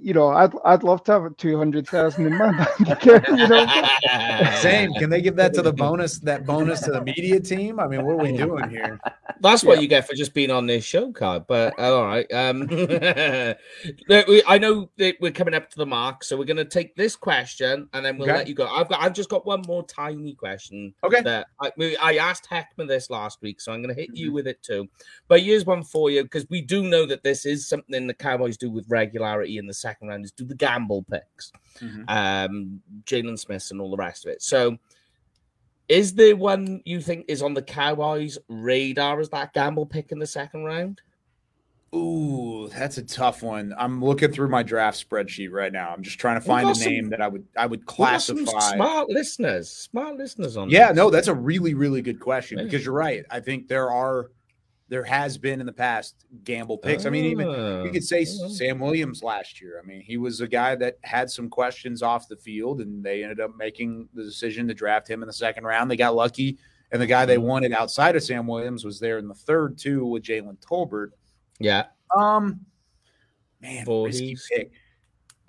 You 0.00 0.14
know, 0.14 0.28
I'd 0.28 0.52
I'd 0.64 0.82
love 0.82 1.02
to 1.04 1.12
have 1.12 1.36
two 1.36 1.56
hundred 1.58 1.88
thousand 1.88 2.26
in 2.26 2.34
my 2.34 2.52
bank 2.52 2.80
account. 2.88 3.26
You 3.38 3.48
know, 3.48 3.66
Same. 4.60 4.92
Can 4.94 5.10
they 5.10 5.20
give 5.20 5.36
that 5.36 5.54
to 5.54 5.62
the 5.62 5.72
bonus? 5.72 6.18
That 6.20 6.46
bonus 6.46 6.80
to 6.82 6.92
the 6.92 7.02
media 7.02 7.40
team? 7.40 7.80
I 7.80 7.88
mean, 7.88 8.04
what 8.04 8.12
are 8.12 8.16
we 8.18 8.36
doing 8.36 8.70
here? 8.70 8.98
That's 9.40 9.64
what 9.64 9.80
you 9.80 9.88
get 9.88 10.06
for 10.06 10.14
just 10.14 10.34
being 10.34 10.50
on 10.50 10.66
this 10.66 10.84
show, 10.84 11.12
card. 11.12 11.46
But 11.46 11.78
uh, 11.78 11.94
all 11.96 12.06
right. 12.06 12.26
Um, 12.32 12.68
I 14.10 14.58
know 14.60 14.90
that 14.98 15.16
we're 15.20 15.32
coming 15.32 15.54
up 15.54 15.70
to 15.70 15.76
the 15.76 15.86
mark, 15.86 16.24
so 16.24 16.36
we're 16.36 16.44
going 16.44 16.56
to 16.56 16.64
take 16.64 16.94
this 16.96 17.16
question 17.16 17.88
and 17.92 18.04
then 18.04 18.18
we'll 18.18 18.28
Okay. 18.28 18.38
let 18.38 18.48
you 18.48 18.54
go. 18.54 18.66
I've 18.66 18.88
got, 18.88 19.00
I've 19.00 19.12
just 19.14 19.28
got 19.28 19.46
one 19.46 19.62
more 19.66 19.84
tiny 19.86 20.34
question. 20.34 20.94
Okay. 21.04 21.22
That 21.22 21.46
I, 21.60 21.70
I 22.00 22.16
asked 22.18 22.48
Heckman 22.50 22.88
this 22.88 23.10
last 23.10 23.40
week, 23.42 23.60
so 23.60 23.72
I'm 23.72 23.82
going 23.82 23.94
to 23.94 24.00
hit 24.00 24.08
Mm-hmm. 24.10 24.16
you 24.16 24.32
with 24.32 24.46
it 24.46 24.62
too. 24.62 24.88
But 25.28 25.42
here's 25.42 25.66
one 25.66 25.82
for 25.82 26.10
you 26.10 26.22
because 26.22 26.46
we 26.48 26.60
do 26.62 26.82
know 26.84 27.04
that 27.06 27.22
this 27.22 27.44
is 27.46 27.68
something 27.68 28.06
the 28.06 28.14
Cowboys 28.14 28.56
do 28.56 28.70
with 28.70 28.86
regularity 28.88 29.47
in 29.56 29.66
the 29.66 29.72
second 29.74 30.08
round 30.08 30.24
is 30.24 30.32
do 30.32 30.44
the 30.44 30.54
gamble 30.54 31.04
picks, 31.04 31.50
Mhm. 31.80 32.04
um, 32.08 32.82
Jaylon 33.04 33.38
Smith 33.38 33.66
and 33.70 33.80
all 33.80 33.90
the 33.90 33.96
rest 33.96 34.26
of 34.26 34.32
it. 34.32 34.42
So. 34.42 34.76
Is 35.88 36.12
there 36.12 36.36
one 36.36 36.82
you 36.84 37.00
think 37.00 37.24
is 37.28 37.40
on 37.40 37.54
the 37.54 37.62
Cowboys' 37.62 38.36
radar 38.48 39.20
as 39.20 39.30
that 39.30 39.54
gamble 39.54 39.86
pick 39.86 40.12
in 40.12 40.18
the 40.18 40.26
second 40.26 40.64
round? 40.64 41.00
Ooh, 41.94 42.68
that's 42.68 42.98
a 42.98 43.02
tough 43.02 43.42
one. 43.42 43.72
I'm 43.78 44.04
looking 44.04 44.30
through 44.30 44.50
my 44.50 44.62
draft 44.62 45.08
spreadsheet 45.08 45.50
right 45.50 45.72
now. 45.72 45.88
I'm 45.88 46.02
just 46.02 46.18
trying 46.18 46.38
to 46.38 46.42
find 46.46 46.68
a 46.68 46.74
some- 46.74 46.92
name 46.92 47.08
that 47.08 47.22
I 47.22 47.28
would 47.28 47.46
I 47.56 47.64
would 47.64 47.86
classify. 47.86 48.74
smart 48.74 49.08
listeners, 49.08 49.70
smart 49.70 50.18
listeners 50.18 50.58
on. 50.58 50.68
Yeah, 50.68 50.88
this. 50.88 50.96
no, 50.98 51.08
that's 51.08 51.28
a 51.28 51.34
really, 51.34 51.72
really 51.72 52.02
good 52.02 52.20
question 52.20 52.62
because 52.62 52.84
you're 52.84 52.92
right. 52.92 53.24
I 53.30 53.40
think 53.40 53.68
there 53.68 53.90
are, 53.90 54.30
there 54.88 55.04
has 55.04 55.36
been 55.36 55.60
in 55.60 55.66
the 55.66 55.72
past 55.72 56.24
gamble 56.44 56.78
picks. 56.78 57.04
I 57.04 57.10
mean, 57.10 57.26
even 57.26 57.48
you 57.84 57.90
could 57.92 58.04
say. 58.04 58.24
Sam 58.24 58.78
Williams 58.78 59.22
last 59.22 59.60
year. 59.60 59.80
I 59.82 59.86
mean, 59.86 60.00
he 60.00 60.16
was 60.16 60.40
a 60.40 60.48
guy 60.48 60.74
that 60.76 60.96
had 61.04 61.30
some 61.30 61.50
questions 61.50 62.02
off 62.02 62.26
the 62.28 62.36
field, 62.36 62.80
and 62.80 63.04
they 63.04 63.22
ended 63.22 63.40
up 63.40 63.50
making 63.58 64.08
the 64.14 64.22
decision 64.22 64.66
to 64.68 64.74
draft 64.74 65.08
him 65.08 65.22
in 65.22 65.26
the 65.26 65.32
second 65.32 65.64
round. 65.64 65.90
They 65.90 65.96
got 65.96 66.14
lucky, 66.14 66.56
and 66.90 67.02
the 67.02 67.06
guy 67.06 67.26
they 67.26 67.36
Mhm. 67.36 67.42
wanted 67.42 67.72
outside 67.72 68.16
of 68.16 68.22
Sam 68.22 68.46
Williams 68.46 68.84
was 68.84 68.98
there 68.98 69.18
in 69.18 69.28
the 69.28 69.34
third 69.34 69.76
too 69.76 70.06
with 70.06 70.22
Jalen 70.22 70.56
Tolbert. 70.60 71.10
yeah. 71.58 71.86
Um, 72.16 72.64
man, 73.60 73.84
risky 73.86 74.36
pick. 74.50 74.72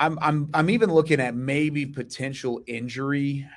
I'm 0.02 0.20
I'm 0.22 0.50
I'm 0.54 0.70
even 0.70 0.92
looking 0.92 1.22
at 1.22 1.36
maybe 1.36 1.86
potential 1.86 2.62
injury 2.68 3.48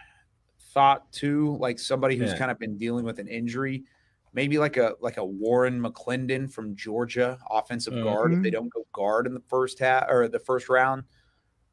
thought 0.72 1.10
too, 1.12 1.56
like 1.58 1.78
somebody 1.78 2.16
who's 2.16 2.30
Yeah. 2.32 2.38
kind 2.38 2.50
of 2.50 2.58
been 2.58 2.76
dealing 2.78 3.04
with 3.04 3.18
an 3.18 3.26
injury, 3.28 3.84
maybe 4.32 4.58
like 4.58 4.76
a 4.76 4.94
like 5.00 5.16
a 5.16 5.24
Warren 5.24 5.80
McClendon 5.80 6.50
from 6.50 6.74
Georgia, 6.76 7.38
offensive 7.50 7.94
guard. 8.02 8.32
If 8.32 8.42
they 8.42 8.50
don't 8.50 8.72
go 8.72 8.86
guard 8.92 9.26
in 9.26 9.34
the 9.34 9.42
first 9.48 9.78
half 9.78 10.06
or 10.08 10.28
the 10.28 10.38
first 10.38 10.68
round, 10.68 11.04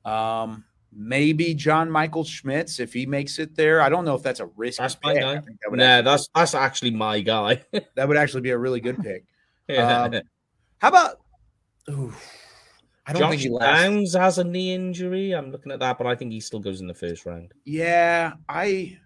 um, 0.06 0.66
maybe 0.92 1.54
John 1.54 1.90
Michael 1.90 2.24
Schmitz 2.24 2.80
if 2.80 2.94
he 2.94 3.06
makes 3.06 3.40
it 3.40 3.56
there. 3.56 3.82
I 3.82 3.90
don't 3.90 4.06
know 4.06 4.16
if 4.16 4.24
that's 4.24 4.40
a 4.40 4.48
risk. 4.58 4.80
That's 4.80 4.98
my 5.04 5.16
guy. 5.16 5.36
that 5.36 5.44
Nah, 5.72 5.84
actually, 5.84 6.04
that's 6.04 6.30
that's 6.36 6.56
actually 6.56 6.92
my 6.92 7.22
guy. 7.22 7.64
that 7.96 8.08
would 8.08 8.18
actually 8.18 8.42
be 8.42 8.52
a 8.52 8.58
really 8.58 8.80
good 8.82 9.02
pick. 9.02 9.26
Yeah. 9.70 10.02
Um, 10.02 10.22
How 10.80 10.88
about? 10.88 11.20
Ooh, 11.92 12.12
I 13.06 13.14
don't 13.14 13.22
Josh 13.22 13.30
think 13.30 13.42
he 13.44 13.50
lasts. 13.50 13.84
Downs 13.84 14.16
has 14.16 14.38
a 14.40 14.44
knee 14.44 14.74
injury. 14.74 15.32
I'm 15.32 15.52
looking 15.52 15.72
at 15.72 15.78
that, 15.78 16.00
but 16.00 16.08
I 16.08 16.16
think 16.16 16.32
he 16.32 16.40
still 16.40 16.60
goes 16.60 16.82
in 16.82 16.88
the 16.88 16.96
first 16.96 17.24
round. 17.28 17.52
Yeah, 17.66 18.34
I 18.50 18.98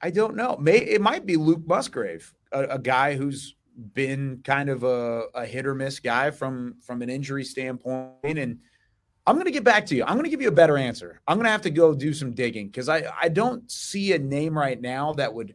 I 0.00 0.10
don't 0.10 0.36
know. 0.36 0.56
May 0.56 0.78
it 0.78 1.00
might 1.00 1.26
be 1.26 1.36
Luke 1.36 1.66
Musgrave, 1.66 2.34
a, 2.52 2.62
a 2.62 2.78
guy 2.78 3.14
who's 3.14 3.54
been 3.94 4.40
kind 4.44 4.68
of 4.68 4.82
a, 4.82 5.24
a 5.34 5.46
hit 5.46 5.66
or 5.66 5.74
miss 5.74 6.00
guy 6.00 6.30
from 6.30 6.76
from 6.80 7.02
an 7.02 7.08
injury 7.08 7.44
standpoint. 7.44 8.12
And 8.24 8.58
I'm 9.26 9.36
gonna 9.36 9.50
get 9.50 9.64
back 9.64 9.86
to 9.86 9.94
you. 9.94 10.04
I'm 10.04 10.16
gonna 10.16 10.28
give 10.28 10.42
you 10.42 10.48
a 10.48 10.52
better 10.52 10.76
answer. 10.76 11.20
I'm 11.28 11.36
gonna 11.36 11.50
have 11.50 11.62
to 11.62 11.70
go 11.70 11.94
do 11.94 12.12
some 12.12 12.32
digging 12.32 12.66
because 12.66 12.88
I, 12.88 13.04
I 13.20 13.28
don't 13.28 13.70
see 13.70 14.12
a 14.12 14.18
name 14.18 14.56
right 14.58 14.80
now 14.80 15.12
that 15.14 15.32
would 15.32 15.54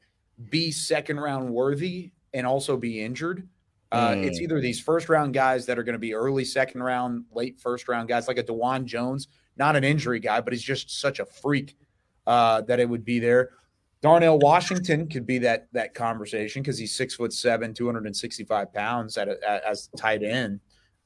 be 0.50 0.72
second 0.72 1.20
round 1.20 1.50
worthy 1.50 2.12
and 2.34 2.48
also 2.48 2.78
be 2.78 3.02
injured. 3.04 3.48
Uh, 3.92 4.16
Hmm. 4.16 4.24
It's 4.24 4.42
either 4.42 4.60
these 4.60 4.80
first 4.80 5.08
round 5.08 5.34
guys 5.34 5.68
that 5.68 5.78
are 5.78 5.84
going 5.84 5.94
to 5.94 6.00
be 6.00 6.16
early 6.16 6.46
second 6.46 6.82
round, 6.82 7.26
late 7.32 7.60
first 7.60 7.88
round 7.88 8.10
guys 8.10 8.28
like 8.28 8.40
a 8.40 8.44
Dawand 8.44 8.86
Jones, 8.86 9.28
not 9.56 9.76
an 9.76 9.84
injury 9.84 10.20
guy, 10.20 10.42
but 10.42 10.52
he's 10.52 10.64
just 10.64 11.00
such 11.00 11.20
a 11.20 11.26
freak 11.26 11.78
uh, 12.26 12.62
that 12.62 12.80
it 12.80 12.90
would 12.90 13.06
be 13.06 13.20
there. 13.20 13.52
Darnell 14.04 14.38
Washington 14.38 15.08
could 15.08 15.26
be 15.26 15.38
that 15.40 15.68
that 15.72 15.94
conversation 15.96 16.62
because 16.62 16.78
he's 16.78 16.94
six 16.94 17.16
foot 17.16 17.32
seven, 17.34 17.74
two 17.74 17.86
hundred 17.88 18.06
and 18.06 18.16
sixty 18.16 18.44
five 18.44 18.72
pounds 18.74 19.18
at 19.18 19.28
a, 19.30 19.38
a- 19.48 19.68
as 19.70 19.88
tight 19.98 20.22
end. 20.22 20.60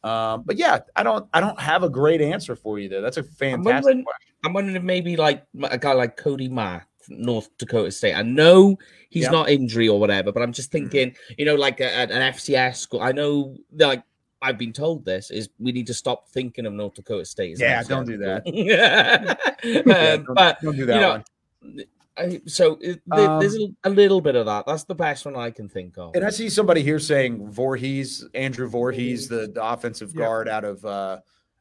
Um, 0.04 0.44
but 0.46 0.58
yeah, 0.58 0.80
I 0.96 1.04
don't 1.04 1.28
I 1.32 1.40
don't 1.40 1.60
have 1.60 1.84
a 1.84 1.90
great 1.90 2.22
answer 2.22 2.56
for 2.56 2.80
you 2.80 2.90
there. 2.90 3.02
That's 3.02 3.18
a 3.18 3.24
fantastic 3.24 3.66
wondering- 3.86 4.04
question. 4.04 4.34
I'm 4.44 4.54
wondering 4.54 4.76
if 4.76 4.84
maybe 4.84 5.16
like 5.16 5.46
a 5.64 5.78
guy 5.78 5.94
like 5.94 6.18
Cody 6.18 6.48
from 6.50 6.82
North 7.10 7.50
Dakota 7.58 7.92
State. 7.92 8.14
I 8.16 8.22
know 8.24 8.78
he's 9.10 9.24
Yeah. 9.26 9.32
not 9.32 9.50
injury 9.50 9.88
or 9.90 10.00
whatever, 10.00 10.32
but 10.32 10.42
I'm 10.44 10.52
just 10.54 10.70
Mhm. 10.70 10.74
thinking, 10.74 11.16
you 11.38 11.46
know, 11.46 11.56
like 11.56 11.80
a, 11.80 11.92
an 11.94 12.10
FCS 12.10 12.78
school. 12.78 13.02
I 13.02 13.12
know, 13.12 13.56
like 13.78 14.04
I've 14.42 14.58
been 14.58 14.74
told 14.74 15.06
this 15.06 15.32
is 15.32 15.50
we 15.60 15.72
need 15.72 15.88
to 15.88 15.94
stop 15.94 16.30
thinking 16.30 16.66
of 16.66 16.74
North 16.74 16.94
Dakota 16.96 17.26
State. 17.26 17.60
Yeah, 17.60 17.82
don't 17.84 18.06
do 18.06 18.18
that. 18.18 18.42
school. 18.48 18.54
yeah, 18.66 19.36
Yeah, 19.64 19.80
Um, 19.80 20.24
don't, 20.24 20.36
but 20.36 20.62
don't 20.62 20.76
do 20.76 20.86
that 20.86 21.02
know, 21.02 21.10
one. 21.64 21.84
I, 22.18 22.42
so 22.48 22.78
it, 22.82 23.02
there- 23.06 23.30
Um, 23.30 23.40
there's 23.40 23.56
a, 23.56 23.68
a 23.84 23.90
little 23.90 24.22
bit 24.22 24.36
of 24.36 24.46
that. 24.48 24.66
That's 24.66 24.84
the 24.86 24.96
best 24.96 25.26
one 25.26 25.36
I 25.36 25.52
can 25.52 25.70
think 25.70 25.98
of. 25.98 26.16
And 26.16 26.26
I 26.26 26.30
see 26.30 26.50
somebody 26.50 26.82
here 26.84 27.00
saying 27.00 27.50
Voorhees, 27.50 28.26
Andrew 28.34 28.68
Voorhees, 28.68 29.28
the, 29.28 29.52
the 29.54 29.64
offensive 29.64 30.12
Yeah. 30.14 30.22
guard 30.26 30.48
out 30.50 30.64
of 30.64 30.84
uh, 30.86 31.20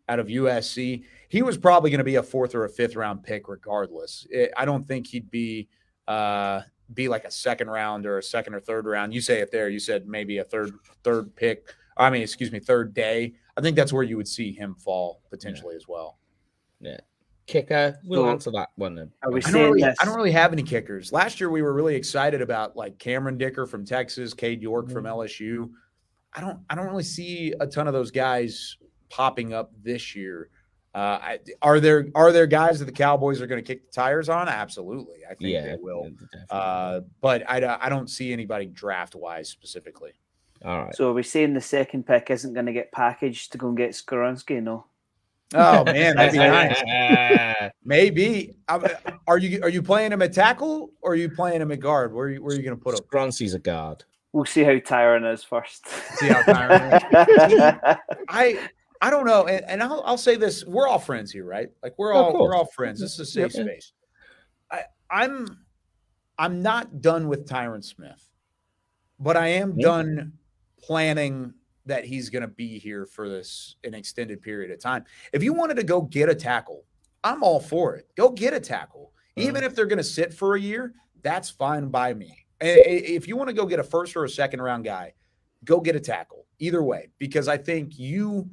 out 0.09 0.19
of 0.21 0.29
USC. 0.29 1.05
He 1.29 1.43
was 1.43 1.57
probably 1.59 1.91
going 1.91 1.99
to 1.99 2.05
be 2.05 2.15
a 2.17 2.23
fourth 2.23 2.55
or 2.55 2.65
a 2.65 2.69
fifth 2.69 2.95
round 2.97 3.23
pick, 3.25 3.49
regardless. 3.49 4.27
It, 4.31 4.53
I 4.57 4.65
don't 4.65 4.87
think 4.87 5.09
he'd 5.09 5.31
be 5.31 5.69
uh, 6.09 6.61
be 6.95 7.09
like 7.09 7.25
a 7.25 7.31
second 7.31 7.69
round 7.69 8.07
or 8.07 8.19
a 8.19 8.23
second 8.23 8.55
or 8.55 8.61
third 8.61 8.87
round. 8.87 9.13
You 9.13 9.21
say 9.21 9.41
it 9.41 9.51
there. 9.51 9.69
You 9.69 9.81
said 9.81 10.07
maybe 10.07 10.39
a 10.39 10.45
third 10.45 10.73
third 11.03 11.35
pick. 11.35 11.75
I 11.97 12.11
mean, 12.11 12.23
excuse 12.23 12.53
me, 12.53 12.61
third 12.61 12.95
day. 12.95 13.35
I 13.57 13.61
think 13.63 13.75
that's 13.75 13.93
where 13.93 14.03
you 14.05 14.17
would 14.19 14.29
see 14.29 14.53
him 14.53 14.75
fall 14.77 15.23
potentially 15.31 15.75
as 15.77 15.89
well. 15.89 16.19
Kicker, 17.47 17.99
we'll 18.05 18.25
So- 18.25 18.31
answer 18.31 18.51
that 18.53 18.71
one. 18.77 18.95
Then. 18.95 19.13
Are 19.23 19.31
we 19.31 19.41
I 19.45 19.51
don't, 19.51 19.63
really, 19.63 19.83
this? 19.83 19.97
I 20.01 20.05
don't 20.05 20.17
really 20.17 20.33
have 20.33 20.53
any 20.53 20.63
kickers. 20.63 21.13
Last 21.13 21.41
year, 21.41 21.49
we 21.51 21.63
were 21.63 21.73
really 21.73 21.95
excited 21.95 22.43
about 22.43 22.77
like 22.77 22.99
Cameron 22.99 23.39
Dicker 23.39 23.67
from 23.67 23.85
Texas, 23.85 24.35
Cade 24.35 24.61
York 24.63 24.91
from 24.91 25.05
LSU. 25.05 25.71
I 26.35 26.41
don't, 26.41 26.59
I 26.69 26.75
don't 26.75 26.87
really 26.87 27.03
see 27.05 27.55
a 27.61 27.67
ton 27.67 27.87
of 27.87 27.93
those 27.95 28.11
guys 28.11 28.77
popping 29.09 29.53
up 29.55 29.71
this 29.83 30.15
year. 30.17 30.51
Uh, 30.95 31.19
I, 31.23 31.39
are 31.61 31.79
there 31.79 32.09
are 32.15 32.33
there 32.33 32.47
guys 32.47 32.79
that 32.79 32.87
the 32.87 32.93
Cowboys 32.93 33.41
are 33.43 33.47
going 33.47 33.63
to 33.63 33.67
kick 33.67 33.85
the 33.87 33.93
tires 33.93 34.29
on? 34.31 34.49
Absolutely, 34.49 35.19
I 35.25 35.35
think 35.35 35.51
Yeah, 35.53 35.63
they 35.63 35.77
will. 35.79 36.11
Uh, 36.51 37.01
but 37.21 37.49
I, 37.49 37.61
don't- 37.61 37.83
I 37.85 37.89
don't 37.91 38.09
see 38.09 38.33
anybody 38.33 38.67
draft 38.67 39.15
wise 39.15 39.49
specifically. 39.51 40.13
All 40.65 40.85
right. 40.85 40.95
So 40.97 41.11
are 41.11 41.13
we 41.13 41.23
saying 41.23 41.53
the 41.53 41.61
second 41.61 42.07
pick 42.07 42.31
isn't 42.31 42.55
going 42.55 42.65
to 42.67 42.73
get 42.73 42.91
packaged 42.93 43.53
to 43.53 43.59
go 43.59 43.69
and 43.69 43.77
get 43.77 43.91
Skoronski? 43.91 44.63
No. 44.63 44.87
Oh 45.55 45.85
man, 45.85 46.17
that'd 46.17 46.33
be 46.33 46.39
nice. 46.39 47.71
Maybe. 47.85 48.57
Um, 48.69 48.85
are 49.29 49.39
you 49.39 49.63
are 49.63 49.69
you 49.69 49.83
playing 49.83 50.13
him 50.13 50.23
at 50.23 50.33
tackle 50.33 50.91
or 51.03 51.13
are 51.13 51.17
you 51.17 51.29
playing 51.29 51.61
him 51.63 51.71
at 51.73 51.81
guard? 51.81 52.13
Where 52.13 52.27
are 52.27 52.31
you, 52.31 52.43
where 52.43 52.55
are 52.55 52.59
you 52.59 52.65
going 52.65 52.77
to 52.77 52.83
put 52.83 52.95
him? 52.95 53.01
Skoronski's 53.05 53.55
a 53.55 53.59
guard. 53.59 54.05
We'll 54.33 54.45
see 54.45 54.65
how 54.65 54.73
Tyron 54.73 55.33
is 55.33 55.43
first. 55.45 55.87
See 56.19 56.27
how 56.29 56.43
Tyron 56.43 57.01
I 58.29 58.59
I 59.01 59.11
don't 59.11 59.27
know, 59.27 59.47
and, 59.47 59.65
and 59.67 59.83
I'll, 59.83 60.03
I'll 60.05 60.19
say 60.19 60.37
this: 60.37 60.65
we're 60.65 60.89
all 60.89 60.99
friends 60.99 61.31
here, 61.31 61.45
right? 61.45 61.69
Like 61.83 61.95
we're 61.99 62.13
Of 62.15 62.25
all 62.27 62.33
course. 62.33 62.43
we're 62.49 62.55
all 62.55 62.67
friends. 62.67 63.01
This 63.01 63.15
is 63.15 63.21
a 63.21 63.27
safe 63.27 63.55
Yep. 63.55 63.67
space. 63.67 63.93
I 64.71 64.83
I'm 65.11 65.59
I'm 66.39 66.61
not 66.63 67.01
done 67.01 67.29
with 67.29 67.49
Tyron 67.49 67.85
Smith, 67.85 68.23
but 69.21 69.37
I 69.37 69.49
am 69.49 69.75
Yeah. 69.77 69.83
done 69.85 70.33
planning 70.83 71.55
that 71.87 72.05
he's 72.05 72.29
going 72.29 72.43
to 72.43 72.49
be 72.49 72.79
here 72.79 73.07
for 73.07 73.29
this 73.29 73.77
an 73.85 73.95
extended 73.95 74.43
period 74.43 74.71
of 74.71 74.81
time. 74.81 75.05
If 75.33 75.43
you 75.43 75.53
wanted 75.53 75.77
to 75.77 75.85
go 75.85 76.03
get 76.03 76.29
a 76.29 76.35
tackle, 76.35 76.85
I'm 77.25 77.43
all 77.43 77.61
for 77.61 77.97
it. 77.97 78.09
Go 78.17 78.31
get 78.31 78.53
a 78.53 78.61
tackle, 78.61 79.13
even 79.37 79.59
uh-huh. 79.59 79.67
if 79.67 79.75
they're 79.75 79.87
going 79.87 79.99
to 79.99 80.05
sit 80.05 80.35
for 80.35 80.57
a 80.57 80.61
year. 80.61 80.95
That's 81.23 81.51
fine 81.51 81.89
by 81.89 82.15
me. 82.15 82.47
If 82.61 83.29
you 83.29 83.37
want 83.37 83.49
to 83.49 83.55
go 83.55 83.67
get 83.67 83.81
a 83.81 83.85
first 83.85 84.17
or 84.17 84.25
a 84.25 84.29
second 84.29 84.63
round 84.63 84.85
guy, 84.85 85.15
go 85.65 85.81
get 85.81 85.97
a 85.97 86.01
tackle. 86.01 86.47
Either 86.59 86.83
way, 86.83 87.09
because 87.19 87.49
I 87.49 87.59
think 87.59 87.99
you 87.99 88.49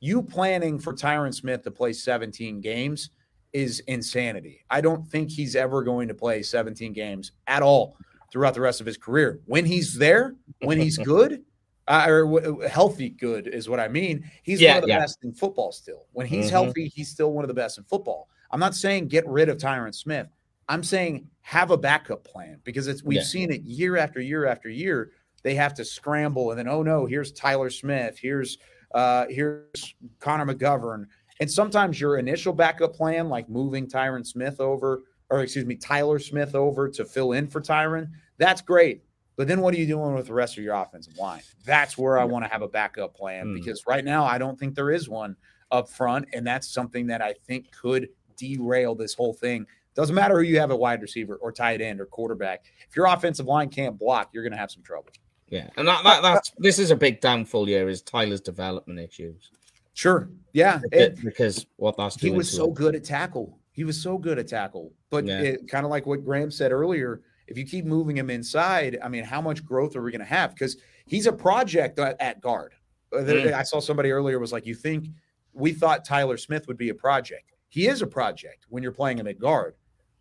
you 0.00 0.22
planning 0.22 0.78
for 0.78 0.92
Tyron 0.92 1.34
Smith 1.34 1.62
to 1.62 1.70
play 1.70 1.92
17 1.92 2.60
games 2.60 3.10
is 3.54 3.80
insanity. 3.80 4.62
I 4.68 4.82
don't 4.82 5.08
think 5.08 5.30
he's 5.30 5.56
ever 5.56 5.82
going 5.82 6.08
to 6.08 6.14
play 6.14 6.42
17 6.42 6.92
games 6.92 7.32
at 7.46 7.62
all 7.62 7.96
throughout 8.30 8.52
the 8.52 8.60
rest 8.60 8.80
of 8.80 8.86
his 8.86 8.98
career. 8.98 9.40
When 9.46 9.64
he's 9.64 9.94
there, 9.94 10.34
when 10.60 10.78
he's 10.78 10.98
good, 11.14 11.42
uh, 11.88 12.04
or 12.08 12.24
w- 12.24 12.60
healthy, 12.68 13.10
good 13.10 13.46
is 13.48 13.68
what 13.68 13.80
I 13.80 13.88
mean. 13.88 14.28
He's 14.42 14.60
Yeah, 14.60 14.70
one 14.74 14.76
of 14.78 14.82
the 14.84 14.88
yeah. 14.88 14.98
best 15.00 15.18
in 15.24 15.32
football 15.32 15.72
still. 15.72 16.06
When 16.12 16.26
he's 16.26 16.46
Mhm. 16.46 16.50
healthy, 16.50 16.88
he's 16.88 17.08
still 17.08 17.32
one 17.32 17.44
of 17.44 17.48
the 17.48 17.54
best 17.54 17.78
in 17.78 17.84
football. 17.84 18.28
I'm 18.50 18.60
not 18.60 18.74
saying 18.74 19.08
get 19.08 19.26
rid 19.28 19.48
of 19.48 19.58
Tyron 19.58 19.94
Smith. 19.94 20.28
I'm 20.68 20.82
saying 20.82 21.28
have 21.42 21.70
a 21.70 21.76
backup 21.76 22.24
plan 22.24 22.60
because 22.64 22.88
it's 22.88 23.04
we've 23.04 23.16
Yeah. 23.18 23.22
seen 23.22 23.52
it 23.52 23.62
year 23.62 23.96
after 23.96 24.20
year 24.20 24.46
after 24.46 24.68
year. 24.68 25.12
They 25.42 25.54
have 25.54 25.74
to 25.74 25.84
scramble 25.84 26.50
and 26.50 26.58
then 26.58 26.68
oh 26.68 26.82
no, 26.82 27.06
here's 27.06 27.30
Tyler 27.32 27.70
Smith, 27.70 28.18
here's 28.18 28.58
uh 28.94 29.26
here's 29.28 29.94
Connor 30.18 30.46
McGovern. 30.46 31.06
And 31.38 31.50
sometimes 31.50 32.00
your 32.00 32.18
initial 32.18 32.52
backup 32.52 32.94
plan, 32.94 33.28
like 33.28 33.48
moving 33.48 33.86
Tyron 33.86 34.26
Smith 34.26 34.60
over, 34.60 35.02
or 35.30 35.42
excuse 35.42 35.66
me, 35.66 35.76
Tyler 35.76 36.18
Smith 36.18 36.54
over 36.54 36.88
to 36.88 37.04
fill 37.04 37.32
in 37.32 37.46
for 37.46 37.60
Tyron, 37.60 38.08
that's 38.38 38.62
great. 38.62 39.02
But 39.36 39.48
then 39.48 39.60
what 39.60 39.74
are 39.74 39.76
you 39.76 39.86
doing 39.86 40.14
with 40.14 40.26
the 40.26 40.32
rest 40.32 40.56
of 40.56 40.64
your 40.64 40.74
offensive 40.74 41.16
line? 41.18 41.42
That's 41.64 41.96
where 41.98 42.18
I 42.18 42.24
want 42.24 42.44
to 42.44 42.50
have 42.50 42.62
a 42.62 42.68
backup 42.68 43.14
plan 43.14 43.46
Hmm. 43.48 43.54
because 43.54 43.86
right 43.86 44.04
now 44.04 44.24
I 44.24 44.38
don't 44.38 44.58
think 44.58 44.74
there 44.74 44.90
is 44.90 45.08
one 45.08 45.36
up 45.70 45.88
front. 45.90 46.26
And 46.32 46.46
that's 46.46 46.68
something 46.68 47.06
that 47.08 47.20
I 47.22 47.34
think 47.46 47.70
could 47.72 48.08
derail 48.36 48.94
this 48.94 49.14
whole 49.14 49.34
thing. 49.34 49.66
Doesn't 49.94 50.14
matter 50.14 50.36
who 50.36 50.42
you 50.42 50.58
have 50.60 50.70
at 50.70 50.78
wide 50.78 51.00
receiver 51.02 51.36
or 51.36 51.52
tight 51.52 51.80
end 51.80 52.00
or 52.00 52.06
quarterback. 52.06 52.64
If 52.88 52.96
your 52.96 53.06
offensive 53.06 53.46
line 53.46 53.68
can't 53.70 53.98
block, 53.98 54.30
you're 54.32 54.42
going 54.42 54.52
to 54.52 54.58
have 54.58 54.70
some 54.70 54.82
trouble. 54.82 55.08
Yeah, 55.48 55.68
and 55.76 55.86
that, 55.86 56.02
that 56.04 56.22
that's 56.22 56.50
this 56.58 56.78
is 56.78 56.90
a 56.90 56.96
big 56.96 57.20
downfall 57.20 57.66
here 57.66 57.88
is 57.88 58.02
Tyler's 58.02 58.40
development 58.40 58.98
issues 58.98 59.50
Sure. 59.94 60.28
Yeah. 60.52 60.80
It- 60.92 61.22
because 61.24 61.66
what 61.76 61.96
that's 61.96 62.20
he 62.20 62.30
was 62.30 62.50
so 62.50 62.66
him. 62.68 62.74
good 62.74 62.94
at 62.94 63.04
tackle. 63.04 63.58
He 63.72 63.84
was 63.84 64.00
so 64.02 64.18
good 64.18 64.38
at 64.38 64.48
tackle. 64.48 64.92
But 65.08 65.24
Yeah. 65.24 65.40
it, 65.40 65.68
kind 65.68 65.84
of 65.86 65.90
like 65.90 66.04
what 66.04 66.24
Graham 66.24 66.50
said 66.50 66.72
earlier, 66.72 67.22
if 67.46 67.56
you 67.56 67.64
keep 67.64 67.84
moving 67.84 68.16
him 68.16 68.30
inside, 68.30 68.98
I 69.02 69.08
mean, 69.08 69.24
how 69.24 69.40
much 69.40 69.64
growth 69.64 69.96
are 69.96 70.02
we 70.02 70.10
going 70.10 70.20
to 70.20 70.26
have? 70.26 70.54
Because 70.54 70.76
he's 71.06 71.26
a 71.26 71.32
project 71.32 71.98
at, 71.98 72.20
at 72.20 72.40
guard. 72.40 72.74
Uh, 73.12 73.18
Mm. 73.18 73.52
I 73.52 73.62
saw 73.62 73.80
somebody 73.80 74.10
earlier 74.10 74.38
was 74.38 74.52
like, 74.52 74.66
you 74.66 74.74
think 74.74 75.08
we 75.52 75.72
thought 75.72 76.04
Tyler 76.04 76.36
Smith 76.36 76.66
would 76.66 76.76
be 76.76 76.88
a 76.88 76.94
project. 76.94 77.52
He 77.68 77.86
is 77.86 78.02
a 78.02 78.06
project 78.06 78.66
when 78.68 78.82
you're 78.82 78.92
playing 78.92 79.18
him 79.18 79.26
at 79.26 79.38
guard. 79.38 79.74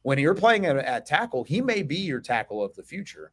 When 0.04 0.20
you're 0.20 0.36
playing 0.36 0.64
him 0.64 0.78
at 0.78 1.06
tackle, 1.06 1.44
he 1.44 1.62
may 1.62 1.82
be 1.82 1.96
your 1.96 2.20
tackle 2.22 2.64
of 2.64 2.76
the 2.76 2.84
future. 2.84 3.32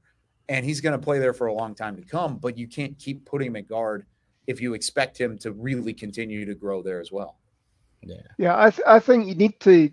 And 0.48 0.64
he's 0.64 0.80
going 0.80 0.98
to 0.98 1.04
play 1.04 1.18
there 1.18 1.34
for 1.34 1.46
a 1.46 1.54
long 1.54 1.74
time 1.74 1.96
to 1.96 2.02
come, 2.02 2.38
but 2.38 2.56
you 2.56 2.66
can't 2.66 2.98
keep 2.98 3.24
putting 3.26 3.48
him 3.48 3.56
at 3.56 3.68
guard 3.68 4.06
if 4.46 4.60
you 4.60 4.74
expect 4.74 5.18
him 5.18 5.38
to 5.38 5.52
really 5.52 5.92
continue 5.94 6.44
to 6.44 6.54
grow 6.54 6.82
there 6.82 7.00
as 7.00 7.12
well. 7.12 7.38
Yeah, 8.02 8.16
Yeah, 8.38 8.60
I, 8.60 8.70
th- 8.70 8.86
I 8.86 8.98
think 8.98 9.26
you 9.26 9.34
need 9.34 9.60
to 9.60 9.90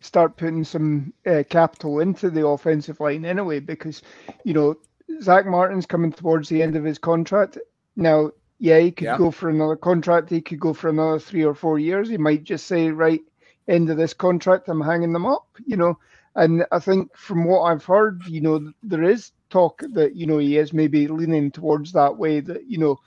start 0.00 0.36
putting 0.36 0.64
some 0.64 1.12
uh, 1.26 1.42
capital 1.48 2.00
into 2.00 2.30
the 2.30 2.46
offensive 2.46 3.00
line 3.00 3.24
anyway, 3.24 3.60
because 3.60 4.02
you 4.44 4.54
know 4.54 4.76
Zack 5.22 5.46
Martin's 5.46 5.86
coming 5.86 6.12
towards 6.12 6.48
the 6.48 6.62
end 6.62 6.76
of 6.76 6.84
his 6.84 6.98
contract. 6.98 7.58
Now, 7.96 8.32
yeah, 8.58 8.78
he 8.78 8.92
could 8.92 9.06
Yeah. 9.06 9.16
go 9.16 9.30
for 9.30 9.48
another 9.48 9.76
contract. 9.76 10.30
He 10.30 10.40
could 10.40 10.60
go 10.60 10.72
for 10.74 10.88
another 10.88 11.18
three 11.18 11.44
or 11.44 11.54
four 11.54 11.78
years. 11.78 12.08
He 12.08 12.18
might 12.18 12.44
just 12.44 12.66
say, 12.66 12.90
right, 12.90 13.20
end 13.68 13.90
of 13.90 13.96
this 13.96 14.14
contract, 14.14 14.68
I'm 14.68 14.80
hanging 14.80 15.12
them 15.12 15.26
up. 15.26 15.46
You 15.66 15.76
know, 15.76 15.98
and 16.34 16.66
I 16.72 16.78
think 16.78 17.16
from 17.16 17.44
what 17.44 17.62
I've 17.62 17.84
heard, 17.84 18.22
you 18.26 18.40
know, 18.40 18.72
there 18.82 19.04
is 19.04 19.32
talk 19.50 19.82
that 19.92 20.16
you 20.16 20.26
know 20.26 20.38
he 20.38 20.56
is 20.58 20.72
maybe 20.72 21.06
leaning 21.08 21.50
towards 21.50 21.92
that 21.92 22.16
way. 22.16 22.40
That 22.40 22.64
you 22.68 22.78
know 22.78 22.98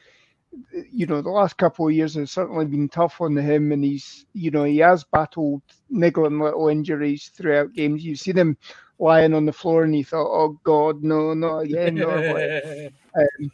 you 0.91 1.05
know, 1.05 1.21
the 1.21 1.29
last 1.29 1.57
couple 1.57 1.87
of 1.87 1.93
years 1.93 2.15
has 2.15 2.31
certainly 2.31 2.65
been 2.65 2.89
tough 2.89 3.21
on 3.21 3.35
him, 3.35 3.71
and 3.71 3.83
he's, 3.83 4.25
you 4.33 4.51
know, 4.51 4.63
he 4.63 4.77
has 4.77 5.03
battled 5.03 5.61
niggling 5.89 6.39
little 6.39 6.69
injuries 6.69 7.31
throughout 7.33 7.73
games. 7.73 8.03
You've 8.03 8.19
seen 8.19 8.37
him 8.37 8.57
lying 8.97 9.33
on 9.33 9.45
the 9.45 9.53
floor, 9.53 9.83
and 9.83 9.95
you 9.95 10.03
thought, 10.03 10.27
"Oh 10.27 10.59
God, 10.63 11.03
no, 11.03 11.33
not 11.33 11.59
again." 11.59 11.95
No. 11.95 12.89
um, 13.15 13.51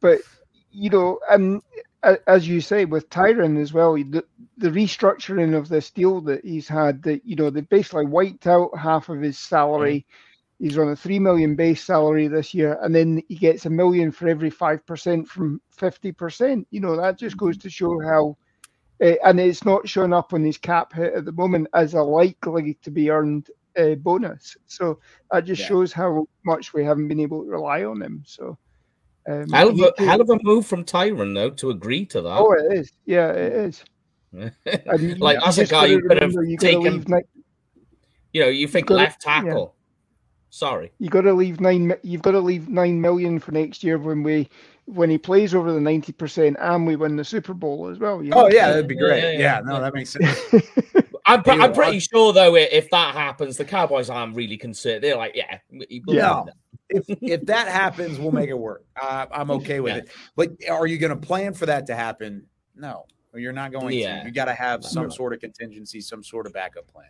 but 0.00 0.20
you 0.70 0.90
know, 0.90 1.18
and 1.30 1.62
as 2.26 2.48
you 2.48 2.60
say 2.60 2.84
with 2.84 3.08
Tyron 3.10 3.60
as 3.60 3.72
well, 3.72 3.94
the, 3.94 4.24
the 4.56 4.70
restructuring 4.70 5.56
of 5.56 5.68
this 5.68 5.90
deal 5.90 6.20
that 6.22 6.44
he's 6.44 6.68
had, 6.68 7.02
that 7.04 7.24
you 7.24 7.36
know, 7.36 7.50
they 7.50 7.60
basically 7.60 8.06
wiped 8.06 8.46
out 8.46 8.76
half 8.76 9.08
of 9.08 9.20
his 9.20 9.38
salary. 9.38 10.06
He's 10.62 10.78
on 10.78 10.90
a 10.90 10.94
three 10.96 11.18
million 11.18 11.56
base 11.56 11.82
salary 11.82 12.28
this 12.28 12.54
year, 12.54 12.78
and 12.82 12.94
then 12.94 13.20
he 13.28 13.34
gets 13.34 13.66
a 13.66 13.70
million 13.70 14.12
for 14.12 14.28
every 14.28 14.48
five 14.48 14.86
percent 14.86 15.26
from 15.28 15.60
fifty 15.70 16.12
percent. 16.12 16.68
You 16.70 16.78
know 16.78 16.96
that 16.96 17.18
just 17.18 17.36
goes 17.36 17.58
to 17.58 17.68
show 17.68 17.98
how, 18.00 18.36
uh, 19.04 19.16
and 19.24 19.40
it's 19.40 19.64
not 19.64 19.88
showing 19.88 20.12
up 20.12 20.32
on 20.32 20.44
his 20.44 20.58
cap 20.58 20.92
hit 20.92 21.14
at 21.14 21.24
the 21.24 21.32
moment 21.32 21.66
as 21.74 21.94
a 21.94 22.02
likely 22.02 22.74
to 22.82 22.92
be 22.92 23.10
earned 23.10 23.50
uh, 23.76 23.96
bonus. 23.96 24.56
So 24.68 25.00
that 25.32 25.46
just 25.46 25.62
Yeah. 25.62 25.66
shows 25.66 25.92
how 25.92 26.28
much 26.46 26.72
we 26.72 26.84
haven't 26.84 27.08
been 27.08 27.18
able 27.18 27.42
to 27.42 27.50
rely 27.50 27.82
on 27.82 28.00
him. 28.00 28.22
So. 28.24 28.56
Um, 29.28 29.48
hell 29.50 29.68
of 29.70 29.80
a 29.80 29.92
hell 29.98 30.20
of 30.20 30.30
a 30.30 30.38
move 30.44 30.64
from 30.64 30.84
Tyron 30.84 31.34
though 31.34 31.50
to 31.50 31.70
agree 31.70 32.06
to 32.06 32.22
that. 32.22 32.38
Oh, 32.38 32.52
it 32.52 32.78
is. 32.78 32.92
Yeah, 33.04 33.30
it 33.32 33.52
is. 33.52 33.84
And 34.64 35.00
you- 35.00 35.14
like 35.16 35.38
as 35.44 35.58
a 35.58 35.66
guy 35.66 35.86
you 35.86 36.00
could 36.02 36.22
have 36.22 36.34
remember 36.34 36.44
you 36.44 36.56
gotta 36.56 36.72
taken. 36.92 37.22
You 38.32 38.42
know, 38.42 38.48
you 38.48 38.68
think 38.68 38.90
left 38.90 39.20
tackle. 39.22 39.74
Sorry. 40.54 40.92
you 40.98 41.08
got 41.08 41.22
to 41.22 41.32
leave 41.32 41.60
nine. 41.60 41.94
You've 42.02 42.20
got 42.20 42.32
to 42.32 42.40
leave 42.40 42.68
nine 42.68 43.00
million 43.00 43.38
for 43.38 43.52
next 43.52 43.82
year 43.82 43.96
when 43.96 44.22
we 44.22 44.50
when 44.84 45.08
he 45.08 45.16
plays 45.16 45.54
over 45.54 45.72
the 45.72 45.80
ninety 45.80 46.12
percent 46.12 46.58
and 46.60 46.86
we 46.86 46.94
win 46.94 47.16
the 47.16 47.24
Super 47.24 47.54
Bowl 47.54 47.88
as 47.88 47.98
well. 47.98 48.22
You 48.22 48.32
Oh 48.34 48.48
yeah, 48.50 48.68
that'd 48.68 48.86
be 48.86 48.94
great. 48.94 49.22
yeah, 49.22 49.30
Yeah, 49.30 49.38
yeah. 49.38 49.60
no, 49.64 49.80
that 49.80 49.94
makes 49.94 50.10
sense. 50.12 50.38
I'm, 51.24 51.42
pre- 51.42 51.54
You 51.54 51.62
I'm 51.62 51.72
pretty 51.72 52.00
sure 52.00 52.34
though, 52.34 52.54
if 52.56 52.90
that 52.90 53.14
happens, 53.14 53.56
the 53.56 53.64
Cowboys 53.64 54.10
aren't 54.10 54.36
really 54.36 54.58
concerned. 54.58 55.02
They're 55.02 55.16
like, 55.16 55.34
yeah, 55.34 55.58
Yeah. 55.70 56.42
that. 56.44 56.54
if 56.90 57.04
if 57.22 57.46
that 57.46 57.68
happens, 57.68 58.18
we'll 58.18 58.32
make 58.32 58.50
it 58.50 58.58
work. 58.58 58.84
Uh, 59.00 59.24
I'm 59.32 59.50
okay 59.62 59.80
with 59.80 59.94
Yeah. 59.94 59.98
it. 60.02 60.08
But 60.36 60.50
are 60.70 60.86
you 60.86 60.98
going 60.98 61.18
to 61.18 61.26
plan 61.26 61.54
for 61.54 61.64
that 61.64 61.86
to 61.86 61.94
happen? 61.94 62.44
No, 62.76 63.06
you're 63.34 63.54
not 63.54 63.72
going 63.72 63.98
Yeah. 63.98 64.20
to. 64.20 64.26
You 64.26 64.32
got 64.32 64.46
to 64.46 64.54
have 64.54 64.84
some 64.84 65.10
sort 65.10 65.32
of 65.32 65.40
contingency, 65.40 66.02
some 66.02 66.22
sort 66.22 66.46
of 66.46 66.52
backup 66.52 66.86
plan. 66.88 67.06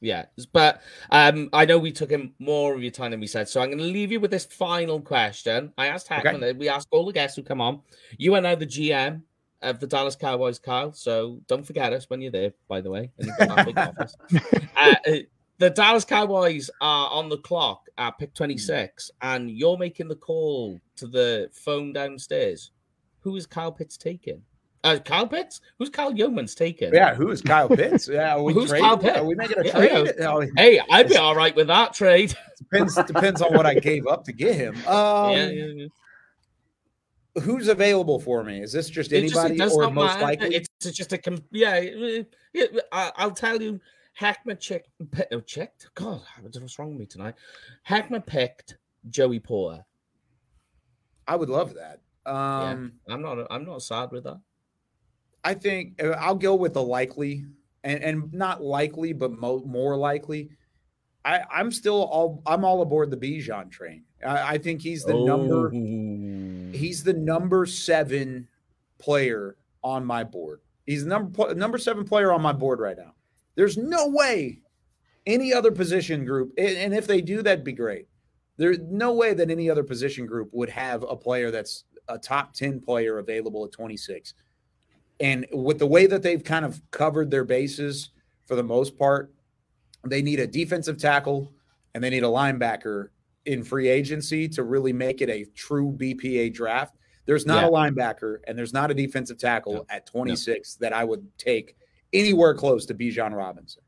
Yeah, 0.00 0.26
but 0.52 0.82
um, 1.10 1.48
I 1.52 1.64
know 1.64 1.78
we 1.78 1.92
took 1.92 2.10
him 2.10 2.34
more 2.38 2.74
of 2.74 2.82
your 2.82 2.90
time 2.90 3.12
than 3.12 3.20
we 3.20 3.26
said, 3.26 3.48
so 3.48 3.62
I'm 3.62 3.68
going 3.68 3.78
to 3.78 3.84
leave 3.84 4.12
you 4.12 4.20
with 4.20 4.30
this 4.30 4.44
final 4.44 5.00
question. 5.00 5.72
I 5.78 5.86
asked 5.86 6.08
Hackman, 6.08 6.44
uh, 6.44 6.52
we 6.58 6.68
asked 6.68 6.88
all 6.90 7.06
the 7.06 7.12
guests 7.12 7.36
who 7.36 7.42
come 7.42 7.60
on. 7.60 7.80
You 8.18 8.34
are 8.34 8.40
now 8.40 8.54
the 8.54 8.66
GM 8.66 9.22
of 9.62 9.80
the 9.80 9.86
Dallas 9.86 10.14
Cowboys, 10.14 10.58
Kyle. 10.58 10.92
So 10.92 11.40
don't 11.48 11.66
forget 11.66 11.92
us 11.92 12.08
when 12.10 12.20
you're 12.20 12.30
there. 12.30 12.52
By 12.68 12.80
the 12.80 12.90
way, 12.90 13.10
and 13.18 13.26
you've 13.26 13.38
got 13.38 13.56
that 13.56 13.66
big 13.66 13.78
office. 13.78 14.16
Uh, 14.76 14.94
uh, 15.06 15.16
the 15.58 15.70
Dallas 15.70 16.04
Cowboys 16.04 16.68
are 16.80 17.08
on 17.10 17.28
the 17.28 17.38
clock 17.38 17.88
at 17.96 18.18
pick 18.18 18.34
26, 18.34 19.10
and 19.22 19.50
you're 19.50 19.78
making 19.78 20.08
the 20.08 20.16
call 20.16 20.80
to 20.96 21.06
the 21.06 21.48
phone 21.52 21.92
downstairs. 21.92 22.72
Who 23.20 23.36
is 23.36 23.46
Kyle 23.46 23.72
Pitts 23.72 23.96
taking? 23.96 24.42
Uh, 24.84 24.98
Kyle 24.98 25.26
Pitts? 25.26 25.62
Who's 25.78 25.88
Kyle 25.88 26.12
Youmans 26.12 26.54
taking? 26.54 26.92
Yeah, 26.92 27.14
who 27.14 27.30
is 27.30 27.40
Kyle 27.40 27.68
Pitts? 27.68 28.06
Yeah, 28.06 28.38
Who's 28.38 28.68
trading? 28.68 28.84
Kyle 28.86 28.98
Pitts? 28.98 29.16
Are 29.18 29.24
we 29.24 29.34
making 29.34 29.58
a 29.58 29.64
Yeah, 29.64 29.72
trade? 29.72 30.12
No, 30.18 30.46
Hey, 30.56 30.78
I'd 30.90 31.08
be 31.08 31.16
all 31.16 31.34
right 31.34 31.56
with 31.56 31.68
that 31.68 31.94
trade. 31.94 32.34
depends 32.58 32.94
depends 33.04 33.40
on 33.40 33.54
what 33.54 33.64
I 33.64 33.74
gave 33.74 34.06
up 34.06 34.24
to 34.24 34.32
get 34.32 34.54
him. 34.54 34.74
Um, 34.86 35.30
yeah, 35.32 35.48
yeah, 35.48 35.64
yeah. 37.34 37.42
who's 37.42 37.68
available 37.68 38.20
for 38.20 38.44
me? 38.44 38.60
Is 38.62 38.72
this 38.72 38.90
just 38.90 39.10
It 39.10 39.22
just- 39.22 39.36
anybody 39.36 39.74
or 39.74 39.90
most 39.90 40.14
matter. 40.14 40.22
likely? 40.22 40.54
It's 40.54 40.68
it's 40.84 40.96
just 40.96 41.14
a 41.14 41.42
yeah. 41.50 42.22
I, 42.92 43.10
I'll 43.16 43.30
tell 43.30 43.60
you, 43.60 43.80
Heckman 44.20 44.60
checked. 44.60 44.88
Oh, 45.32 45.40
checked. 45.40 45.88
God, 45.94 46.20
what's 46.42 46.78
wrong 46.78 46.90
with 46.90 46.98
me 47.00 47.06
tonight? 47.06 47.34
Heckman 47.88 48.24
picked 48.26 48.76
Joey 49.08 49.40
Porter. 49.40 49.84
I 51.26 51.36
would 51.36 51.48
love 51.48 51.74
that. 51.74 52.00
Um, 52.30 52.92
I'm 53.08 53.22
not. 53.22 53.46
I'm 53.50 53.64
not 53.64 53.82
sad 53.82 54.10
with 54.12 54.24
that. 54.24 54.40
I 55.44 55.54
think 55.54 56.02
uh, 56.02 56.10
I'll 56.18 56.34
go 56.34 56.54
with 56.54 56.74
the 56.74 56.82
likely 56.82 57.44
and, 57.84 58.02
and 58.02 58.32
not 58.32 58.62
likely, 58.62 59.12
but 59.12 59.32
mo- 59.32 59.62
more 59.66 59.96
likely. 59.96 60.48
I, 61.24 61.42
I'm 61.52 61.70
still 61.70 62.02
all 62.04 62.42
I'm 62.46 62.64
all 62.64 62.82
aboard 62.82 63.10
the 63.10 63.16
Bijan 63.16 63.70
train. 63.70 64.04
I, 64.26 64.54
I 64.54 64.58
think 64.58 64.80
he's 64.82 65.04
the 65.04 65.14
number 65.14 65.68
Oh. 65.74 66.72
he's 66.76 67.02
the 67.04 67.12
number 67.14 67.66
seven 67.66 68.48
player 68.98 69.56
on 69.82 70.04
my 70.04 70.24
board. 70.24 70.60
He's 70.86 71.04
the 71.04 71.08
number 71.10 71.54
number 71.54 71.78
seven 71.78 72.04
player 72.04 72.32
on 72.32 72.42
my 72.42 72.52
board 72.52 72.80
right 72.80 72.96
now. 72.96 73.14
There's 73.54 73.76
no 73.76 74.08
way 74.08 74.60
any 75.26 75.54
other 75.54 75.70
position 75.70 76.24
group, 76.26 76.52
and, 76.58 76.76
and 76.76 76.94
if 76.94 77.06
they 77.06 77.20
do, 77.22 77.42
that'd 77.42 77.64
be 77.64 77.72
great. 77.72 78.06
There's 78.56 78.78
no 78.80 79.12
way 79.14 79.32
that 79.34 79.50
any 79.50 79.70
other 79.70 79.82
position 79.82 80.26
group 80.26 80.50
would 80.52 80.68
have 80.70 81.02
a 81.08 81.16
player 81.16 81.50
that's 81.50 81.84
a 82.08 82.18
top 82.18 82.52
10 82.52 82.80
player 82.80 83.18
available 83.18 83.64
at 83.64 83.72
26. 83.72 84.34
And 85.20 85.46
with 85.52 85.78
the 85.78 85.86
way 85.86 86.06
that 86.06 86.22
they've 86.22 86.42
kind 86.42 86.64
of 86.64 86.80
covered 86.90 87.30
their 87.30 87.44
bases 87.44 88.10
for 88.46 88.56
the 88.56 88.62
most 88.62 88.98
part, 88.98 89.32
they 90.04 90.22
need 90.22 90.40
a 90.40 90.46
defensive 90.46 90.98
tackle 90.98 91.52
and 91.94 92.02
they 92.02 92.10
need 92.10 92.24
a 92.24 92.28
linebacker 92.28 93.08
in 93.46 93.62
free 93.62 93.88
agency 93.88 94.48
to 94.48 94.62
really 94.62 94.92
make 94.92 95.20
it 95.20 95.30
a 95.30 95.44
true 95.54 95.92
BPA 95.92 96.52
draft. 96.52 96.96
There's 97.26 97.46
not 97.46 97.62
Yeah. 97.62 97.68
a 97.68 97.70
linebacker 97.70 98.38
and 98.46 98.58
there's 98.58 98.72
not 98.72 98.90
a 98.90 98.94
defensive 98.94 99.38
tackle 99.38 99.86
at 99.88 100.06
26 100.06 100.76
that 100.76 100.92
I 100.92 101.04
would 101.04 101.26
take 101.38 101.76
anywhere 102.12 102.54
close 102.54 102.84
to 102.86 102.94
Bijan 102.94 103.34
Robinson. 103.34 103.82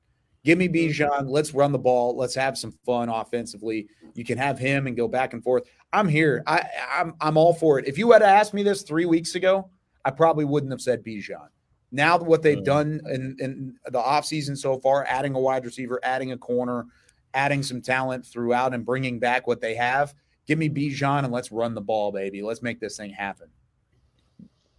Give 0.44 0.58
me 0.58 0.68
mm-hmm. 0.68 1.02
Bijan. 1.02 1.28
Let's 1.28 1.52
run 1.52 1.72
the 1.72 1.78
ball. 1.78 2.16
Let's 2.16 2.34
have 2.36 2.56
some 2.56 2.72
fun 2.86 3.08
offensively. 3.08 3.88
You 4.14 4.24
can 4.24 4.38
have 4.38 4.58
him 4.58 4.86
and 4.86 4.96
go 4.96 5.08
back 5.08 5.32
and 5.32 5.42
forth. 5.42 5.64
I'm 5.92 6.08
here. 6.08 6.42
I, 6.46 6.62
I'm 6.92 7.14
I'm 7.20 7.36
all 7.36 7.52
for 7.52 7.78
it. 7.78 7.86
If 7.86 7.98
you 7.98 8.12
had 8.12 8.22
asked 8.22 8.54
me 8.54 8.62
this 8.62 8.82
three 8.82 9.06
weeks 9.06 9.34
ago, 9.34 9.68
I 10.06 10.10
probably 10.12 10.44
wouldn't 10.44 10.72
have 10.72 10.80
said 10.80 11.04
Bijan. 11.04 11.48
Now 11.90 12.16
what 12.18 12.42
they've 12.42 12.58
Mm. 12.58 12.64
done 12.64 13.00
in, 13.12 13.36
in 13.40 13.74
the 13.86 13.98
offseason 13.98 14.56
so 14.56 14.78
far, 14.78 15.04
adding 15.08 15.34
a 15.34 15.40
wide 15.40 15.64
receiver, 15.64 15.98
adding 16.02 16.30
a 16.32 16.38
corner, 16.38 16.86
adding 17.34 17.62
some 17.62 17.82
talent 17.82 18.24
throughout, 18.24 18.72
and 18.72 18.86
bringing 18.86 19.18
back 19.18 19.46
what 19.46 19.60
they 19.60 19.74
have. 19.74 20.14
Give 20.46 20.58
me 20.58 20.68
Bijan 20.68 21.24
and 21.24 21.32
let's 21.32 21.50
run 21.50 21.74
the 21.74 21.80
ball, 21.80 22.12
baby. 22.12 22.40
Let's 22.40 22.62
make 22.62 22.78
this 22.80 22.96
thing 22.96 23.10
happen. 23.10 23.48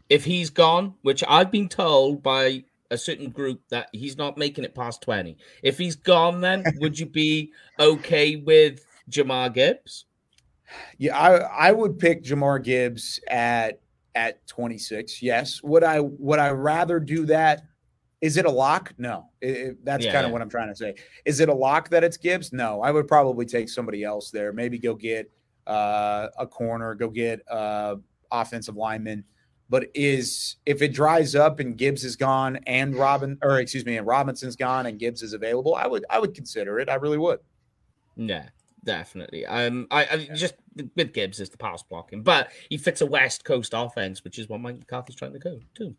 If 0.09 0.23
he's 0.23 0.49
gone, 0.49 0.95
which 1.01 1.23
I've 1.28 1.51
been 1.51 1.67
told 1.67 2.23
by 2.23 2.63
a 2.89 2.97
certain 2.97 3.30
group 3.32 3.61
that 3.69 3.89
he's 3.91 4.17
not 4.17 4.38
making 4.38 4.63
it 4.63 4.73
past 4.73 5.01
twenty. 5.01 5.36
If 5.61 5.78
he's 5.78 5.97
gone, 5.97 6.39
then 6.39 6.63
would 6.80 6.97
you 6.97 7.05
be 7.05 7.51
okay 7.78 8.38
with 8.38 8.86
Jahmyr 9.11 9.53
Gibbs? 9.53 10.05
Yeah, 10.97 11.17
I 11.17 11.67
I 11.67 11.71
would 11.73 11.99
pick 11.99 12.23
Jahmyr 12.23 12.63
Gibbs 12.63 13.19
at 13.28 13.82
at 14.18 14.45
26. 14.47 15.22
Yes. 15.22 15.61
Would 15.63 15.84
I 15.84 15.99
would 16.01 16.39
I 16.39 16.49
rather 16.49 16.99
do 16.99 17.26
that? 17.28 17.61
Is 18.20 18.36
it 18.38 18.45
a 18.47 18.49
lock? 18.51 18.93
No. 18.97 19.30
It- 19.41 19.57
it- 19.57 19.86
that's 19.86 20.03
Yeah, 20.03 20.11
kind 20.11 20.26
of 20.26 20.30
yeah. 20.30 20.34
what 20.34 20.41
I'm 20.41 20.49
trying 20.49 20.70
to 20.70 20.76
say. 20.76 20.95
Is 21.24 21.39
it 21.39 21.49
a 21.49 21.53
lock 21.53 21.89
that 21.89 22.03
it's 22.03 22.18
Gibbs? 22.18 22.51
No. 22.51 22.82
I 22.82 22.89
would 22.89 23.07
probably 23.07 23.45
take 23.45 23.70
somebody 23.70 24.03
else 24.03 24.32
there. 24.32 24.51
Maybe 24.51 24.80
go 24.80 24.95
get 24.95 25.32
uh, 25.68 26.30
a 26.39 26.47
corner, 26.47 26.95
go 26.95 27.09
get 27.09 27.41
uh, 27.51 27.97
offensive 28.32 28.76
lineman. 28.76 29.24
But 29.70 29.89
is 29.93 30.55
if 30.65 30.82
it 30.82 30.93
dries 30.93 31.36
up 31.36 31.59
and 31.59 31.78
Gibbs 31.78 32.03
is 32.05 32.15
gone 32.15 32.55
and 32.65 32.95
Robin 32.95 33.38
or 33.43 33.59
excuse 33.59 33.86
me, 33.86 33.97
and 33.97 34.07
Robinson's 34.07 34.55
gone 34.55 34.86
and 34.88 34.97
Gibbs 34.97 35.22
is 35.22 35.34
available, 35.34 35.76
I 35.76 35.86
would 35.86 36.05
I 36.09 36.20
would 36.20 36.34
consider 36.34 36.80
it. 36.80 36.89
I 36.89 36.95
really 36.95 37.18
would. 37.18 37.39
Yeah, 38.15 38.47
definitely. 38.88 39.45
Um, 39.45 39.85
I, 39.91 40.05
I 40.05 40.29
just 40.33 40.55
with 40.95 41.13
Gibbs 41.13 41.39
is 41.39 41.49
the 41.49 41.57
pass 41.57 41.83
blocking, 41.83 42.23
but 42.23 42.49
he 42.69 42.77
fits 42.77 43.01
a 43.01 43.05
West 43.05 43.43
Coast 43.43 43.73
offense, 43.75 44.23
which 44.23 44.39
is 44.39 44.49
what 44.49 44.61
Mike 44.61 44.79
McCarthy's 44.79 45.15
trying 45.15 45.33
to 45.33 45.39
go 45.39 45.59
to. 45.75 45.95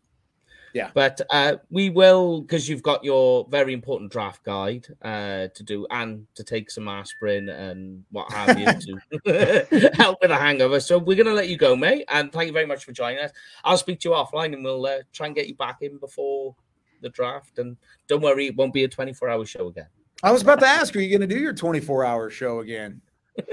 Yeah. 0.73 0.91
but 0.93 1.19
uh, 1.31 1.55
we 1.71 1.89
will 1.89 2.41
because 2.41 2.69
you've 2.69 2.83
got 2.83 3.03
your 3.03 3.47
very 3.49 3.73
important 3.73 4.11
draft 4.11 4.43
guide 4.43 4.85
uh, 5.01 5.47
to 5.55 5.63
do 5.63 5.87
and 5.89 6.27
to 6.35 6.43
take 6.43 6.69
some 6.69 6.87
aspirin 6.87 7.49
and 7.49 8.03
what 8.11 8.31
have 8.31 8.59
you 8.59 8.67
to 8.67 9.89
help 9.95 10.19
with 10.21 10.29
a 10.31 10.35
hangover. 10.35 10.79
So 10.79 10.97
we're 10.97 11.17
gonna 11.17 11.35
let 11.35 11.47
you 11.47 11.57
go, 11.57 11.75
mate, 11.75 12.05
and 12.09 12.31
thank 12.31 12.47
you 12.47 12.53
very 12.53 12.67
much 12.67 12.83
for 12.83 12.91
joining 12.91 13.19
us. 13.19 13.31
I'll 13.63 13.77
speak 13.77 13.99
to 14.01 14.09
you 14.09 14.15
offline, 14.15 14.53
and 14.53 14.63
we'll 14.63 14.85
uh, 14.85 14.99
try 15.13 15.27
and 15.27 15.35
get 15.35 15.47
you 15.47 15.55
back 15.55 15.77
in 15.81 15.97
before 15.97 16.55
the 17.01 17.09
draft. 17.09 17.59
And 17.59 17.77
don't 18.07 18.21
worry, 18.21 18.47
it 18.47 18.55
won't 18.55 18.73
be 18.73 18.83
a 18.83 18.87
twenty-four 18.87 19.29
hour 19.29 19.45
show 19.45 19.67
again. 19.67 19.87
I 20.23 20.31
was 20.31 20.41
about 20.41 20.59
to 20.59 20.67
ask, 20.67 20.95
are 20.95 20.99
you 20.99 21.09
going 21.09 21.27
to 21.27 21.33
do 21.33 21.39
your 21.39 21.53
24 21.53 22.05
hour 22.05 22.29
show 22.29 22.59
again? 22.59 23.01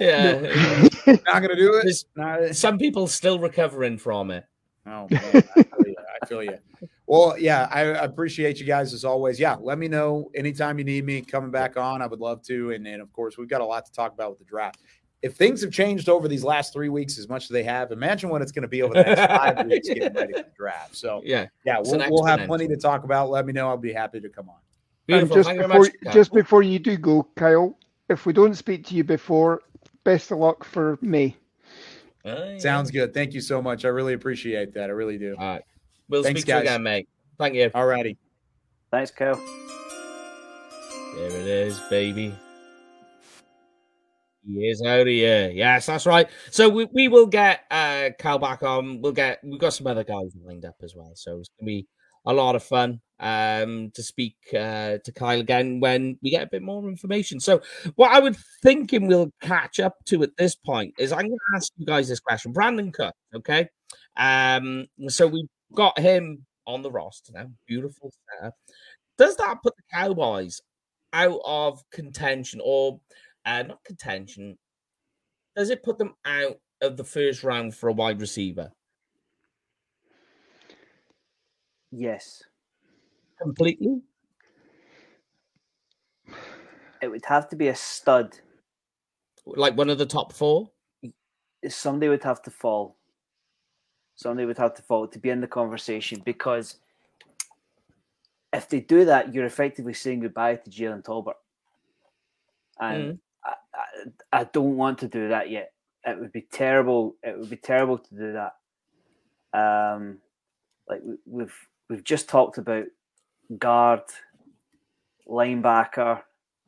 yeah. 0.00 0.88
Not 1.06 1.42
going 1.42 1.48
to 1.48 1.56
do 1.56 1.80
it. 1.84 2.04
Not- 2.16 2.54
Some 2.56 2.78
people 2.78 3.06
still 3.06 3.38
recovering 3.38 3.98
from 3.98 4.30
it. 4.30 4.44
Oh, 4.86 5.06
man, 5.10 5.20
I, 5.24 5.62
feel 5.62 5.84
you. 5.86 5.96
I 6.22 6.26
feel 6.26 6.42
you. 6.42 6.56
Well, 7.06 7.38
yeah, 7.38 7.68
I, 7.70 7.80
I 7.80 8.04
appreciate 8.04 8.58
you 8.58 8.64
guys 8.64 8.94
as 8.94 9.04
always. 9.04 9.38
Yeah, 9.38 9.56
let 9.60 9.76
me 9.78 9.88
know 9.88 10.30
anytime 10.34 10.78
you 10.78 10.84
need 10.84 11.04
me 11.04 11.20
coming 11.20 11.50
back 11.50 11.76
on. 11.76 12.00
I 12.00 12.06
would 12.06 12.20
love 12.20 12.42
to. 12.44 12.70
And, 12.70 12.86
and 12.86 13.02
of 13.02 13.12
course, 13.12 13.36
we've 13.36 13.48
got 13.48 13.60
a 13.60 13.64
lot 13.66 13.84
to 13.84 13.92
talk 13.92 14.14
about 14.14 14.30
with 14.30 14.38
the 14.38 14.46
draft. 14.46 14.80
If 15.20 15.34
things 15.34 15.60
have 15.62 15.72
changed 15.72 16.08
over 16.08 16.28
these 16.28 16.44
last 16.44 16.72
three 16.72 16.88
weeks 16.88 17.18
as 17.18 17.28
much 17.28 17.44
as 17.44 17.50
they 17.50 17.64
have, 17.64 17.92
imagine 17.92 18.30
what 18.30 18.40
it's 18.40 18.52
going 18.52 18.62
to 18.62 18.68
be 18.68 18.82
over 18.82 18.94
the 18.94 19.02
next 19.02 19.26
five 19.26 19.66
weeks 19.66 19.88
getting 19.88 20.14
ready 20.14 20.32
for 20.32 20.42
the 20.44 20.52
draft. 20.56 20.96
So, 20.96 21.20
Yeah, 21.24 21.46
yeah, 21.66 21.80
we'll, 21.84 22.02
we'll 22.08 22.24
have 22.24 22.46
plenty 22.46 22.68
to 22.68 22.76
talk 22.76 23.04
about. 23.04 23.28
Let 23.28 23.44
me 23.44 23.52
know. 23.52 23.68
I'll 23.68 23.76
be 23.76 23.92
happy 23.92 24.20
to 24.20 24.28
come 24.28 24.48
on. 24.48 24.56
Beautiful. 25.08 25.36
And 25.36 25.44
just 25.44 25.48
Thank 25.48 25.60
before, 25.62 25.80
much. 25.80 26.14
Just 26.14 26.32
before 26.32 26.62
you 26.62 26.78
do 26.78 26.96
go, 26.96 27.26
Kyle, 27.34 27.76
if 28.08 28.26
we 28.26 28.32
don't 28.32 28.54
speak 28.54 28.86
to 28.86 28.94
you 28.94 29.02
before, 29.02 29.62
best 30.04 30.30
of 30.30 30.38
luck 30.38 30.64
for 30.64 30.98
May. 31.02 31.36
Yeah. 32.24 32.58
Sounds 32.58 32.90
good. 32.90 33.14
Thank 33.14 33.32
you 33.32 33.40
so 33.40 33.60
much. 33.60 33.84
I 33.84 33.88
really 33.88 34.14
appreciate 34.14 34.74
that. 34.74 34.90
I 34.90 34.92
really 34.92 35.18
do. 35.18 35.34
All 35.38 35.54
right. 35.54 35.62
We'll 36.08 36.22
Thanks, 36.22 36.40
speak 36.40 36.46
to 36.46 36.52
you 36.52 36.58
guys. 36.58 36.68
again, 36.68 36.82
mate. 36.82 37.08
Thank 37.38 37.54
you. 37.54 37.70
All 37.74 37.86
righty. 37.86 38.16
Thanks, 38.90 39.10
Kyle. 39.10 39.36
There 41.16 41.26
it 41.26 41.46
is, 41.46 41.80
baby. 41.90 42.34
He 44.46 44.68
is 44.68 44.82
out 44.82 45.00
of 45.00 45.06
here. 45.06 45.50
Yes, 45.50 45.86
that's 45.86 46.06
right. 46.06 46.28
So 46.50 46.68
we, 46.68 46.86
we 46.92 47.08
will 47.08 47.26
get 47.26 47.64
uh 47.70 48.10
Cal 48.18 48.38
back 48.38 48.62
on. 48.62 49.02
We'll 49.02 49.12
get 49.12 49.40
we've 49.42 49.60
got 49.60 49.74
some 49.74 49.86
other 49.86 50.04
guys 50.04 50.34
lined 50.42 50.64
up 50.64 50.76
as 50.82 50.94
well. 50.94 51.12
So 51.14 51.38
it's 51.38 51.50
gonna 51.58 51.66
be 51.66 51.86
a 52.24 52.32
lot 52.32 52.56
of 52.56 52.62
fun 52.62 53.00
um 53.20 53.90
to 53.94 54.02
speak 54.02 54.36
uh 54.54 54.98
to 55.04 55.12
Kyle 55.14 55.40
again 55.40 55.80
when 55.80 56.18
we 56.22 56.30
get 56.30 56.44
a 56.44 56.50
bit 56.50 56.62
more 56.62 56.86
information. 56.88 57.40
So 57.40 57.60
what 57.96 58.12
I 58.12 58.20
would 58.20 58.36
thinking 58.62 59.06
we'll 59.06 59.32
catch 59.40 59.80
up 59.80 59.96
to 60.06 60.22
at 60.22 60.36
this 60.36 60.54
point 60.54 60.94
is 60.98 61.12
I'm 61.12 61.26
gonna 61.26 61.36
ask 61.56 61.72
you 61.76 61.86
guys 61.86 62.08
this 62.08 62.20
question. 62.20 62.52
Brandin 62.52 62.92
Cook, 62.92 63.14
okay. 63.34 63.68
Um 64.16 64.86
so 65.08 65.26
we've 65.26 65.48
got 65.74 65.98
him 65.98 66.46
on 66.66 66.82
the 66.82 66.90
roster 66.90 67.32
now. 67.32 67.46
Beautiful 67.66 68.12
setup. 68.30 68.54
Does 69.16 69.36
that 69.36 69.62
put 69.62 69.74
the 69.76 69.82
Cowboys 69.92 70.60
out 71.12 71.40
of 71.44 71.82
contention 71.90 72.60
or 72.62 73.00
uh, 73.44 73.62
not 73.62 73.82
contention? 73.84 74.56
Does 75.56 75.70
it 75.70 75.82
put 75.82 75.98
them 75.98 76.14
out 76.24 76.60
of 76.82 76.96
the 76.96 77.04
first 77.04 77.42
round 77.42 77.74
for 77.74 77.88
a 77.88 77.92
wide 77.92 78.20
receiver 78.20 78.70
Yes, 81.90 82.42
completely? 83.40 84.02
it 87.00 87.08
would 87.08 87.24
have 87.26 87.48
to 87.50 87.56
be 87.56 87.68
a 87.68 87.74
stud. 87.74 88.38
Like 89.46 89.76
one 89.76 89.90
of 89.90 89.98
the 89.98 90.06
top 90.06 90.32
four? 90.32 90.70
Somebody 91.68 92.08
would 92.08 92.22
have 92.24 92.42
to 92.42 92.50
fall. 92.50 92.96
Somebody 94.16 94.46
would 94.46 94.58
have 94.58 94.74
to 94.74 94.82
fall 94.82 95.06
to 95.08 95.18
be 95.18 95.30
in 95.30 95.40
the 95.40 95.46
conversation 95.46 96.22
because 96.24 96.76
if 98.52 98.68
they 98.68 98.80
do 98.80 99.04
that, 99.04 99.32
you're 99.34 99.44
effectively 99.44 99.94
saying 99.94 100.20
goodbye 100.20 100.56
to 100.56 100.70
Jalen 100.70 101.04
Tolbert. 101.04 101.34
And 102.80 103.18
I, 103.44 103.54
I, 103.74 104.40
I 104.40 104.44
don't 104.44 104.76
want 104.76 104.98
to 104.98 105.08
do 105.08 105.28
that 105.28 105.50
yet. 105.50 105.72
It 106.04 106.18
would 106.18 106.32
be 106.32 106.46
terrible. 106.50 107.16
It 107.22 107.38
would 107.38 107.50
be 107.50 107.56
terrible 107.56 107.98
to 107.98 108.14
do 108.14 108.32
that. 108.32 108.54
Um, 109.52 110.18
like 110.88 111.00
we, 111.04 111.16
we've 111.26 111.68
we've 111.88 112.04
just 112.04 112.28
talked 112.28 112.58
about 112.58 112.84
guard, 113.56 114.02
linebacker, 115.28 116.22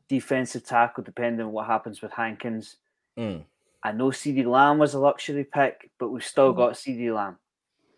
defensive 0.07 0.65
tackle, 0.65 1.03
depending 1.03 1.45
on 1.45 1.51
what 1.51 1.67
happens 1.67 2.01
with 2.01 2.11
Hankins. 2.11 2.77
Mm. 3.17 3.43
I 3.83 3.91
know 3.91 4.07
CeeDee 4.07 4.45
Lamb 4.45 4.77
was 4.77 4.93
a 4.93 4.99
luxury 4.99 5.43
pick, 5.43 5.91
but 5.99 6.09
we've 6.09 6.23
still 6.25 6.53
got 6.53 6.73
CeeDee 6.73 7.13
Lamb. 7.13 7.37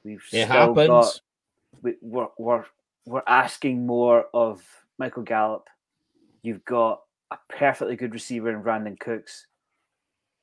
We've 0.03 0.23
It 0.31 0.45
still 0.45 0.47
happens. 0.47 0.88
got 0.88 1.19
we, 1.81 1.95
we're, 2.01 2.27
we're 2.38 2.65
we're 3.05 3.23
asking 3.27 3.86
more 3.86 4.27
of 4.34 4.63
Michael 4.97 5.23
Gallup. 5.23 5.67
You've 6.41 6.63
got 6.65 7.01
a 7.31 7.38
perfectly 7.49 7.95
good 7.95 8.13
receiver 8.13 8.49
in 8.49 8.63
Brandin 8.63 8.99
Cooks. 8.99 9.47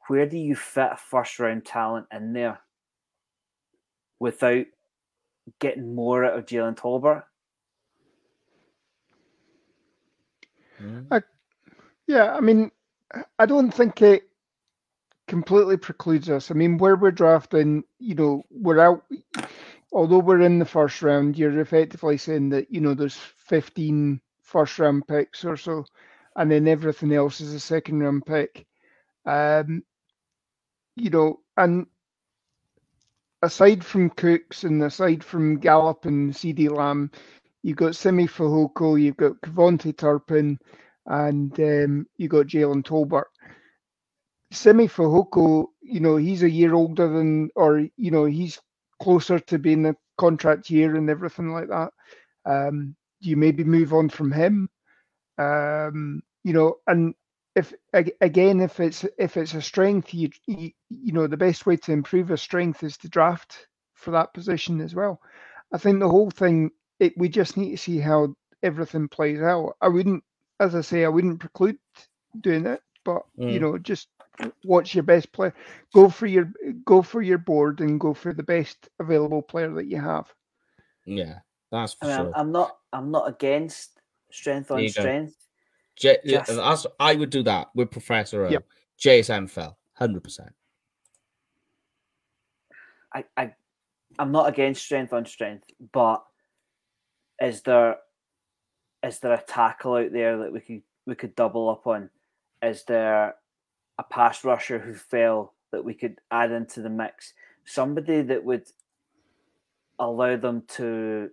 Where 0.09 0.26
do 0.26 0.36
you 0.36 0.57
fit 0.57 0.91
a 0.93 0.97
first 0.97 1.38
round 1.38 1.64
talent 1.64 2.07
in 2.12 2.32
there? 2.32 2.61
without 4.20 4.66
getting 5.59 5.95
more 5.95 6.24
out 6.24 6.38
of 6.38 6.47
Jalen 6.47 6.76
Tolbert. 6.76 7.24
I, 11.11 11.22
yeah, 12.07 12.35
I 12.35 12.41
mean, 12.41 12.70
I 13.39 13.47
don't 13.47 13.70
think 13.70 14.03
it 14.03 14.22
completely 15.26 15.76
precludes 15.76 16.28
us. 16.28 16.51
I 16.51 16.55
mean, 16.55 16.78
where 16.78 16.97
we're 16.97 17.11
drafting, 17.11 17.85
you 17.99 18.14
know, 18.14 18.43
we're 18.51 18.81
out. 18.81 19.05
Although 19.93 20.18
we're 20.18 20.41
in 20.41 20.59
the 20.59 20.64
first 20.64 21.03
round, 21.03 21.37
you're 21.37 21.61
effectively 21.61 22.16
saying 22.16 22.51
that 22.51 22.70
you 22.70 22.81
know 22.81 22.95
there's 22.95 23.16
15 23.16 24.20
first 24.43 24.78
round 24.78 25.07
picks 25.07 25.45
or 25.45 25.57
so, 25.57 25.85
and 26.37 26.51
then 26.51 26.68
everything 26.68 27.12
else 27.12 27.41
is 27.41 27.55
a 27.55 27.61
second 27.61 28.01
round 28.01 28.24
pick. 28.24 28.66
Um, 29.26 29.83
you 30.97 31.11
know, 31.11 31.41
and 31.57 31.87
aside 33.43 33.85
from 33.85 34.11
Cooks 34.11 34.64
and 34.64 34.83
aside 34.83 35.24
from 35.24 35.59
Gallup 35.59 36.05
and 36.05 36.33
CeeDee 36.33 36.70
Lamb, 36.70 37.11
you've 37.63 37.77
got 37.77 37.97
Simi 37.97 38.27
Fehoko, 38.27 39.01
you've 39.01 39.17
got 39.17 39.41
KaVontae 39.43 39.97
Turpin, 39.97 40.59
and 41.07 41.59
um, 41.61 42.07
you 42.17 42.29
got 42.29 42.47
Jalen 42.47 42.83
Tolbert. 42.85 43.25
Simi 44.53 44.89
Fehoko, 44.89 45.67
you 45.81 46.01
know, 46.01 46.17
he's 46.17 46.43
a 46.43 46.51
year 46.51 46.75
older 46.75 47.09
than, 47.09 47.51
or 47.55 47.87
you 47.97 48.11
know, 48.11 48.25
he's 48.25 48.59
closer 49.01 49.39
to 49.39 49.59
being 49.59 49.87
a 49.87 49.97
contract 50.19 50.71
year 50.71 50.97
and 50.97 51.09
everything 51.09 51.53
like 51.53 51.69
that. 51.69 51.93
Um, 52.45 52.97
you 53.21 53.37
maybe 53.37 53.65
move 53.65 53.93
on 53.93 54.09
from 54.09 54.33
him? 54.33 54.69
Um, 55.39 56.23
you 56.45 56.53
know, 56.53 56.77
and 56.87 57.15
if 57.57 57.73
again, 58.21 58.61
if 58.61 58.81
it's 58.81 59.05
if 59.19 59.37
it's 59.37 59.55
a 59.55 59.63
strength, 59.63 60.15
you, 60.15 60.31
you 60.47 60.71
you 60.89 61.13
know 61.13 61.27
the 61.27 61.37
best 61.37 61.67
way 61.67 61.77
to 61.77 61.93
improve 61.93 62.31
a 62.31 62.37
strength 62.37 62.83
is 62.83 62.97
to 62.99 63.09
draft 63.09 63.67
for 63.95 64.13
that 64.13 64.33
position 64.35 64.81
as 64.81 64.95
well. 64.95 65.21
I 65.73 65.79
think 65.79 66.01
the 66.01 66.09
whole 66.09 66.31
thing, 66.31 66.71
it, 67.01 67.16
we 67.16 67.28
just 67.28 67.57
need 67.57 67.70
to 67.70 67.76
see 67.76 67.98
how 67.98 68.34
everything 68.62 69.09
plays 69.09 69.40
out. 69.40 69.76
I 69.80 69.88
wouldn't, 69.88 70.22
as 70.61 70.74
I 70.74 70.82
say, 70.82 71.05
I 71.05 71.09
wouldn't 71.09 71.40
preclude 71.40 71.78
doing 72.40 72.66
it, 72.66 72.80
but 73.05 73.22
mm. 73.38 73.53
you 73.53 73.59
know, 73.59 73.78
just 73.78 74.09
watch 74.64 74.94
your 74.94 75.03
best 75.03 75.32
player, 75.32 75.55
go 75.94 76.09
for 76.09 76.26
your 76.26 76.53
go 76.84 77.03
for 77.03 77.22
your 77.22 77.38
board, 77.38 77.80
and 77.80 77.98
go 77.98 78.14
for 78.14 78.32
the 78.32 78.42
best 78.42 78.88
available 79.01 79.42
player 79.42 79.70
that 79.70 79.86
you 79.86 80.01
have. 80.01 80.32
Yeah, 81.07 81.38
that's 81.72 81.94
for 81.94 82.05
I 82.05 82.09
mean, 82.09 82.16
sure. 82.16 82.32
I'm 82.36 82.53
not, 82.53 82.76
I'm 82.92 83.11
not 83.11 83.28
against 83.28 84.01
strength 84.30 84.70
on 84.70 84.86
strength. 84.88 85.34
J- 85.96 86.18
Just... 86.24 86.86
I 86.98 87.14
would 87.14 87.30
do 87.30 87.42
that 87.42 87.68
with 87.74 87.90
Professor 87.90 88.46
O. 88.46 88.51
Yep. 88.51 88.64
JSN 89.03 89.51
fell, 89.51 89.78
hundred 89.94 90.22
percent. 90.22 90.51
I, 93.12 93.24
I, 93.36 93.55
I'm 94.18 94.30
not 94.30 94.48
against 94.48 94.82
strength 94.82 95.12
on 95.12 95.26
strength, 95.26 95.64
but 95.92 96.22
is 97.41 97.62
there, 97.62 97.97
is 99.03 99.18
there 99.18 99.32
a 99.32 99.43
tackle 99.43 99.95
out 99.95 100.12
there 100.12 100.38
that 100.38 100.53
we 100.53 100.61
could 100.61 100.82
we 101.07 101.14
could 101.14 101.34
double 101.34 101.68
up 101.68 101.86
on? 101.86 102.11
Is 102.62 102.84
there 102.84 103.34
a 103.99 104.03
pass 104.03 104.45
rusher 104.45 104.78
who 104.78 104.95
fell 104.95 105.55
that 105.72 105.84
we 105.84 105.95
could 105.95 106.20
add 106.30 106.53
into 106.53 106.82
the 106.82 106.91
mix? 106.91 107.32
Somebody 107.64 108.22
that 108.22 108.45
would 108.45 108.64
allow 109.99 110.36
them 110.36 110.62
to 110.76 111.30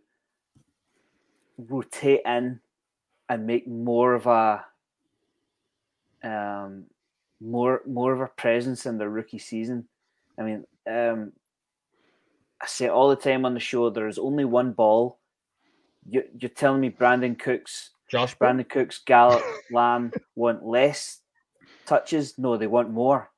rotate 1.58 2.22
in 2.26 2.60
and 3.30 3.48
make 3.48 3.68
more 3.68 4.14
of 4.14 4.26
a 4.28 4.66
um, 6.24 6.86
more 7.42 7.82
more 7.86 8.14
of 8.14 8.22
a 8.22 8.28
presence 8.28 8.86
in 8.86 8.98
their 8.98 9.10
rookie 9.10 9.40
season. 9.40 9.88
I 10.40 10.44
mean, 10.44 10.66
um, 10.90 11.34
I 12.62 12.68
say 12.68 12.88
all 12.88 13.10
the 13.10 13.16
time 13.16 13.46
on 13.46 13.54
the 13.54 13.60
show, 13.60 13.90
there 13.90 14.08
is 14.08 14.18
only 14.18 14.46
one 14.46 14.72
ball. 14.72 15.17
You, 16.10 16.24
you're 16.38 16.50
telling 16.50 16.82
me 16.82 16.90
Brandin 16.90 17.38
Cooks, 17.38 17.92
Josh, 18.10 18.38
Brandin 18.38 18.70
Cooks, 18.70 19.00
Gallup, 19.06 19.44
Lamb 19.72 20.12
want 20.36 20.66
less 20.66 21.20
touches? 21.86 22.38
No, 22.38 22.58
they 22.58 22.68
want 22.68 22.92
more. 22.92 23.32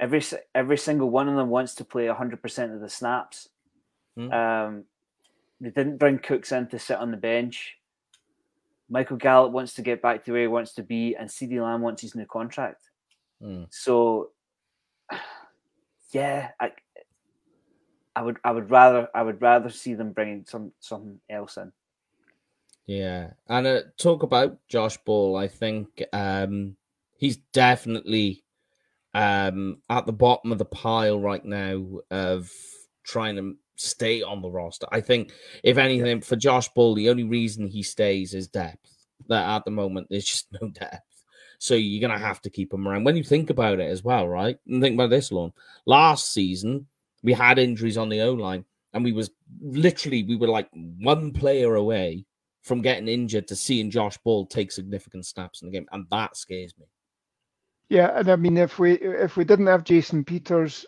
Every 0.00 0.22
every 0.54 0.78
single 0.78 1.10
one 1.10 1.28
of 1.28 1.36
them 1.36 1.50
wants 1.50 1.74
to 1.76 1.84
play 1.84 2.06
hundred 2.06 2.40
percent 2.40 2.72
of 2.72 2.80
the 2.80 2.88
snaps. 2.88 3.48
Hmm. 4.16 4.32
Um, 4.32 4.84
they 5.60 5.70
didn't 5.70 5.98
bring 5.98 6.18
Cooks 6.18 6.52
in 6.52 6.68
to 6.68 6.78
sit 6.78 6.96
on 6.96 7.10
the 7.10 7.18
bench. 7.18 7.76
Michael 8.88 9.18
Gallup 9.18 9.52
wants 9.52 9.74
to 9.74 9.82
get 9.82 10.02
back 10.02 10.24
to 10.24 10.32
where 10.32 10.40
he 10.42 10.46
wants 10.48 10.74
to 10.74 10.82
be, 10.82 11.14
and 11.14 11.28
CeeDee 11.28 11.62
Lamb 11.62 11.82
wants 11.82 12.02
his 12.02 12.16
new 12.16 12.26
contract. 12.26 12.82
Mm. 13.42 13.68
So, 13.70 14.30
yeah, 16.12 16.50
I, 16.58 16.72
I 18.16 18.22
would, 18.22 18.38
I 18.44 18.50
would 18.50 18.70
rather, 18.70 19.08
I 19.14 19.22
would 19.22 19.40
rather 19.40 19.70
see 19.70 19.94
them 19.94 20.12
bringing 20.12 20.44
some 20.46 20.72
something 20.80 21.20
else 21.28 21.56
in. 21.56 21.72
Yeah, 22.86 23.30
and 23.48 23.66
uh, 23.66 23.80
talk 23.98 24.22
about 24.22 24.58
Josh 24.68 24.96
Ball. 25.04 25.36
I 25.36 25.46
think 25.46 26.02
um, 26.12 26.76
he's 27.16 27.36
definitely 27.52 28.42
um, 29.14 29.78
at 29.88 30.06
the 30.06 30.12
bottom 30.12 30.50
of 30.50 30.58
the 30.58 30.64
pile 30.64 31.20
right 31.20 31.44
now 31.44 32.00
of 32.10 32.50
trying 33.04 33.36
to 33.36 33.56
stay 33.76 34.22
on 34.22 34.42
the 34.42 34.50
roster. 34.50 34.86
I 34.90 35.00
think, 35.00 35.32
if 35.62 35.78
anything, 35.78 36.20
for 36.20 36.36
Josh 36.36 36.68
Ball, 36.70 36.94
the 36.94 37.10
only 37.10 37.24
reason 37.24 37.66
he 37.66 37.82
stays 37.82 38.34
is 38.34 38.48
depth. 38.48 39.06
That 39.28 39.48
at 39.48 39.64
the 39.64 39.70
moment 39.70 40.08
there's 40.10 40.24
just 40.24 40.48
no 40.60 40.68
depth. 40.72 41.24
So 41.58 41.74
you're 41.74 42.00
gonna 42.00 42.18
have 42.18 42.40
to 42.42 42.50
keep 42.50 42.72
him 42.72 42.88
around. 42.88 43.04
When 43.04 43.16
you 43.16 43.22
think 43.22 43.50
about 43.50 43.80
it 43.80 43.90
as 43.90 44.02
well, 44.02 44.26
right? 44.26 44.58
And 44.66 44.82
think 44.82 44.94
about 44.94 45.10
this, 45.10 45.30
Lorne. 45.30 45.52
Last 45.86 46.32
season 46.32 46.86
we 47.22 47.32
had 47.32 47.58
injuries 47.58 47.98
on 47.98 48.08
the 48.08 48.20
O 48.22 48.32
line, 48.32 48.64
and 48.92 49.04
we 49.04 49.12
was 49.12 49.30
literally 49.60 50.22
we 50.22 50.36
were 50.36 50.48
like 50.48 50.68
one 50.72 51.32
player 51.32 51.74
away 51.74 52.24
from 52.62 52.82
getting 52.82 53.08
injured 53.08 53.48
to 53.48 53.56
seeing 53.56 53.90
Josh 53.90 54.18
Ball 54.18 54.46
take 54.46 54.70
significant 54.70 55.26
snaps 55.26 55.62
in 55.62 55.68
the 55.68 55.72
game, 55.72 55.86
and 55.92 56.06
that 56.10 56.36
scares 56.36 56.74
me. 56.78 56.86
Yeah, 57.88 58.12
and 58.14 58.28
I 58.30 58.36
mean, 58.36 58.56
if 58.56 58.78
we 58.78 58.92
if 58.92 59.36
we 59.36 59.44
didn't 59.44 59.66
have 59.66 59.84
Jason 59.84 60.24
Peters 60.24 60.86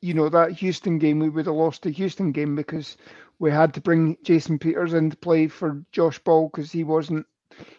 you 0.00 0.14
know 0.14 0.28
that 0.28 0.52
Houston 0.52 0.98
game 0.98 1.18
we 1.18 1.28
would 1.28 1.46
have 1.46 1.54
lost 1.54 1.82
the 1.82 1.90
Houston 1.90 2.32
game 2.32 2.54
because 2.56 2.96
we 3.38 3.50
had 3.50 3.74
to 3.74 3.80
bring 3.80 4.16
Jason 4.22 4.58
Peters 4.58 4.94
into 4.94 5.16
play 5.16 5.48
for 5.48 5.84
Josh 5.92 6.18
Ball 6.18 6.48
because 6.48 6.70
he 6.70 6.84
wasn't 6.84 7.26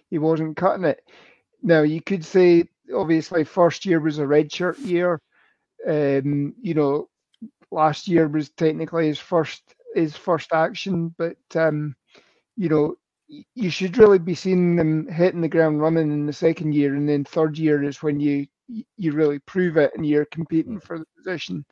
he 0.10 0.18
wasn't 0.18 0.58
cutting 0.58 0.86
it. 0.86 1.04
Now 1.62 1.82
you 1.82 2.02
could 2.02 2.26
say 2.26 2.66
obviously 2.94 3.44
first 3.44 3.86
year 3.86 4.00
was 4.00 4.20
a 4.20 4.24
redshirt 4.24 4.84
year. 4.86 5.22
Um, 5.88 6.56
you 6.62 6.74
know, 6.74 7.10
last 7.76 8.08
year 8.08 8.28
was 8.28 8.50
technically 8.50 9.08
his 9.08 9.20
first 9.20 9.76
his 9.94 10.16
first 10.16 10.54
action, 10.54 11.14
but 11.18 11.38
um, 11.56 11.96
you 12.58 12.70
know, 12.70 12.96
you 13.28 13.70
should 13.70 13.98
really 13.98 14.20
be 14.20 14.36
seeing 14.36 14.76
them 14.76 15.08
hitting 15.08 15.42
the 15.42 15.48
ground 15.48 15.82
running 15.82 16.12
in 16.12 16.26
the 16.26 16.34
second 16.34 16.74
year, 16.74 16.96
and 16.96 17.08
then 17.08 17.24
third 17.24 17.58
year 17.58 17.84
is 17.84 18.02
when 18.02 18.20
you 18.20 18.48
you 18.98 19.12
really 19.12 19.40
prove 19.40 19.78
it 19.78 19.92
and 19.96 20.06
you're 20.06 20.26
competing 20.26 20.80
for 20.80 20.98
the 21.00 21.06
position. 21.18 21.66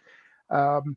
Um, 0.52 0.96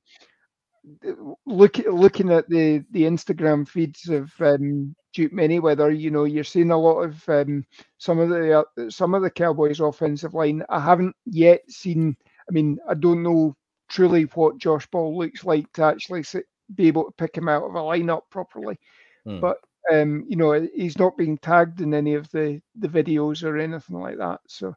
look 1.47 1.79
looking 1.79 2.31
at 2.31 2.49
the 2.49 2.85
the 2.91 3.03
Instagram 3.03 3.67
feeds 3.69 4.09
of 4.09 4.33
um, 4.41 4.95
Duke 5.15 5.33
Manyweather, 5.33 5.99
you 5.99 6.11
know, 6.11 6.25
you're 6.25 6.45
seeing 6.45 6.71
a 6.71 6.79
lot 6.79 7.01
of 7.01 7.29
um, 7.29 7.65
some 7.99 8.19
of 8.19 8.29
the 8.29 8.61
uh, 8.61 8.91
some 8.91 9.15
of 9.15 9.23
the 9.23 9.31
Cowboys' 9.31 9.81
offensive 9.81 10.35
line. 10.35 10.63
I 10.69 10.81
haven't 10.81 11.17
yet 11.25 11.63
seen. 11.71 12.17
I 12.49 12.53
mean, 12.53 12.79
I 12.89 12.95
don't 12.95 13.23
know 13.23 13.57
truly 13.89 14.25
what 14.35 14.59
Josh 14.59 14.87
Ball 14.87 15.17
looks 15.17 15.45
like 15.45 15.73
to 15.75 15.85
actually 15.85 16.23
sit, 16.23 16.47
be 16.75 16.89
able 16.89 17.05
to 17.05 17.13
pick 17.13 17.37
him 17.37 17.49
out 17.49 17.65
of 17.65 17.75
a 17.75 17.79
lineup 17.81 18.23
properly, 18.31 18.79
hmm. 19.25 19.41
but. 19.41 19.59
Um, 19.89 20.25
you 20.29 20.35
know, 20.35 20.69
he's 20.75 20.99
not 20.99 21.17
being 21.17 21.39
tagged 21.39 21.81
in 21.81 21.95
any 21.95 22.15
of 22.15 22.29
the, 22.33 22.61
the 22.75 22.89
videos 22.89 23.45
or 23.45 23.57
anything 23.57 24.01
like 24.01 24.19
that. 24.19 24.41
So, 24.49 24.75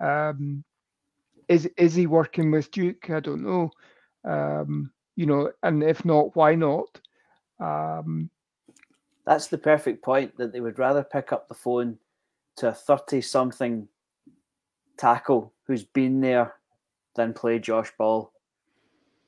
um, 0.00 0.62
is 1.48 1.68
is 1.76 1.94
he 1.94 2.06
working 2.06 2.50
with 2.50 2.70
Duke? 2.70 3.10
I 3.10 3.20
don't 3.20 3.42
know. 3.42 3.70
Um, 4.24 4.92
you 5.16 5.26
know, 5.26 5.50
and 5.62 5.82
if 5.82 6.04
not, 6.04 6.34
why 6.34 6.54
not? 6.54 7.00
Um, 7.60 8.30
That's 9.26 9.48
the 9.48 9.58
perfect 9.58 10.02
point 10.02 10.36
that 10.38 10.52
they 10.52 10.60
would 10.60 10.78
rather 10.78 11.04
pick 11.04 11.32
up 11.32 11.48
the 11.48 11.54
phone 11.54 11.98
to 12.56 12.68
a 12.68 12.72
30 12.72 13.20
something 13.20 13.88
tackle 14.96 15.52
who's 15.66 15.84
been 15.84 16.20
there 16.20 16.54
than 17.14 17.32
play 17.32 17.58
Josh 17.58 17.92
Ball. 17.98 18.31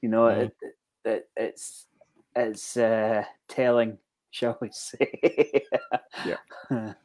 You 0.04 0.10
know, 0.10 0.24
mm. 0.24 0.42
it, 0.42 0.52
it, 1.06 1.28
it's 1.34 1.86
it's 2.36 2.76
uh, 2.76 3.24
telling, 3.48 3.96
shall 4.30 4.58
we 4.60 4.68
say? 4.72 5.64
yeah. 6.26 6.36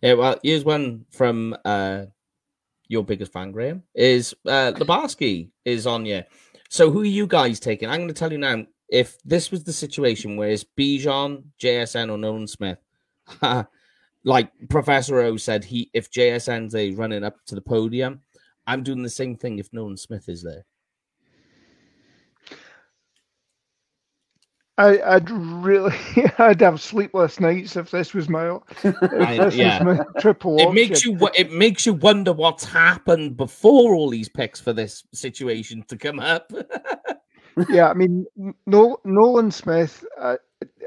Yeah. 0.00 0.14
Well, 0.14 0.38
here's 0.42 0.64
one 0.64 1.04
from 1.10 1.56
uh, 1.64 2.04
your 2.88 3.04
biggest 3.04 3.32
fan, 3.32 3.50
Graham. 3.50 3.82
Is 3.94 4.32
uh, 4.46 4.72
Labarsky 4.76 5.50
is 5.64 5.86
on 5.86 6.06
you. 6.06 6.22
So 6.70 6.90
who 6.90 7.00
are 7.00 7.04
you 7.04 7.26
guys 7.26 7.58
taking? 7.60 7.88
I'm 7.88 7.98
going 7.98 8.08
to 8.08 8.14
tell 8.14 8.32
you 8.32 8.38
now. 8.38 8.64
If 8.88 9.20
this 9.24 9.50
was 9.50 9.64
the 9.64 9.72
situation 9.72 10.36
where 10.36 10.50
it's 10.50 10.64
Bijan, 10.64 11.42
JSN, 11.60 12.10
or 12.10 12.16
Nolan 12.16 12.46
Smith, 12.46 12.78
like 14.24 14.50
Professor 14.70 15.18
O 15.20 15.36
said, 15.36 15.64
he 15.64 15.90
if 15.92 16.10
JSN's 16.10 16.74
a 16.74 16.92
running 16.92 17.24
up 17.24 17.36
to 17.46 17.54
the 17.54 17.60
podium, 17.60 18.20
I'm 18.66 18.82
doing 18.82 19.02
the 19.02 19.10
same 19.10 19.36
thing 19.36 19.58
if 19.58 19.72
Nolan 19.72 19.98
Smith 19.98 20.28
is 20.28 20.42
there. 20.42 20.64
I, 24.78 25.14
would 25.14 25.30
really, 25.30 25.94
I'd 26.38 26.60
have 26.60 26.80
sleepless 26.80 27.40
nights 27.40 27.76
if 27.76 27.90
this 27.90 28.14
was 28.14 28.28
my, 28.28 28.48
I, 28.84 29.48
yeah. 29.52 29.82
Was 29.82 29.98
my 29.98 30.20
triple. 30.20 30.56
It 30.58 30.66
option. 30.66 30.74
makes 30.74 31.04
you, 31.04 31.18
it 31.34 31.52
makes 31.52 31.84
you 31.84 31.94
wonder 31.94 32.32
what's 32.32 32.64
happened 32.64 33.36
before 33.36 33.94
all 33.94 34.08
these 34.08 34.28
picks 34.28 34.60
for 34.60 34.72
this 34.72 35.02
situation 35.12 35.84
to 35.88 35.96
come 35.96 36.20
up. 36.20 36.52
yeah, 37.68 37.88
I 37.88 37.94
mean, 37.94 38.24
Nolan 38.66 39.50
Smith 39.50 40.04
uh, 40.20 40.36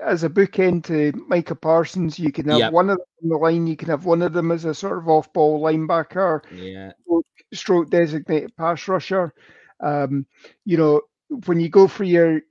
as 0.02 0.24
a 0.24 0.30
bookend 0.30 0.86
to 0.86 1.12
Micah 1.28 1.56
Parsons. 1.56 2.18
You 2.18 2.32
can 2.32 2.48
have 2.48 2.60
yep. 2.60 2.72
one 2.72 2.90
of 2.90 2.98
them 2.98 3.06
on 3.24 3.30
the 3.30 3.38
line. 3.38 3.68
You 3.68 3.76
can 3.76 3.90
have 3.90 4.06
one 4.06 4.22
of 4.22 4.32
them 4.32 4.52
as 4.52 4.64
a 4.64 4.74
sort 4.74 5.00
of 5.00 5.10
off-ball 5.10 5.62
linebacker. 5.62 6.42
Yeah. 6.50 6.94
Stroke, 7.04 7.26
stroke 7.54 7.90
designated 7.90 8.56
pass 8.56 8.88
rusher. 8.88 9.34
Um, 9.82 10.26
you 10.64 10.78
know, 10.78 11.02
when 11.46 11.62
you 11.62 11.70
go 11.70 11.88
for 11.88 12.04
your 12.04 12.42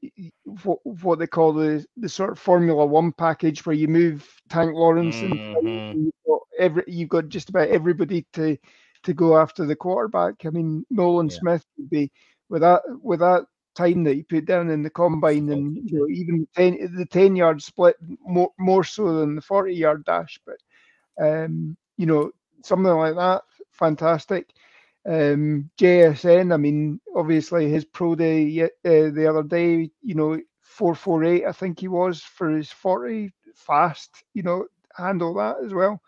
what, 0.65 0.79
what 0.85 1.19
they 1.19 1.27
call 1.27 1.53
the 1.53 1.85
the 1.97 2.09
sort 2.09 2.31
of 2.31 2.39
Formula 2.39 2.85
One 2.85 3.13
package, 3.13 3.67
where 3.67 3.77
you 3.77 3.89
move 3.89 4.27
Tank 4.49 4.75
Lawrence 4.75 5.17
mm-hmm. 5.17 5.67
and 5.67 6.05
you've 6.05 6.15
got 6.27 6.41
every 6.59 6.85
you've 6.87 7.11
got 7.11 7.29
just 7.29 7.51
about 7.51 7.69
everybody 7.69 8.27
to 8.33 8.57
to 9.03 9.13
go 9.15 9.37
after 9.37 9.67
the 9.67 9.77
quarterback. 9.77 10.47
I 10.47 10.51
mean, 10.51 10.85
Nolan 10.91 11.29
yeah. 11.29 11.37
Smith 11.39 11.65
would 11.77 11.91
be 11.91 12.11
with 12.49 12.63
that 12.63 12.83
with 13.03 13.21
that 13.21 13.45
time 13.75 14.03
that 14.05 14.15
he 14.15 14.23
put 14.23 14.47
down 14.47 14.71
in 14.71 14.83
the 14.83 14.91
combine, 14.91 15.51
and 15.51 15.77
you 15.77 15.99
know 15.99 16.09
even 16.09 16.41
the 16.41 16.49
ten 16.57 16.97
the 16.97 17.07
ten 17.07 17.37
yard 17.37 17.63
split 17.63 17.97
more 18.21 18.51
more 18.59 18.85
so 18.85 19.19
than 19.21 19.35
the 19.35 19.43
forty 19.43 19.75
yard 19.75 20.05
dash, 20.07 20.41
but 20.47 20.57
um, 21.23 21.77
you 21.99 22.07
know 22.07 22.31
something 22.65 22.93
like 22.93 23.17
that, 23.17 23.43
fantastic. 23.73 24.51
Um, 25.07 25.71
JSN, 25.79 26.53
I 26.53 26.57
mean, 26.57 27.01
obviously 27.17 27.71
his 27.71 27.85
pro 27.85 28.15
day 28.15 28.63
uh, 28.63 28.69
the 28.85 29.27
other 29.29 29.43
day, 29.43 29.91
you 30.03 30.15
know, 30.15 30.39
four 30.61 30.95
four 30.95 31.25
eight, 31.25 31.47
I 31.47 31.53
think 31.53 31.81
he 31.81 31.89
was 31.89 32.21
for 32.21 32.51
his 32.51 32.71
forty 32.71 33.33
fast, 33.55 34.25
you 34.35 34.43
know, 34.43 34.67
handle 34.97 35.35
that 35.35 35.57
as 35.65 35.73
well. 35.73 36.01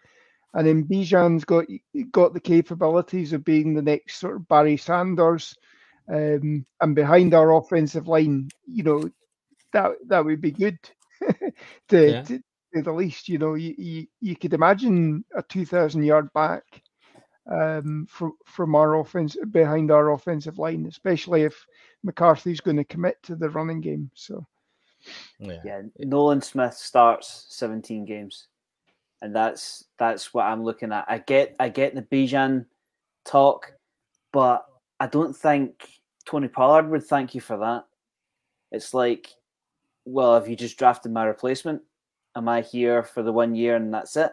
And 0.55 0.67
then 0.67 0.85
Bijan's 0.85 1.45
got 1.45 1.65
got 2.11 2.35
the 2.35 2.41
capabilities 2.41 3.33
of 3.33 3.45
being 3.45 3.75
the 3.75 3.83
next 3.83 4.21
sort 4.21 4.37
of 4.37 4.49
Barry 4.49 4.77
Sanders, 4.77 5.57
um, 6.09 6.67
and 6.81 6.95
behind 6.95 7.33
our 7.33 7.57
offensive 7.57 8.09
line, 8.09 8.51
you 8.67 8.83
know, 8.83 9.09
that 9.73 9.93
that 10.09 10.25
would 10.25 10.43
be 10.43 10.51
good 10.51 10.79
to, 11.89 12.11
yeah. 12.11 12.23
to, 12.23 12.39
to 12.75 12.83
the 12.83 12.93
least. 12.93 13.29
You 13.31 13.39
know, 13.39 13.55
you, 13.55 13.75
you, 13.79 14.07
you 14.21 14.37
could 14.37 14.53
imagine 14.53 15.25
a 15.35 15.43
two 15.43 15.65
thousand 15.65 16.05
yard 16.05 16.31
back 16.35 16.65
um, 17.51 18.07
from 18.09 18.35
from 18.45 18.75
our 18.75 19.01
offense 19.01 19.37
behind 19.51 19.91
our 19.91 20.13
offensive 20.13 20.59
line, 20.59 20.87
especially 20.87 21.43
if 21.43 21.67
McCarthy's 22.03 22.61
going 22.61 22.77
to 22.77 22.85
commit 22.85 23.23
to 23.25 23.37
the 23.37 23.51
running 23.51 23.81
game. 23.81 24.11
So, 24.15 24.47
yeah. 25.39 25.61
yeah, 25.65 25.83
Nolan 25.99 26.43
Smith 26.43 26.75
starts 26.75 27.47
17 27.51 28.05
games, 28.05 28.47
and 29.21 29.35
that's 29.35 29.85
that's 29.99 30.33
what 30.33 30.47
I'm 30.47 30.63
looking 30.63 30.93
at. 30.93 31.05
I 31.09 31.19
get 31.19 31.57
I 31.59 31.69
get 31.69 31.95
the 31.95 32.03
Bijan 32.03 32.67
talk, 33.25 33.73
but 34.33 34.65
I 35.01 35.07
don't 35.07 35.37
think 35.37 35.89
Tony 36.25 36.49
Pollard 36.49 36.89
would 36.91 37.05
thank 37.05 37.35
you 37.35 37.41
for 37.41 37.59
that. 37.59 37.85
It's 38.71 38.95
like, 38.95 39.29
well, 40.05 40.35
have 40.35 40.49
you 40.49 40.57
just 40.57 40.79
drafted 40.79 41.13
my 41.13 41.25
replacement? 41.25 41.83
Am 42.37 42.49
I 42.49 42.63
here 42.63 43.03
for 43.03 43.23
the 43.23 43.33
one 43.33 43.55
year 43.55 43.77
and 43.77 43.93
that's 43.93 44.17
it? 44.17 44.33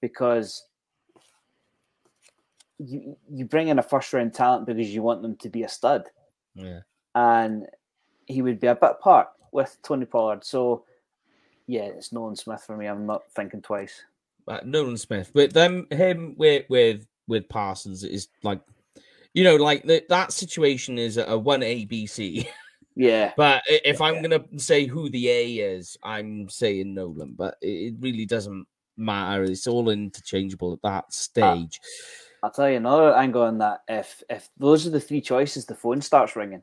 Because 0.00 0.67
you 2.78 3.16
you 3.30 3.44
bring 3.44 3.68
in 3.68 3.78
a 3.78 3.82
first 3.82 4.12
round 4.12 4.34
talent 4.34 4.66
because 4.66 4.92
you 4.94 5.02
want 5.02 5.22
them 5.22 5.36
to 5.36 5.48
be 5.48 5.62
a 5.62 5.68
stud. 5.68 6.04
Yeah. 6.54 6.80
And 7.14 7.66
he 8.26 8.42
would 8.42 8.60
be 8.60 8.66
a 8.66 8.74
bit 8.74 9.00
part 9.00 9.28
with 9.52 9.76
Tony 9.82 10.06
Pollard. 10.06 10.44
So 10.44 10.84
yeah, 11.66 11.82
it's 11.82 12.12
Nolan 12.12 12.36
Smith 12.36 12.62
for 12.62 12.76
me. 12.76 12.86
I'm 12.86 13.06
not 13.06 13.22
thinking 13.34 13.62
twice. 13.62 14.02
Uh, 14.46 14.60
Nolan 14.64 14.96
Smith, 14.96 15.30
but 15.34 15.52
then 15.52 15.86
him 15.90 16.34
with 16.36 16.64
with 16.68 17.06
with 17.26 17.48
Parsons 17.48 18.04
is 18.04 18.28
like, 18.42 18.60
you 19.34 19.44
know, 19.44 19.56
like 19.56 19.82
the, 19.84 20.02
that 20.08 20.32
situation 20.32 20.98
is 20.98 21.18
a 21.18 21.38
one 21.38 21.60
ABC. 21.60 22.46
Yeah. 22.98 23.32
But 23.36 23.62
if 23.68 24.00
I'm 24.00 24.20
gonna 24.22 24.44
say 24.56 24.86
who 24.86 25.08
the 25.08 25.28
A 25.28 25.54
is, 25.58 25.96
I'm 26.02 26.48
saying 26.48 26.94
Nolan. 26.94 27.34
But 27.38 27.56
it 27.62 27.94
really 28.00 28.26
doesn't 28.26 28.66
matter. 28.96 29.44
It's 29.44 29.68
all 29.68 29.88
interchangeable 29.88 30.72
at 30.72 30.82
that 30.82 31.12
stage. 31.12 31.80
Uh, 31.80 31.86
I'll 32.42 32.50
tell 32.50 32.70
you 32.70 32.76
another 32.76 33.14
angle 33.14 33.42
on 33.42 33.58
that. 33.58 33.82
If 33.88 34.22
if 34.30 34.48
those 34.58 34.86
are 34.86 34.90
the 34.90 35.00
three 35.00 35.20
choices, 35.20 35.66
the 35.66 35.74
phone 35.74 36.00
starts 36.00 36.36
ringing. 36.36 36.62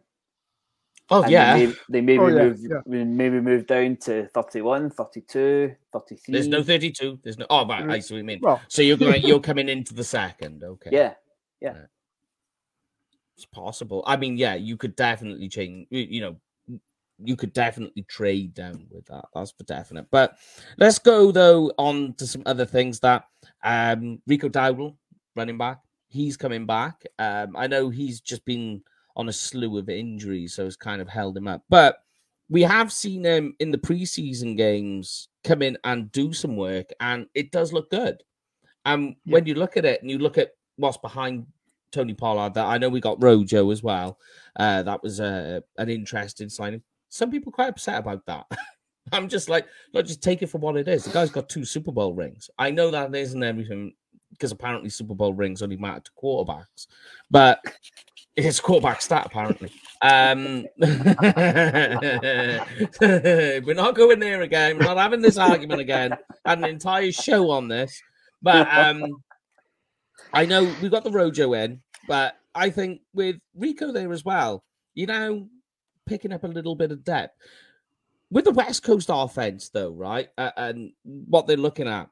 Oh 1.09 1.21
and 1.21 1.31
yeah. 1.31 1.55
They, 1.55 1.65
may, 1.67 1.73
they 1.89 2.01
maybe 2.01 2.19
oh, 2.19 2.27
yeah, 2.27 2.43
move 2.43 2.59
yeah. 2.61 3.03
maybe 3.03 3.39
move 3.39 3.67
down 3.67 3.97
to 3.97 4.27
31, 4.27 4.89
32, 4.89 5.75
33. 5.93 6.33
There's 6.33 6.47
no 6.47 6.63
32. 6.63 7.19
There's 7.23 7.37
no 7.37 7.45
oh 7.49 7.67
right. 7.67 7.87
I 7.89 7.99
see 7.99 8.15
what 8.15 8.19
you 8.19 8.23
mean. 8.23 8.39
Well. 8.41 8.61
So 8.67 8.81
you're 8.81 8.97
going 8.97 9.21
you're 9.21 9.39
coming 9.41 9.69
into 9.69 9.93
the 9.93 10.03
second, 10.03 10.63
okay. 10.63 10.89
Yeah. 10.91 11.13
Yeah. 11.61 11.73
yeah. 11.73 11.85
It's 13.35 13.45
possible. 13.45 14.03
I 14.07 14.17
mean, 14.17 14.37
yeah, 14.37 14.55
you 14.55 14.77
could 14.77 14.95
definitely 14.95 15.47
change 15.47 15.87
you 15.91 16.21
know, 16.21 16.37
you 17.23 17.35
could 17.35 17.53
definitely 17.53 18.03
trade 18.03 18.55
down 18.55 18.87
with 18.89 19.05
that. 19.05 19.25
That's 19.33 19.51
for 19.51 19.63
definite. 19.65 20.07
But 20.09 20.37
let's 20.77 20.97
go 20.97 21.31
though 21.31 21.71
on 21.77 22.15
to 22.15 22.25
some 22.25 22.41
other 22.47 22.65
things 22.65 22.99
that 23.01 23.25
um 23.63 24.21
Rico 24.25 24.49
Dowdle 24.49 24.95
running 25.35 25.57
back. 25.57 25.79
He's 26.07 26.37
coming 26.37 26.65
back. 26.65 27.03
Um, 27.19 27.55
I 27.55 27.67
know 27.67 27.89
he's 27.89 28.21
just 28.21 28.45
been 28.45 28.81
on 29.15 29.29
a 29.29 29.33
slew 29.33 29.77
of 29.77 29.89
injuries, 29.89 30.53
so 30.53 30.65
it's 30.65 30.75
kind 30.75 31.01
of 31.01 31.07
held 31.07 31.37
him 31.37 31.47
up. 31.47 31.63
But 31.69 31.97
we 32.49 32.61
have 32.61 32.91
seen 32.91 33.23
him 33.23 33.55
in 33.59 33.71
the 33.71 33.77
preseason 33.77 34.55
games 34.55 35.29
come 35.43 35.61
in 35.61 35.77
and 35.83 36.11
do 36.11 36.33
some 36.33 36.55
work, 36.55 36.89
and 36.99 37.27
it 37.33 37.51
does 37.51 37.73
look 37.73 37.89
good. 37.89 38.21
And 38.85 39.15
yeah. 39.25 39.33
when 39.33 39.45
you 39.45 39.55
look 39.55 39.77
at 39.77 39.85
it 39.85 40.01
and 40.01 40.11
you 40.11 40.19
look 40.19 40.37
at 40.37 40.51
what's 40.77 40.97
behind 40.97 41.47
Tony 41.91 42.13
Pollard, 42.13 42.53
that 42.53 42.65
I 42.65 42.77
know 42.77 42.89
we 42.89 43.01
got 43.01 43.21
Rojo 43.21 43.71
as 43.71 43.81
well. 43.81 44.19
Uh, 44.55 44.83
that 44.83 45.01
was 45.01 45.19
uh, 45.19 45.61
an 45.77 45.89
interesting 45.89 46.49
signing. 46.49 46.81
Some 47.09 47.31
people 47.31 47.51
quite 47.51 47.69
upset 47.69 47.99
about 47.99 48.25
that. 48.27 48.45
I'm 49.11 49.29
just 49.29 49.49
like, 49.49 49.67
look, 49.93 50.05
just 50.05 50.23
take 50.23 50.41
it 50.41 50.47
for 50.47 50.57
what 50.57 50.77
it 50.77 50.87
is. 50.87 51.05
The 51.05 51.11
guy's 51.11 51.29
got 51.29 51.47
two 51.47 51.63
Super 51.65 51.91
Bowl 51.91 52.13
rings. 52.13 52.49
I 52.57 52.71
know 52.71 52.91
that 52.91 53.13
isn't 53.13 53.43
everything 53.43 53.93
because 54.35 54.51
apparently 54.51 54.89
Super 54.89 55.15
Bowl 55.15 55.33
rings 55.33 55.61
only 55.61 55.77
matter 55.77 56.01
to 56.01 56.11
quarterbacks, 56.21 56.87
but 57.31 57.59
it's 58.35 58.59
quarterback 58.59 59.01
stat 59.01 59.25
apparently. 59.25 59.71
Um, 60.01 60.65
we're 60.77 60.89
not 63.73 63.95
going 63.95 64.19
there 64.19 64.41
again. 64.41 64.77
We're 64.77 64.85
not 64.85 64.97
having 64.97 65.21
this 65.21 65.37
argument 65.37 65.81
again. 65.81 66.17
Had 66.45 66.59
an 66.59 66.65
entire 66.65 67.11
show 67.11 67.49
on 67.49 67.67
this, 67.67 68.01
but 68.41 68.67
um, 68.71 69.23
I 70.33 70.45
know 70.45 70.71
we 70.81 70.89
got 70.89 71.03
the 71.03 71.11
Rojo 71.11 71.53
in, 71.53 71.81
but 72.07 72.35
I 72.53 72.69
think 72.69 73.01
with 73.13 73.37
Rico 73.55 73.91
there 73.91 74.11
as 74.11 74.25
well, 74.25 74.63
you 74.93 75.07
know, 75.07 75.47
picking 76.05 76.33
up 76.33 76.43
a 76.43 76.47
little 76.47 76.75
bit 76.75 76.91
of 76.91 77.03
depth 77.03 77.35
with 78.29 78.45
the 78.45 78.51
West 78.51 78.83
Coast 78.83 79.09
offense, 79.11 79.69
though, 79.69 79.91
right? 79.91 80.29
Uh, 80.37 80.51
and 80.57 80.91
what 81.03 81.47
they're 81.47 81.57
looking 81.57 81.87
at 81.87 82.09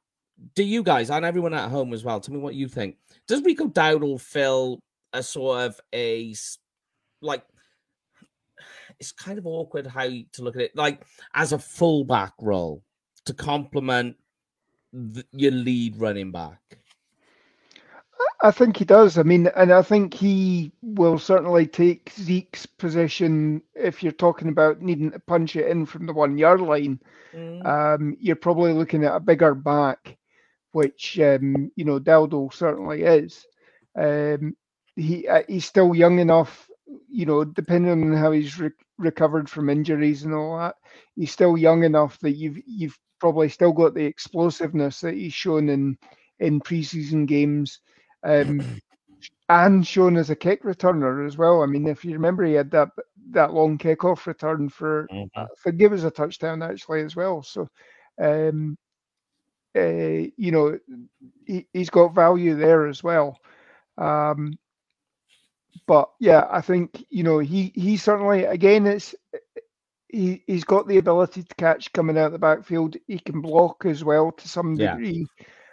do 0.56 0.64
you 0.64 0.84
guys 0.84 1.10
and 1.10 1.26
everyone 1.26 1.54
at 1.54 1.70
home 1.70 1.94
as 1.94 2.04
well 2.04 2.20
tell 2.20 2.34
me 2.34 2.42
what 2.42 2.56
you 2.56 2.68
think 2.68 2.98
does 3.28 3.44
rico 3.44 3.68
dowdle 3.68 4.20
fill 4.20 4.80
a 5.14 5.22
sort 5.22 5.62
of 5.62 5.80
a 5.94 6.34
like 7.22 7.44
it's 9.00 9.12
kind 9.12 9.38
of 9.38 9.46
awkward 9.46 9.88
how 9.88 10.08
to 10.08 10.42
look 10.42 10.56
at 10.56 10.62
it 10.62 10.76
like 10.76 11.04
as 11.34 11.54
a 11.54 11.60
fullback 11.60 12.34
role 12.42 12.84
to 13.26 13.34
complement 13.34 14.16
the, 14.92 15.26
your 15.32 15.52
lead 15.52 16.00
running 16.00 16.32
back 16.32 16.60
I 18.42 18.52
think 18.52 18.78
he 18.78 18.86
does. 18.86 19.18
I 19.18 19.24
mean, 19.24 19.48
and 19.56 19.72
I 19.72 19.82
think 19.82 20.14
he 20.14 20.72
will 20.82 21.18
certainly 21.18 21.66
take 21.66 22.12
Zeke's 22.12 22.66
position 22.66 23.62
if 23.74 24.04
you're 24.04 24.12
talking 24.12 24.50
about 24.50 24.82
needing 24.82 25.12
to 25.12 25.20
punch 25.20 25.56
it 25.56 25.68
in 25.68 25.86
from 25.86 26.06
the 26.06 26.14
one 26.14 26.38
yard 26.38 26.60
line. 26.60 27.00
Mm. 27.34 27.66
Um, 27.66 28.18
you're 28.20 28.36
probably 28.36 28.74
looking 28.74 29.06
at 29.06 29.16
a 29.16 29.20
bigger 29.22 29.56
back 29.56 30.18
which 30.74 31.20
um, 31.20 31.72
you 31.76 31.86
know 31.86 32.00
Dowdle 32.00 32.54
certainly 32.54 33.04
is. 33.04 33.46
Um, 33.98 34.56
he 34.96 35.28
uh, 35.28 35.44
he's 35.48 35.66
still 35.66 35.96
young 35.96 36.20
enough, 36.20 36.70
you 37.10 37.26
know, 37.26 37.44
depending 37.44 37.92
on 37.92 38.14
how 38.14 38.32
he's 38.32 38.60
re- 38.60 38.70
recovered 38.98 39.50
from 39.50 39.70
injuries 39.70 40.24
and 40.24 40.34
all 40.34 40.58
that. 40.58 40.76
He's 41.16 41.32
still 41.32 41.58
young 41.58 41.84
enough 41.84 42.20
that 42.20 42.32
you've 42.32 42.60
you've 42.68 42.98
probably 43.20 43.50
still 43.50 43.72
got 43.72 43.94
the 43.94 44.06
explosiveness 44.06 45.00
that 45.02 45.16
he's 45.16 45.34
shown 45.34 45.70
in 45.70 45.98
in 46.40 46.60
preseason 46.60 47.26
games. 47.26 47.80
Um, 48.24 48.82
and 49.50 49.86
shown 49.86 50.18
as 50.18 50.30
a 50.30 50.36
kick 50.36 50.64
returner 50.64 51.28
as 51.28 51.38
well. 51.38 51.62
I 51.62 51.66
mean, 51.66 51.88
if 51.88 52.04
you 52.06 52.14
remember, 52.14 52.44
he 52.44 52.54
had 52.54 52.72
that 52.72 52.90
that 53.32 53.54
long 53.54 53.78
kickoff 53.78 54.26
return 54.26 54.70
for 54.70 55.08
mm-hmm. 55.12 55.40
uh, 55.40 55.46
for 55.58 55.72
give 55.72 55.94
us 55.94 56.04
a 56.04 56.12
touchdown 56.12 56.62
actually 56.62 57.02
as 57.02 57.16
well. 57.16 57.44
So, 57.44 57.70
um, 58.22 58.78
uh, 59.76 60.30
you 60.38 60.52
know, 60.52 60.80
he, 61.46 61.68
has 61.74 61.90
got 61.90 62.14
value 62.14 62.56
there 62.56 62.88
as 62.88 63.04
well. 63.04 63.40
Um, 63.98 64.58
but 65.86 66.10
yeah, 66.20 66.48
I 66.50 66.62
think 66.62 67.06
you 67.10 67.24
know 67.24 67.40
he 67.40 67.72
he 67.76 67.98
certainly 67.98 68.46
again 68.46 68.86
it's 68.88 69.16
he 70.08 70.44
he's 70.48 70.64
got 70.64 70.88
the 70.88 70.98
ability 70.98 71.44
to 71.44 71.56
catch 71.56 71.92
coming 71.94 72.18
out 72.18 72.32
the 72.32 72.40
backfield. 72.40 72.96
He 73.08 73.20
can 73.20 73.42
block 73.42 73.86
as 73.86 74.04
well 74.04 74.32
to 74.32 74.48
some 74.48 74.78
degree. 74.78 75.28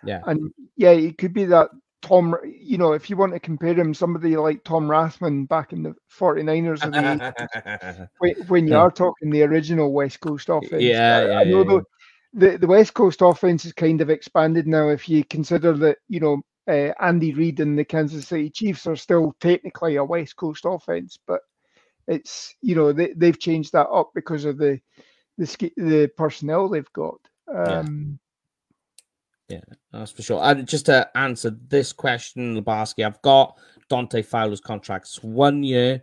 Yeah. 0.04 0.20
And 0.26 0.52
yeah, 0.76 0.94
he 0.94 1.12
could 1.12 1.34
be 1.34 1.44
that 1.44 1.70
Tom. 2.02 2.34
You 2.44 2.78
know, 2.78 2.92
if 2.94 3.10
you 3.10 3.16
want 3.16 3.34
to 3.34 3.40
compare 3.40 3.74
him, 3.74 3.92
somebody 3.92 4.36
like 4.36 4.64
Tom 4.64 4.88
Rathman 4.88 5.46
back 5.46 5.72
in 5.72 5.82
the 5.82 5.94
49ers 6.18 6.82
of 6.84 6.92
the 6.92 6.98
80s, 6.98 8.08
when, 8.18 8.34
when 8.48 8.66
you 8.66 8.72
Yeah. 8.74 8.80
are 8.80 8.90
talking 8.90 9.30
the 9.30 9.42
original 9.42 9.92
West 9.92 10.20
Coast 10.20 10.48
offense. 10.48 10.82
Yeah, 10.82 11.18
I- 11.18 11.26
yeah, 11.26 11.38
I 11.40 11.44
know 11.44 11.58
yeah, 11.58 11.64
though, 11.68 11.82
the 12.32 12.58
the 12.58 12.66
West 12.66 12.94
Coast 12.94 13.22
offense 13.22 13.64
is 13.64 13.72
kind 13.72 14.00
of 14.00 14.10
expanded 14.10 14.66
now. 14.66 14.88
If 14.88 15.08
you 15.08 15.24
consider 15.24 15.72
that, 15.74 15.98
you 16.08 16.20
know, 16.20 16.42
uh, 16.68 16.92
Andy 17.00 17.32
Reid 17.34 17.60
and 17.60 17.78
the 17.78 17.84
Kansas 17.84 18.28
City 18.28 18.50
Chiefs 18.50 18.86
are 18.86 18.96
still 18.96 19.34
technically 19.40 19.96
a 19.96 20.04
West 20.04 20.36
Coast 20.36 20.64
offense, 20.64 21.18
but 21.26 21.40
it's 22.06 22.54
you 22.62 22.74
know 22.74 22.92
they 22.92 23.12
they've 23.16 23.38
changed 23.38 23.72
that 23.72 23.88
up 23.88 24.10
because 24.14 24.44
of 24.44 24.58
the 24.58 24.80
the 25.38 25.72
the 25.76 26.10
personnel 26.16 26.68
they've 26.68 26.92
got. 26.92 27.18
Um, 27.52 28.18
yeah, 29.48 29.60
That's 29.92 30.12
for 30.12 30.22
sure. 30.22 30.40
And 30.42 30.66
just 30.68 30.86
to 30.86 31.10
answer 31.16 31.50
this 31.68 31.92
question, 31.92 32.56
Labarski, 32.56 33.04
I've 33.04 33.20
got 33.22 33.58
Dante 33.88 34.22
Fowler's 34.22 34.60
contract. 34.60 35.06
It's 35.06 35.22
one 35.22 35.64
year 35.64 36.02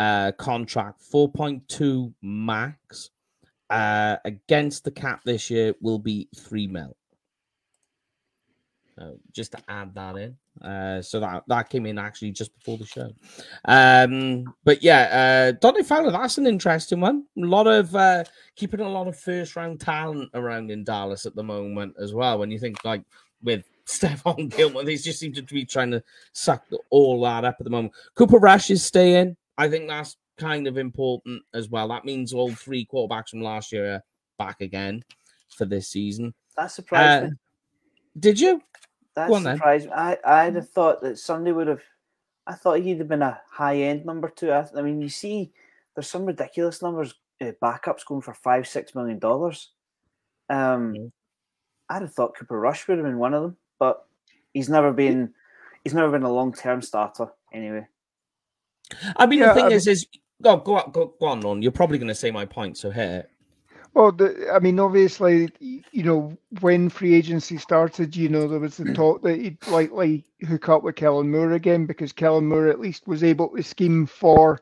uh, 0.00 0.32
contract, 0.32 1.00
4.2 1.12 2.12
max. 2.22 3.10
Uh, 3.72 4.18
against 4.26 4.84
the 4.84 4.90
cap 4.90 5.22
this 5.24 5.48
year 5.48 5.74
will 5.80 5.98
be 5.98 6.28
three 6.36 6.66
mil. 6.66 6.94
So 8.98 9.16
just 9.32 9.52
to 9.52 9.58
add 9.68 9.94
that 9.94 10.16
in. 10.16 10.36
Uh, 10.60 11.00
so 11.00 11.18
that 11.20 11.44
that 11.48 11.70
came 11.70 11.86
in 11.86 11.98
actually 11.98 12.32
just 12.32 12.54
before 12.54 12.76
the 12.76 12.84
show. 12.84 13.10
Um, 13.64 14.44
but 14.64 14.82
yeah, 14.82 15.52
uh, 15.52 15.58
Dante 15.58 15.82
Fowler, 15.82 16.10
that's 16.10 16.36
an 16.36 16.46
interesting 16.46 17.00
one. 17.00 17.24
A 17.38 17.40
lot 17.40 17.66
of 17.66 17.96
uh, 17.96 18.24
keeping 18.56 18.80
a 18.80 18.88
lot 18.88 19.08
of 19.08 19.18
first 19.18 19.56
round 19.56 19.80
talent 19.80 20.28
around 20.34 20.70
in 20.70 20.84
Dallas 20.84 21.24
at 21.24 21.34
the 21.34 21.42
moment 21.42 21.94
as 21.98 22.12
well. 22.12 22.38
When 22.38 22.50
you 22.50 22.58
think 22.58 22.84
like 22.84 23.02
with 23.42 23.64
Stephon 23.86 24.54
Gilmore, 24.54 24.84
they 24.84 24.96
just 24.96 25.18
seem 25.18 25.32
to 25.32 25.42
be 25.42 25.64
trying 25.64 25.92
to 25.92 26.02
suck 26.34 26.66
all 26.90 27.22
that 27.22 27.46
up 27.46 27.56
at 27.58 27.64
the 27.64 27.70
moment. 27.70 27.94
Cooper 28.14 28.38
Rush 28.38 28.70
is 28.70 28.84
staying. 28.84 29.36
I 29.56 29.68
think 29.70 29.88
that's 29.88 30.16
kind 30.38 30.66
of 30.66 30.78
important 30.78 31.42
as 31.54 31.68
well. 31.68 31.88
That 31.88 32.04
means 32.04 32.32
all 32.32 32.52
three 32.52 32.86
quarterbacks 32.86 33.30
from 33.30 33.42
last 33.42 33.72
year 33.72 33.94
are 33.94 34.04
back 34.38 34.60
again 34.60 35.02
for 35.56 35.64
this 35.64 35.88
season. 35.88 36.34
That 36.56 36.70
surprised 36.70 37.24
Uh, 37.24 37.28
me. 37.28 37.36
Did 38.18 38.40
you? 38.40 38.62
That 39.14 39.28
go 39.28 39.40
surprised 39.40 39.86
me. 39.86 39.92
I, 39.92 40.18
I'd 40.24 40.54
have 40.56 40.68
thought 40.70 41.00
that 41.02 41.18
Sunday 41.18 41.52
would 41.52 41.68
have. 41.68 41.82
I 42.46 42.54
thought 42.54 42.80
he'd 42.80 42.98
have 42.98 43.08
been 43.08 43.22
a 43.22 43.40
high 43.50 43.76
end 43.76 44.04
number 44.04 44.28
two. 44.28 44.50
I, 44.50 44.66
I 44.76 44.82
mean, 44.82 45.00
you 45.00 45.08
see, 45.08 45.52
there's 45.94 46.08
some 46.10 46.24
ridiculous 46.26 46.82
numbers. 46.82 47.14
Uh, 47.40 47.52
backups 47.62 48.04
going 48.06 48.20
for 48.22 48.34
five, 48.34 48.66
six 48.66 48.94
million 48.94 49.18
dollars. 49.18 49.70
Um. 50.48 51.12
I'd 51.88 52.00
have 52.02 52.14
thought 52.14 52.34
Cooper 52.34 52.58
Rush 52.58 52.88
would 52.88 52.96
have 52.96 53.06
been 53.06 53.18
one 53.18 53.34
of 53.34 53.42
them, 53.42 53.56
but 53.78 54.06
he's 54.54 54.70
never 54.70 54.92
been. 54.94 55.34
He's 55.84 55.92
never 55.92 56.10
been 56.10 56.22
a 56.22 56.32
long 56.32 56.54
term 56.54 56.80
starter 56.80 57.28
anyway. 57.52 57.86
I 59.16 59.26
mean, 59.26 59.40
Yeah, 59.40 59.48
the 59.48 59.54
thing 59.54 59.64
I 59.64 59.72
is, 59.72 59.86
is 59.86 60.06
go 60.42 60.56
go 60.58 60.76
on, 60.78 60.90
go, 60.92 61.14
go 61.20 61.26
on, 61.26 61.40
Ron. 61.40 61.62
You're 61.62 61.72
probably 61.72 61.98
going 61.98 62.08
to 62.08 62.14
say 62.14 62.30
my 62.30 62.46
point. 62.46 62.78
So 62.78 62.90
here, 62.90 63.26
Well, 63.94 64.12
the, 64.12 64.50
I 64.52 64.58
mean, 64.60 64.78
obviously, 64.80 65.50
you 65.60 66.02
know, 66.04 66.36
when 66.60 66.88
free 66.88 67.14
agency 67.14 67.58
started, 67.58 68.16
you 68.16 68.28
know, 68.28 68.48
there 68.48 68.60
was 68.60 68.76
the 68.78 68.86
talk 68.86 69.22
that 69.22 69.38
he'd 69.40 69.58
likely 69.66 70.24
hook 70.46 70.68
up 70.68 70.82
with 70.82 70.96
Kellen 70.96 71.30
Moore 71.30 71.52
again 71.52 71.86
because 71.86 72.12
Kellen 72.12 72.46
Moore 72.48 72.68
at 72.68 72.80
least 72.80 73.06
was 73.06 73.22
able 73.24 73.48
to 73.50 73.62
scheme 73.62 74.06
for 74.06 74.60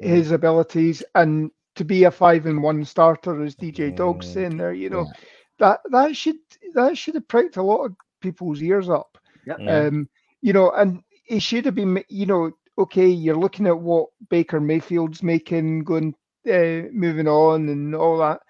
his 0.00 0.30
abilities 0.32 1.02
and 1.14 1.50
to 1.76 1.84
be 1.84 2.04
a 2.04 2.10
five 2.10 2.46
and 2.46 2.62
one 2.62 2.84
starter, 2.84 3.42
as 3.42 3.54
DJ 3.56 3.90
Dog's 3.92 4.26
Mm, 4.26 4.28
saying 4.28 4.56
there. 4.58 4.72
You 4.74 4.90
know, 4.90 5.06
yeah. 5.06 5.26
that 5.58 5.80
that 5.90 6.16
should 6.16 6.36
that 6.74 6.98
should 6.98 7.14
have 7.14 7.28
pricked 7.28 7.56
a 7.56 7.62
lot 7.62 7.84
of 7.84 7.96
people's 8.20 8.62
ears 8.62 8.88
up. 8.88 9.18
Yep. 9.46 9.60
Yeah. 9.60 9.84
Um, 9.88 10.08
you 10.42 10.52
know, 10.52 10.70
and 10.72 11.02
he 11.24 11.38
should 11.38 11.64
have 11.66 11.74
been, 11.74 12.02
you 12.08 12.26
know, 12.26 12.52
okay, 12.78 13.08
you're 13.08 13.36
looking 13.36 13.66
at 13.66 13.78
what 13.78 14.08
Baker 14.30 14.60
Mayfield's 14.60 15.22
making, 15.22 15.84
going, 15.84 16.14
uh, 16.50 16.88
moving 16.92 17.28
on, 17.28 17.68
and 17.68 17.94
all 17.94 18.18
that. 18.18 18.40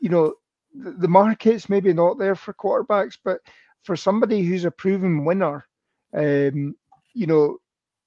You 0.00 0.10
know, 0.10 0.34
the, 0.74 0.92
the 0.92 1.08
market's 1.08 1.68
maybe 1.68 1.92
not 1.92 2.18
there 2.18 2.36
for 2.36 2.54
quarterbacks, 2.54 3.18
but 3.24 3.40
for 3.84 3.96
somebody 3.96 4.42
who's 4.42 4.64
a 4.64 4.70
proven 4.70 5.24
winner, 5.24 5.66
um, 6.14 6.76
you 7.14 7.26
know, 7.26 7.58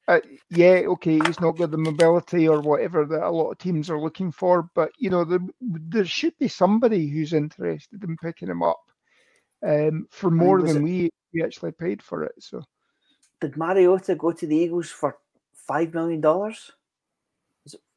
uh, 0.08 0.22
yeah, 0.52 0.84
okay, 0.88 1.20
he's 1.20 1.42
not 1.42 1.58
got 1.58 1.72
the 1.72 1.78
mobility 1.80 2.48
or 2.48 2.62
whatever 2.62 3.06
that 3.08 3.24
a 3.24 3.32
lot 3.32 3.52
of 3.52 3.60
teams 3.60 3.90
are 3.90 4.02
looking 4.02 4.32
for, 4.32 4.70
but 4.76 4.92
you 5.00 5.10
know, 5.10 5.26
there, 5.26 5.40
there 5.62 6.06
should 6.06 6.38
be 6.40 6.48
somebody 6.50 7.08
who's 7.08 7.34
interested 7.34 8.04
in 8.04 8.18
picking 8.18 8.50
him 8.50 8.64
up 8.64 8.82
um, 9.66 10.08
for 10.12 10.32
more 10.32 10.64
than 10.64 10.82
it- 10.82 10.84
we, 10.84 11.10
we 11.34 11.44
actually 11.44 11.72
paid 11.74 12.02
for 12.04 12.24
it. 12.24 12.34
So. 12.40 12.64
Did 13.42 13.58
Mariota 13.58 14.16
go 14.16 14.34
to 14.34 14.48
the 14.48 14.58
Eagles 14.58 14.90
for 14.92 15.18
five 15.68 15.94
million 15.94 16.22
dollars? 16.22 16.72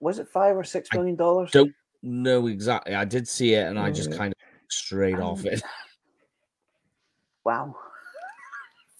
Was 0.00 0.18
it, 0.18 0.28
five 0.28 0.56
or 0.56 0.64
six 0.64 0.88
million 0.92 1.16
dollars? 1.16 1.50
don't 1.50 1.72
know 2.02 2.46
exactly. 2.48 2.94
I 2.94 3.04
did 3.04 3.26
see 3.26 3.54
it, 3.54 3.66
and 3.66 3.78
I 3.78 3.90
just 3.90 4.12
kind 4.12 4.32
of 4.32 4.38
straight 4.68 5.18
off 5.18 5.40
Um, 5.40 5.46
it. 5.46 5.62
Wow. 7.44 7.76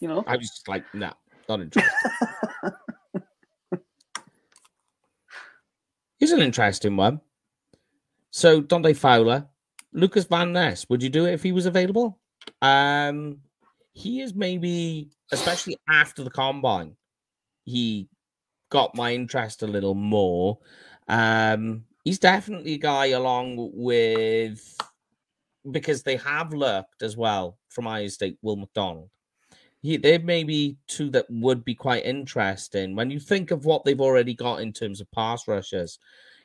You 0.01 0.09
know, 0.09 0.25
I 0.27 0.37
was 0.37 0.49
just 0.51 0.69
like, 0.69 0.85
no, 0.93 1.12
not 1.49 1.61
interested. 1.62 1.91
Here's 6.19 6.33
an 6.33 6.41
interesting 6.43 6.97
one. 6.97 7.21
So 8.31 8.61
Dante 8.61 8.93
Fowler, 8.93 9.47
Lucas 9.93 10.25
Van 10.25 10.53
Ness, 10.53 10.87
would 10.91 11.03
you 11.03 11.09
do 11.09 11.25
it 11.25 11.33
if 11.33 11.43
he 11.43 11.53
was 11.53 11.65
available? 11.65 12.19
Um, 12.61 13.39
he 13.93 14.21
is 14.21 14.35
maybe, 14.35 15.11
especially 15.33 15.79
after 15.89 16.23
the 16.23 16.31
combine, 16.31 16.97
he 17.65 18.09
got 18.71 18.95
my 18.95 19.15
interest 19.15 19.62
a 19.62 19.67
little 19.67 19.95
more. 19.95 20.59
Um, 21.09 21.85
he's 22.05 22.19
definitely 22.19 22.75
a 22.75 22.79
guy 22.79 23.07
along 23.07 23.71
with 23.75 24.77
because 25.71 26.03
they 26.03 26.17
have 26.17 26.53
looked 26.53 27.03
as 27.03 27.17
well 27.17 27.59
from 27.69 27.87
Iowa 27.87 28.11
State, 28.11 28.39
Will 28.43 28.57
McDonald. 28.57 29.09
He, 29.83 29.97
they 29.97 30.19
may 30.19 30.45
be 30.45 30.79
two 30.87 31.11
that 31.11 31.27
would 31.29 31.65
be 31.65 31.75
quite 31.75 32.05
interesting 32.05 32.97
when 32.97 33.11
you 33.11 33.21
think 33.21 33.51
of 33.51 33.65
what 33.65 33.85
they've 33.85 34.01
already 34.01 34.35
got 34.35 34.61
in 34.61 34.73
terms 34.73 35.01
of 35.01 35.11
pass 35.11 35.47
rushers. 35.47 35.99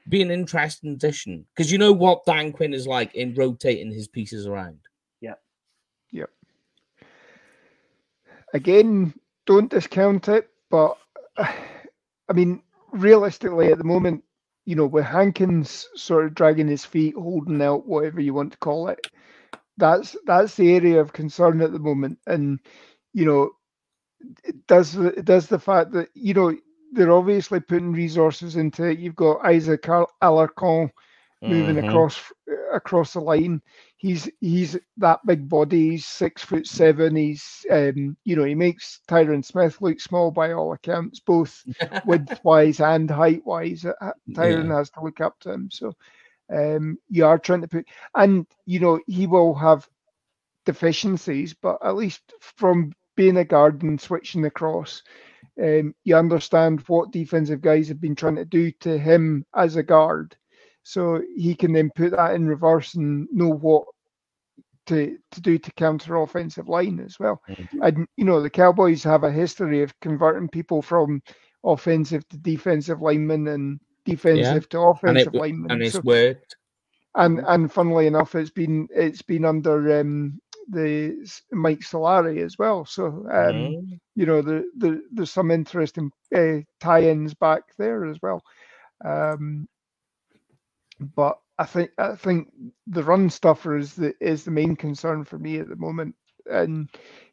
Be 0.08 0.22
an 0.22 0.32
interesting 0.32 0.94
addition 0.94 1.46
because 1.56 1.72
you 1.72 1.78
know 1.78 1.92
what 1.92 2.26
Dan 2.26 2.52
Quinn 2.52 2.74
is 2.74 2.88
like 2.88 3.16
in 3.16 3.34
rotating 3.36 3.92
his 3.92 4.08
pieces 4.08 4.48
around. 4.48 4.80
Yep. 5.22 5.42
Yep. 6.12 6.30
Again, 8.54 9.14
don't 9.46 9.70
discount 9.70 10.28
it, 10.28 10.50
but 10.70 10.98
I 12.30 12.34
mean, 12.34 12.62
realistically, 12.92 13.72
at 13.72 13.78
the 13.78 13.84
moment, 13.84 14.24
you 14.66 14.76
know, 14.76 14.86
with 14.86 15.06
Hankins 15.06 15.88
sort 15.96 16.26
of 16.26 16.36
dragging 16.36 16.68
his 16.68 16.86
feet, 16.86 17.16
holding 17.16 17.62
out, 17.62 17.88
whatever 17.88 18.22
you 18.22 18.34
want 18.34 18.54
to 18.54 18.58
call 18.60 18.90
it, 18.90 19.08
that's 19.78 20.16
that's 20.26 20.56
the 20.56 20.74
area 20.76 21.00
of 21.02 21.14
concern 21.14 21.62
at 21.62 21.72
the 21.74 21.80
moment. 21.80 22.20
And 22.28 22.60
you 23.14 23.26
know, 23.26 23.52
does 24.68 24.94
does 25.24 25.48
the 25.48 25.60
fact 25.60 25.92
that 25.92 26.10
you 26.14 26.34
know 26.34 26.56
they're 26.92 27.12
obviously 27.12 27.60
putting 27.60 27.92
resources 27.94 28.56
into 28.56 28.84
it. 28.86 29.00
You've 29.00 29.16
got 29.16 29.46
Isaac 29.46 29.88
Al- 29.88 30.12
Alarcon 30.24 30.90
moving 31.46 31.78
Mhm. 31.78 31.80
across 31.80 32.32
across 32.74 33.14
the 33.14 33.20
line. 33.22 33.62
He's 33.98 34.30
he's 34.40 34.78
that 34.98 35.20
big 35.26 35.48
body. 35.50 35.92
He's 35.92 36.06
six 36.06 36.44
foot 36.44 36.68
seven. 36.68 37.16
He's 37.16 37.66
um, 37.72 38.18
you 38.26 38.36
know 38.36 38.44
he 38.44 38.56
makes 38.56 39.02
Tyron 39.10 39.44
Smith 39.44 39.82
look 39.82 40.00
small 40.00 40.32
by 40.32 40.52
all 40.54 40.74
accounts, 40.74 41.20
both 41.20 41.64
width 42.04 42.40
wise 42.44 42.80
and 42.80 43.10
height 43.10 43.42
wise. 43.46 43.86
Tyron 44.36 44.70
Yeah. 44.70 44.76
has 44.76 44.90
to 44.92 45.02
look 45.02 45.20
up 45.22 45.40
to 45.42 45.52
him. 45.52 45.70
So 45.72 45.94
um, 46.54 46.98
you 47.10 47.26
are 47.26 47.38
trying 47.40 47.62
to 47.62 47.68
put, 47.68 47.86
and 48.16 48.46
you 48.66 48.80
know 48.80 49.00
he 49.08 49.28
will 49.28 49.54
have 49.56 49.88
deficiencies, 50.66 51.54
but 51.54 51.78
at 51.84 51.96
least 51.96 52.34
from 52.40 52.92
being 53.16 53.38
a 53.38 53.46
guard 53.46 53.82
and 53.84 54.00
switching 54.00 54.46
across, 54.46 55.02
um, 55.62 55.94
you 56.04 56.16
understand 56.16 56.82
what 56.88 57.12
defensive 57.12 57.62
guys 57.62 57.88
have 57.88 58.02
been 58.02 58.16
trying 58.16 58.36
to 58.36 58.46
do 58.46 58.72
to 58.82 58.98
him 58.98 59.46
as 59.56 59.76
a 59.76 59.84
guard, 59.84 60.36
so 60.84 61.22
he 61.36 61.56
can 61.56 61.74
then 61.74 61.90
put 61.96 62.12
that 62.12 62.36
in 62.36 62.48
reverse 62.48 62.96
and 62.96 63.28
know 63.32 63.50
what 63.50 63.86
to 64.88 65.18
to 65.32 65.42
do 65.42 65.58
to 65.58 65.72
counter 65.74 66.16
offensive 66.18 66.68
line 66.68 67.00
as 67.00 67.20
well. 67.20 67.42
Mhm. 67.48 67.68
And 67.88 68.08
you 68.18 68.26
know 68.26 68.42
the 68.42 68.50
Cowboys 68.50 69.04
have 69.04 69.24
a 69.24 69.32
history 69.32 69.82
of 69.84 69.94
converting 70.00 70.50
people 70.50 70.82
from 70.82 71.22
offensive 71.64 72.28
to 72.30 72.38
defensive 72.38 73.02
linemen 73.02 73.48
and 73.50 73.80
defensive 74.06 74.68
to 74.70 74.80
and 74.82 74.90
offensive 74.92 75.36
it 75.36 75.38
linemen. 75.38 75.72
and 75.72 75.84
it's 75.84 75.94
So- 75.96 76.02
worked. 76.04 76.56
and 77.16 77.40
and 77.48 77.72
funnily 77.72 78.08
enough, 78.08 78.34
it's 78.36 78.50
been 78.52 78.88
it's 78.92 79.22
been 79.22 79.46
under 79.46 80.00
um, 80.00 80.40
the 80.70 81.16
Mike 81.52 81.80
Solari 81.82 82.44
as 82.44 82.58
well. 82.58 82.86
So 82.86 83.06
um, 83.08 83.22
Mm. 83.30 84.00
you 84.16 84.26
know, 84.26 84.42
there, 84.42 84.64
there 84.76 85.00
there's 85.12 85.32
some 85.32 85.52
interesting 85.52 86.12
uh, 86.36 86.60
tie-ins 86.80 87.34
back 87.36 87.64
there 87.78 88.06
as 88.06 88.18
well. 88.22 88.42
Um, 89.04 89.68
but 91.00 91.40
I 91.58 91.66
think 91.66 91.92
I 91.98 92.16
think 92.16 92.50
the 92.88 93.04
run 93.04 93.30
stuffer 93.30 93.78
is 93.78 93.96
the 93.96 94.14
is 94.22 94.44
the 94.44 94.52
main 94.52 94.76
concern 94.76 95.26
for 95.26 95.38
me 95.38 95.60
at 95.60 95.70
the 95.70 95.76
moment, 95.76 96.16
and 96.50 96.90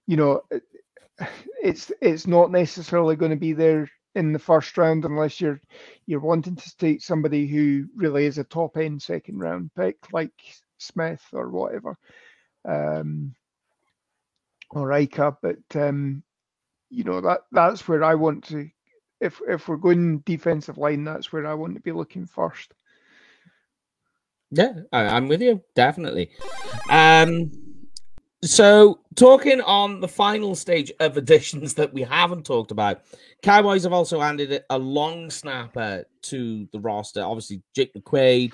you 0.06 0.16
know, 0.16 0.42
it's 1.62 1.92
it's 2.00 2.26
not 2.26 2.50
necessarily 2.50 3.16
going 3.16 3.30
to 3.30 3.36
be 3.36 3.52
there 3.52 3.88
in 4.14 4.32
the 4.32 4.38
first 4.38 4.76
round 4.78 5.04
unless 5.04 5.40
you're 5.40 5.60
you're 6.06 6.20
wanting 6.20 6.56
to 6.56 6.76
take 6.78 7.02
somebody 7.02 7.46
who 7.46 7.86
really 7.94 8.26
is 8.26 8.38
a 8.38 8.44
top 8.44 8.76
end 8.76 9.02
second 9.02 9.38
round 9.38 9.70
pick 9.76 9.96
like 10.12 10.32
Smith 10.78 11.22
or 11.32 11.48
whatever, 11.50 11.96
um, 12.68 13.34
or 14.70 14.92
Ika. 14.92 15.36
But 15.42 15.58
um, 15.76 16.22
you 16.90 17.04
know 17.04 17.20
that 17.20 17.42
that's 17.52 17.86
where 17.88 18.04
I 18.04 18.14
want 18.14 18.44
to. 18.48 18.68
If 19.20 19.40
if 19.48 19.68
we're 19.68 19.76
going 19.76 20.18
defensive 20.20 20.78
line, 20.78 21.04
that's 21.04 21.32
where 21.32 21.46
I 21.46 21.54
want 21.54 21.74
to 21.74 21.80
be 21.80 21.92
looking 21.92 22.26
first. 22.26 22.72
Yeah, 24.50 24.72
I, 24.92 25.16
am 25.16 25.28
with 25.28 25.42
you 25.42 25.62
definitely. 25.74 26.30
Um, 26.88 27.50
so 28.42 29.00
talking 29.16 29.60
on 29.60 30.00
the 30.00 30.08
final 30.08 30.54
stage 30.54 30.92
of 31.00 31.16
additions 31.16 31.74
that 31.74 31.92
we 31.92 32.02
haven't 32.02 32.44
talked 32.44 32.70
about, 32.70 33.02
Cowboys 33.42 33.82
have 33.84 33.92
also 33.92 34.22
added 34.22 34.62
a 34.70 34.78
long 34.78 35.30
snapper 35.30 36.04
to 36.22 36.68
the 36.72 36.80
roster. 36.80 37.22
Obviously, 37.22 37.62
Jake 37.74 37.94
McQuaide, 37.94 38.52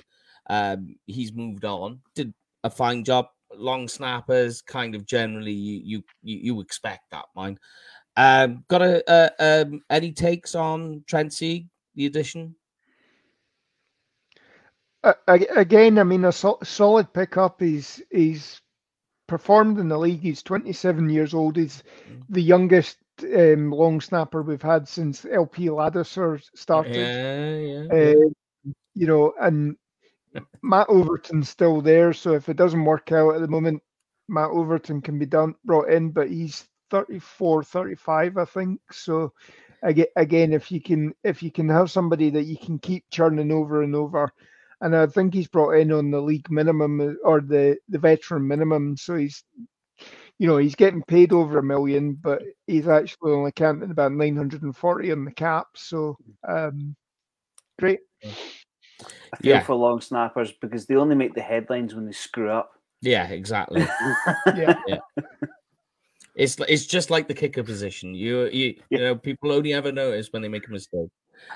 um, 0.49 0.95
he's 1.05 1.33
moved 1.33 1.65
on, 1.65 1.99
did 2.15 2.33
a 2.63 2.69
fine 2.69 3.03
job. 3.03 3.27
Long 3.55 3.87
snappers, 3.87 4.63
kind 4.63 4.95
of 4.95 5.05
generally, 5.05 5.51
you 5.51 6.01
you 6.23 6.39
you, 6.41 6.59
expect 6.59 7.11
that, 7.11 7.25
mind. 7.35 7.59
Um, 8.17 8.63
got 8.67 8.81
a, 8.81 9.03
a 9.07 9.61
um, 9.61 9.81
any 9.91 10.11
takes 10.11 10.55
on 10.55 11.03
Sieg, 11.29 11.67
the 11.93 12.07
addition? 12.07 12.55
Uh, 15.03 15.13
again, 15.27 15.99
I 15.99 16.03
mean, 16.03 16.25
a 16.25 16.31
so- 16.31 16.59
solid 16.63 17.11
pickup. 17.13 17.59
He's 17.59 18.01
he's 18.09 18.61
performed 19.27 19.79
in 19.79 19.89
the 19.89 19.97
league. 19.97 20.21
He's 20.21 20.43
27 20.43 21.09
years 21.09 21.33
old. 21.33 21.57
He's 21.57 21.83
mm. 22.09 22.21
the 22.29 22.41
youngest 22.41 22.97
um, 23.35 23.71
long 23.71 23.99
snapper 23.99 24.41
we've 24.41 24.61
had 24.61 24.87
since 24.87 25.25
LP 25.25 25.65
Ladouceur 25.65 26.41
started. 26.55 26.95
Yeah, 26.95 27.57
yeah. 27.57 28.13
Uh, 28.13 28.71
you 28.95 29.07
know, 29.07 29.33
and 29.41 29.75
Matt 30.61 30.87
Overton's 30.89 31.49
still 31.49 31.81
there. 31.81 32.13
So 32.13 32.33
if 32.33 32.47
it 32.47 32.57
doesn't 32.57 32.85
work 32.85 33.11
out 33.11 33.35
at 33.35 33.41
the 33.41 33.47
moment, 33.47 33.81
Matt 34.29 34.51
Overton 34.51 35.01
can 35.01 35.19
be 35.19 35.25
done 35.25 35.55
brought 35.65 35.89
in, 35.89 36.11
but 36.11 36.29
he's 36.29 36.65
34, 36.91 37.63
35, 37.63 38.37
I 38.37 38.45
think. 38.45 38.79
So 38.91 39.33
again, 39.83 40.53
if 40.53 40.71
you 40.71 40.81
can 40.81 41.13
if 41.23 41.43
you 41.43 41.51
can 41.51 41.67
have 41.69 41.91
somebody 41.91 42.29
that 42.29 42.43
you 42.43 42.57
can 42.57 42.79
keep 42.79 43.03
churning 43.11 43.51
over 43.51 43.83
and 43.83 43.95
over 43.95 44.31
and 44.81 44.95
I 44.95 45.05
think 45.07 45.33
he's 45.33 45.47
brought 45.47 45.71
in 45.71 45.91
on 45.91 46.11
the 46.11 46.21
league 46.21 46.49
minimum 46.49 46.99
uh, 46.99 47.13
or 47.27 47.41
the 47.41 47.77
the 47.89 47.99
veteran 47.99 48.47
minimum, 48.47 48.97
so 48.97 49.15
he's 49.15 49.43
you 50.39 50.47
know 50.47 50.57
he's 50.57 50.75
getting 50.75 51.03
paid 51.03 51.31
over 51.31 51.59
a 51.59 51.63
million, 51.63 52.13
but 52.13 52.41
he's 52.67 52.87
actually 52.87 53.31
only 53.31 53.51
counting 53.51 53.91
about 53.91 54.11
nine 54.11 54.35
hundred 54.35 54.63
and 54.63 54.75
forty 54.75 55.11
on 55.11 55.25
the 55.25 55.31
cap. 55.31 55.67
So 55.75 56.17
um, 56.47 56.95
great. 57.79 57.99
I 58.23 59.37
feel 59.37 59.55
yeah. 59.55 59.63
for 59.63 59.75
long 59.75 60.01
snappers 60.01 60.53
because 60.61 60.85
they 60.85 60.95
only 60.95 61.15
make 61.15 61.33
the 61.33 61.41
headlines 61.41 61.95
when 61.95 62.05
they 62.05 62.11
screw 62.11 62.49
up. 62.49 62.71
Yeah, 63.01 63.27
exactly. 63.27 63.81
yeah. 64.55 64.75
yeah. 64.87 64.97
It's 66.35 66.57
it's 66.67 66.85
just 66.85 67.09
like 67.09 67.27
the 67.27 67.33
kicker 67.33 67.63
position. 67.63 68.15
You 68.15 68.45
you 68.47 68.75
you 68.89 68.97
know 68.97 69.15
people 69.15 69.51
only 69.51 69.73
ever 69.73 69.91
notice 69.91 70.29
when 70.31 70.41
they 70.41 70.47
make 70.47 70.67
a 70.67 70.71
mistake. 70.71 71.09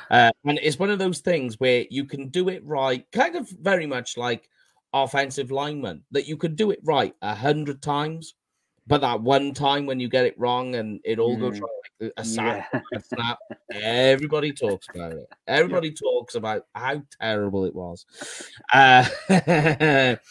Uh, 0.10 0.32
and 0.46 0.60
it's 0.62 0.80
one 0.80 0.90
of 0.90 1.00
those 1.00 1.20
things 1.20 1.60
where 1.60 1.86
you 1.90 2.06
can 2.06 2.30
do 2.30 2.50
it 2.50 2.64
right, 2.66 3.06
kind 3.12 3.36
of 3.36 3.50
very 3.50 3.86
much 3.86 4.18
like 4.18 4.50
offensive 4.94 5.52
lineman, 5.52 6.04
that 6.12 6.28
you 6.28 6.38
could 6.38 6.56
do 6.56 6.72
it 6.72 6.80
right 6.84 7.14
a 7.22 7.36
hundred 7.36 7.82
times, 7.82 8.36
but 8.88 9.02
that 9.02 9.22
one 9.22 9.54
time 9.54 9.86
when 9.86 10.00
you 10.00 10.08
get 10.08 10.26
it 10.26 10.40
wrong 10.40 10.76
and 10.76 11.00
it 11.04 11.20
all 11.20 11.36
mm. 11.36 11.42
goes 11.42 11.60
wrong, 11.60 11.82
like 12.00 12.14
a, 12.18 12.24
sack, 12.24 12.70
yeah. 12.74 12.82
a 12.96 13.00
snap, 13.02 13.40
everybody 13.72 14.54
talks 14.54 14.88
about 14.94 15.12
it. 15.12 15.28
Everybody 15.48 15.90
yeah. 15.90 15.96
talks 16.02 16.36
about 16.36 16.66
how 16.74 17.02
terrible 17.20 17.66
it 17.66 17.76
was. 17.76 18.06
Uh, 18.72 19.06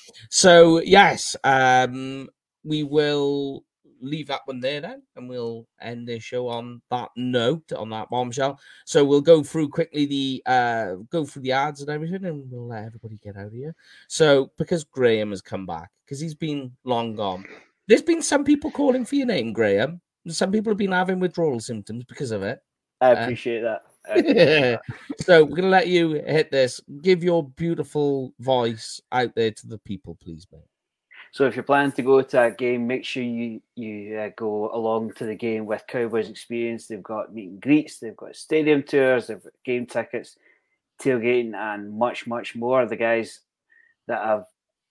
so 0.31 0.81
yes, 0.81 1.37
um, 1.45 2.29
we 2.65 2.83
will 2.83 3.65
leave 4.07 4.29
that 4.29 4.43
one 4.45 4.61
there 4.61 4.81
then, 4.81 5.03
and 5.17 5.29
we'll 5.29 5.67
end 5.81 6.09
the 6.09 6.19
show 6.19 6.49
on 6.49 6.81
that 6.91 7.11
note, 7.17 7.73
on 7.73 7.91
that 7.91 8.09
bombshell. 8.11 8.59
So 8.85 9.05
we'll 9.05 9.21
go 9.21 9.43
through 9.43 9.69
quickly 9.69 10.07
the 10.07 10.43
uh 10.47 10.95
go 11.11 11.25
through 11.25 11.43
the 11.43 11.53
ads 11.53 11.81
and 11.81 11.91
everything, 11.91 12.25
and 12.25 12.51
we'll 12.51 12.69
let 12.69 12.85
everybody 12.85 13.19
get 13.23 13.37
out 13.37 13.47
of 13.47 13.53
here. 13.53 13.75
So 14.09 14.51
because 14.59 14.85
Graham 14.85 15.31
has 15.31 15.43
come 15.43 15.67
back, 15.67 15.91
because 16.05 16.21
he's 16.21 16.35
been 16.35 16.73
long 16.85 17.15
gone, 17.17 17.45
there's 17.89 18.03
been 18.03 18.23
some 18.23 18.45
people 18.45 18.71
calling 18.71 19.05
for 19.05 19.17
your 19.17 19.27
name, 19.27 19.53
Graham. 19.53 20.01
Some 20.29 20.51
people 20.51 20.71
have 20.71 20.79
been 20.79 20.93
having 20.93 21.21
withdrawal 21.21 21.61
symptoms 21.61 22.05
because 22.05 22.31
of 22.31 22.43
it. 22.43 22.61
I 23.01 23.13
uh, 23.13 23.23
appreciate 23.23 23.65
uh, 23.65 23.79
that. 24.07 24.81
so 25.21 25.45
we're 25.45 25.57
gonna 25.57 25.69
let 25.69 25.89
you 25.89 26.13
hit 26.13 26.51
this. 26.51 26.81
Give 27.03 27.23
your 27.23 27.49
beautiful 27.51 28.33
voice 28.41 29.01
out 29.13 29.35
there 29.35 29.51
to 29.51 29.67
the 29.67 29.79
people, 29.79 30.17
please, 30.21 30.47
mate. 30.53 30.63
So 31.33 31.45
if 31.47 31.55
you're 31.55 31.63
planning 31.63 31.93
to 31.93 32.03
go 32.03 32.23
to 32.23 32.37
that 32.37 32.59
game, 32.59 32.87
make 32.87 33.05
sure 33.05 33.23
you 33.23 33.61
you 33.75 34.19
uh, 34.19 34.31
go 34.37 34.71
along 34.73 35.13
to 35.15 35.27
the 35.27 35.35
game 35.35 35.67
with 35.67 35.87
Cowboys 35.87 36.31
Experience. 36.31 36.87
They've 36.87 37.03
got 37.03 37.35
meet 37.35 37.51
and 37.51 37.61
greets, 37.61 37.99
they've 37.99 38.17
got 38.17 38.37
stadium 38.37 38.83
tours, 38.83 39.27
they've 39.27 39.43
got 39.43 39.53
game 39.65 39.87
tickets, 39.87 40.37
tailgating, 41.01 41.55
and 41.55 41.93
much 41.93 42.27
much 42.27 42.55
more. 42.57 42.87
The 42.87 42.97
guys 42.97 43.41
that 44.07 44.25
have 44.25 44.47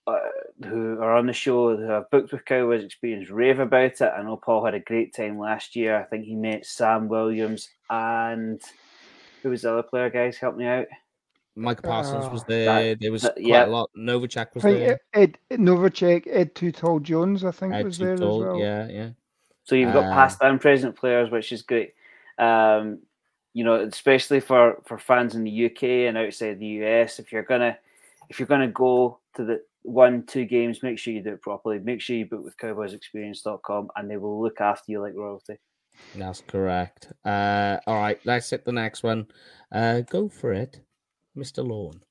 uh, 0.07 0.19
who 0.63 0.99
are 1.01 1.15
on 1.15 1.25
the 1.25 1.33
show 1.33 1.75
who 1.75 1.83
have 1.83 2.09
booked 2.11 2.31
with 2.31 2.45
Cowboys 2.45 2.83
Experience 2.83 3.29
rave 3.29 3.59
about 3.59 4.01
it. 4.01 4.01
I 4.01 4.21
know 4.21 4.38
Paul 4.38 4.63
had 4.63 4.75
a 4.75 4.79
great 4.79 5.15
time 5.15 5.39
last 5.39 5.75
year. 5.75 5.99
I 5.99 6.03
think 6.03 6.25
he 6.25 6.36
met 6.36 6.65
Sam 6.65 7.07
Williams 7.07 7.69
and 7.89 8.61
who 9.41 9.49
was 9.49 9.63
the 9.63 9.73
other 9.73 9.83
player? 9.83 10.09
Guys, 10.09 10.38
help 10.38 10.55
me 10.57 10.65
out. 10.65 10.88
Micah 11.56 11.82
Parsons 11.82 12.32
was 12.32 12.43
there. 12.43 12.66
That, 12.66 12.99
there 12.99 13.12
was 13.12 13.22
quite 13.22 13.38
yeah. 13.38 13.66
a 13.66 13.68
lot. 13.68 13.89
Novacek 13.97 14.53
was 14.53 14.64
there. 14.64 14.99
Ed, 15.14 15.38
Ed 15.49 15.60
Novacek, 15.60 16.28
Ed 16.28 16.56
Tall 16.74 16.99
Jones, 16.99 17.45
I 17.45 17.51
think, 17.51 17.74
Ed 17.74 17.86
was 17.86 17.97
there 17.97 18.14
as 18.14 18.20
well. 18.22 18.60
Yeah, 18.60 18.88
yeah. 18.89 19.10
So 19.64 19.76
you've 19.76 19.93
got 19.93 20.06
uh, 20.06 20.14
past 20.14 20.39
and 20.41 20.62
present 20.62 20.95
players, 20.95 21.32
which 21.32 21.51
is 21.51 21.62
great. 21.62 21.93
Um, 22.38 22.99
you 23.53 23.64
know, 23.64 23.76
especially 23.76 24.41
for 24.41 24.82
for 24.86 24.97
fans 24.97 25.36
in 25.36 25.43
the 25.43 25.66
UK 25.66 25.84
and 26.08 26.18
outside 26.18 26.60
the 26.60 26.84
US, 26.84 27.20
if 27.20 27.32
you're 27.32 27.43
gonna 27.43 27.78
if 28.30 28.38
you're 28.38 28.47
gonna 28.47 28.68
go 28.68 29.20
to 29.36 29.45
the 29.45 29.62
one 29.84 30.24
two 30.24 30.45
games, 30.45 30.84
make 30.84 30.99
sure 30.99 31.14
you 31.14 31.24
do 31.24 31.34
it 31.34 31.41
properly. 31.41 31.80
Make 31.80 32.01
sure 32.01 32.16
you 32.16 32.26
book 32.26 32.43
with 32.43 32.58
cowboysexperience.com, 32.58 33.89
and 33.95 34.12
they 34.12 34.18
will 34.18 34.41
look 34.41 34.60
after 34.60 34.91
you 34.91 35.01
like 35.01 35.16
royalty. 35.16 35.58
That's 36.16 36.41
correct. 36.41 37.14
Uh, 37.24 37.78
all 37.88 37.99
right, 37.99 38.20
let's 38.26 38.49
hit 38.49 38.66
the 38.66 38.72
next 38.72 39.03
one. 39.03 39.28
Uh, 39.72 40.01
go 40.01 40.28
for 40.28 40.51
it. 40.51 40.82
Mr. 41.38 41.67
Lorne. 41.67 42.01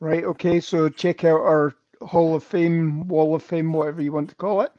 Right. 0.00 0.24
Okay. 0.24 0.60
So 0.60 0.88
check 0.88 1.24
out 1.24 1.40
our 1.40 1.74
Hall 2.02 2.34
of 2.34 2.42
Fame, 2.42 3.06
Wall 3.08 3.34
of 3.34 3.42
Fame, 3.42 3.72
whatever 3.72 4.00
you 4.00 4.12
want 4.12 4.30
to 4.30 4.34
call 4.34 4.62
it. 4.62 4.72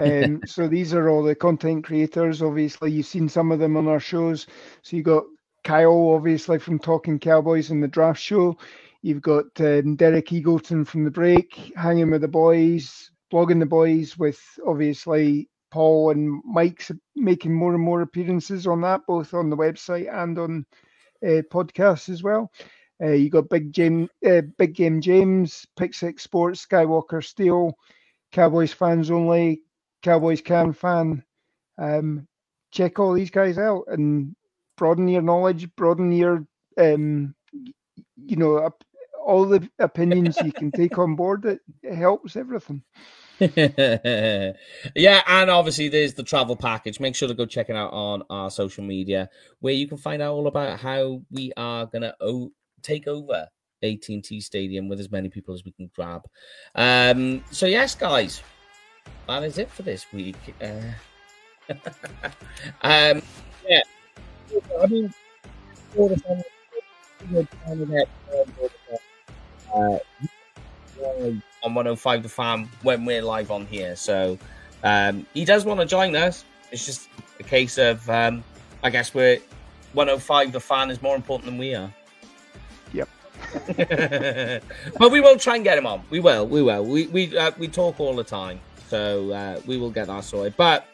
Um, 0.00 0.40
so 0.46 0.66
these 0.66 0.92
are 0.92 1.08
all 1.08 1.22
the 1.22 1.34
content 1.34 1.84
creators. 1.84 2.42
Obviously, 2.42 2.90
you've 2.90 3.06
seen 3.06 3.28
some 3.28 3.52
of 3.52 3.60
them 3.60 3.76
on 3.76 3.86
our 3.86 4.00
shows. 4.00 4.46
So 4.82 4.96
you 4.96 5.02
got 5.02 5.24
Kyle, 5.62 6.12
obviously 6.14 6.58
from 6.58 6.78
Talking 6.78 7.18
Cowboys 7.18 7.70
and 7.70 7.82
the 7.82 7.88
Draft 7.88 8.20
Show. 8.20 8.58
You've 9.02 9.22
got 9.22 9.46
um, 9.60 9.96
Derek 9.96 10.28
Eagleton 10.28 10.86
from 10.86 11.04
the 11.04 11.10
Break, 11.10 11.72
hanging 11.76 12.10
with 12.10 12.22
the 12.22 12.28
boys, 12.28 13.10
blogging 13.32 13.60
the 13.60 13.66
boys 13.66 14.18
with 14.18 14.40
obviously 14.66 15.48
Paul 15.70 16.10
and 16.10 16.42
Mike's 16.44 16.90
making 17.14 17.52
more 17.52 17.74
and 17.74 17.82
more 17.82 18.00
appearances 18.00 18.66
on 18.66 18.80
that, 18.80 19.02
both 19.06 19.34
on 19.34 19.50
the 19.50 19.56
website 19.56 20.12
and 20.12 20.38
on 20.38 20.66
uh, 21.22 21.42
podcasts 21.52 22.08
as 22.08 22.22
well. 22.22 22.50
Uh, 23.04 23.12
you 23.12 23.28
got 23.28 23.50
Big 23.50 23.72
James, 23.72 24.08
uh, 24.26 24.40
Big 24.56 24.74
Game 24.74 25.00
James, 25.00 25.66
Pick 25.76 25.92
Six 25.92 26.22
Sports, 26.22 26.64
Skywalker 26.64 27.22
Steel, 27.22 27.76
Cowboys 28.32 28.72
fans 28.72 29.10
only, 29.10 29.62
Cowboys 30.02 30.40
can 30.40 30.72
fan. 30.72 31.22
Um, 31.76 32.26
check 32.70 32.98
all 32.98 33.12
these 33.12 33.30
guys 33.30 33.58
out 33.58 33.84
and 33.88 34.34
broaden 34.76 35.08
your 35.08 35.22
knowledge, 35.22 35.68
broaden 35.76 36.12
your, 36.12 36.46
um, 36.78 37.34
you 38.16 38.36
know, 38.36 38.70
all 39.24 39.44
the 39.46 39.68
opinions 39.78 40.38
you 40.42 40.52
can 40.52 40.70
take 40.70 40.96
on 40.98 41.14
board. 41.14 41.44
It, 41.44 41.60
it 41.82 41.94
helps 41.94 42.36
everything. 42.36 42.82
yeah, 43.38 45.22
and 45.26 45.50
obviously 45.50 45.88
there's 45.88 46.14
the 46.14 46.22
travel 46.22 46.56
package. 46.56 47.00
Make 47.00 47.16
sure 47.16 47.28
to 47.28 47.34
go 47.34 47.44
check 47.44 47.68
it 47.68 47.76
out 47.76 47.92
on 47.92 48.22
our 48.30 48.50
social 48.50 48.84
media, 48.84 49.28
where 49.60 49.74
you 49.74 49.88
can 49.88 49.98
find 49.98 50.22
out 50.22 50.34
all 50.34 50.46
about 50.46 50.78
how 50.78 51.22
we 51.30 51.52
are 51.56 51.86
gonna 51.86 52.14
take 52.84 53.08
over 53.08 53.48
AT&T 53.82 54.40
Stadium 54.40 54.88
with 54.88 55.00
as 55.00 55.10
many 55.10 55.28
people 55.28 55.54
as 55.54 55.64
we 55.64 55.72
can 55.72 55.90
grab. 55.94 56.22
Um, 56.74 57.44
so 57.50 57.66
yes, 57.66 57.94
guys, 57.94 58.42
that 59.26 59.42
is 59.42 59.58
it 59.58 59.70
for 59.70 59.82
this 59.82 60.06
week. 60.12 60.36
Uh, 60.62 60.92
um, 62.82 63.22
yeah, 63.66 63.80
I 64.80 64.86
mean, 64.86 65.12
uh, 69.74 69.98
on 71.62 71.74
105 71.74 72.22
The 72.22 72.28
Fan 72.28 72.68
when 72.82 73.04
we're 73.04 73.22
live 73.22 73.50
on 73.50 73.66
here. 73.66 73.96
So 73.96 74.38
um, 74.82 75.26
he 75.34 75.44
does 75.44 75.64
want 75.64 75.80
to 75.80 75.86
join 75.86 76.14
us. 76.14 76.44
It's 76.70 76.84
just 76.84 77.08
a 77.40 77.42
case 77.42 77.78
of, 77.78 78.08
um, 78.10 78.44
I 78.82 78.90
guess, 78.90 79.14
we're 79.14 79.38
105 79.92 80.52
The 80.52 80.60
Fan 80.60 80.90
is 80.90 81.00
more 81.00 81.16
important 81.16 81.46
than 81.46 81.58
we 81.58 81.74
are. 81.74 81.92
Yep. 82.94 83.08
but 84.98 85.12
we 85.12 85.20
will 85.20 85.36
try 85.36 85.56
and 85.56 85.64
get 85.64 85.76
him 85.76 85.86
on. 85.86 86.02
We 86.08 86.20
will. 86.20 86.46
We 86.46 86.62
will. 86.62 86.84
We 86.84 87.08
we 87.08 87.36
uh, 87.36 87.50
we 87.58 87.68
talk 87.68 88.00
all 88.00 88.16
the 88.16 88.24
time, 88.24 88.60
so 88.88 89.30
uh, 89.32 89.60
we 89.66 89.76
will 89.76 89.90
get 89.90 90.06
that 90.06 90.24
sorted. 90.24 90.56
But 90.56 90.86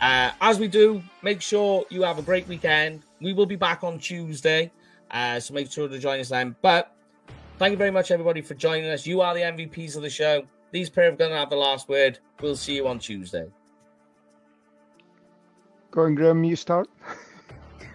uh, 0.00 0.30
as 0.40 0.58
we 0.58 0.68
do, 0.68 1.02
make 1.22 1.40
sure 1.40 1.84
you 1.90 2.02
have 2.02 2.18
a 2.18 2.22
great 2.22 2.46
weekend. 2.46 3.02
We 3.20 3.32
will 3.32 3.46
be 3.46 3.56
back 3.56 3.82
on 3.82 3.98
Tuesday, 3.98 4.70
uh, 5.10 5.40
so 5.40 5.54
make 5.54 5.72
sure 5.72 5.88
to 5.88 5.98
join 5.98 6.20
us 6.20 6.28
then. 6.28 6.54
But 6.62 6.94
thank 7.58 7.72
you 7.72 7.78
very 7.78 7.90
much, 7.90 8.10
everybody, 8.10 8.42
for 8.42 8.54
joining 8.54 8.90
us. 8.90 9.06
You 9.06 9.22
are 9.22 9.34
the 9.34 9.40
MVPs 9.40 9.96
of 9.96 10.02
the 10.02 10.10
show. 10.10 10.44
These 10.70 10.90
pair 10.90 11.08
are 11.08 11.16
going 11.16 11.30
to 11.30 11.36
have 11.36 11.50
the 11.50 11.56
last 11.56 11.88
word. 11.88 12.18
We'll 12.40 12.56
see 12.56 12.76
you 12.76 12.86
on 12.86 12.98
Tuesday. 12.98 13.46
Go 15.90 16.02
on, 16.02 16.14
Graham, 16.14 16.44
you 16.44 16.56
start. 16.56 16.88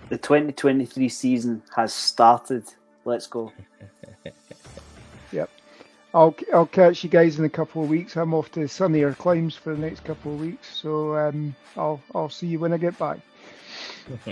The 0.09 0.17
2023 0.17 1.07
season 1.07 1.61
has 1.75 1.93
started. 1.93 2.63
Let's 3.05 3.27
go. 3.27 3.51
yep. 5.31 5.49
I'll 6.13 6.35
I'll 6.53 6.65
catch 6.65 7.03
you 7.03 7.09
guys 7.09 7.39
in 7.39 7.45
a 7.45 7.49
couple 7.49 7.83
of 7.83 7.89
weeks. 7.89 8.17
I'm 8.17 8.33
off 8.33 8.51
to 8.51 8.67
sunnier 8.67 9.13
climes 9.13 9.55
for 9.55 9.73
the 9.73 9.81
next 9.81 10.03
couple 10.03 10.33
of 10.33 10.41
weeks, 10.41 10.67
so 10.75 11.15
um, 11.15 11.55
I'll 11.77 12.01
I'll 12.13 12.29
see 12.29 12.47
you 12.47 12.59
when 12.59 12.73
I 12.73 12.77
get 12.77 12.97
back. 12.99 13.19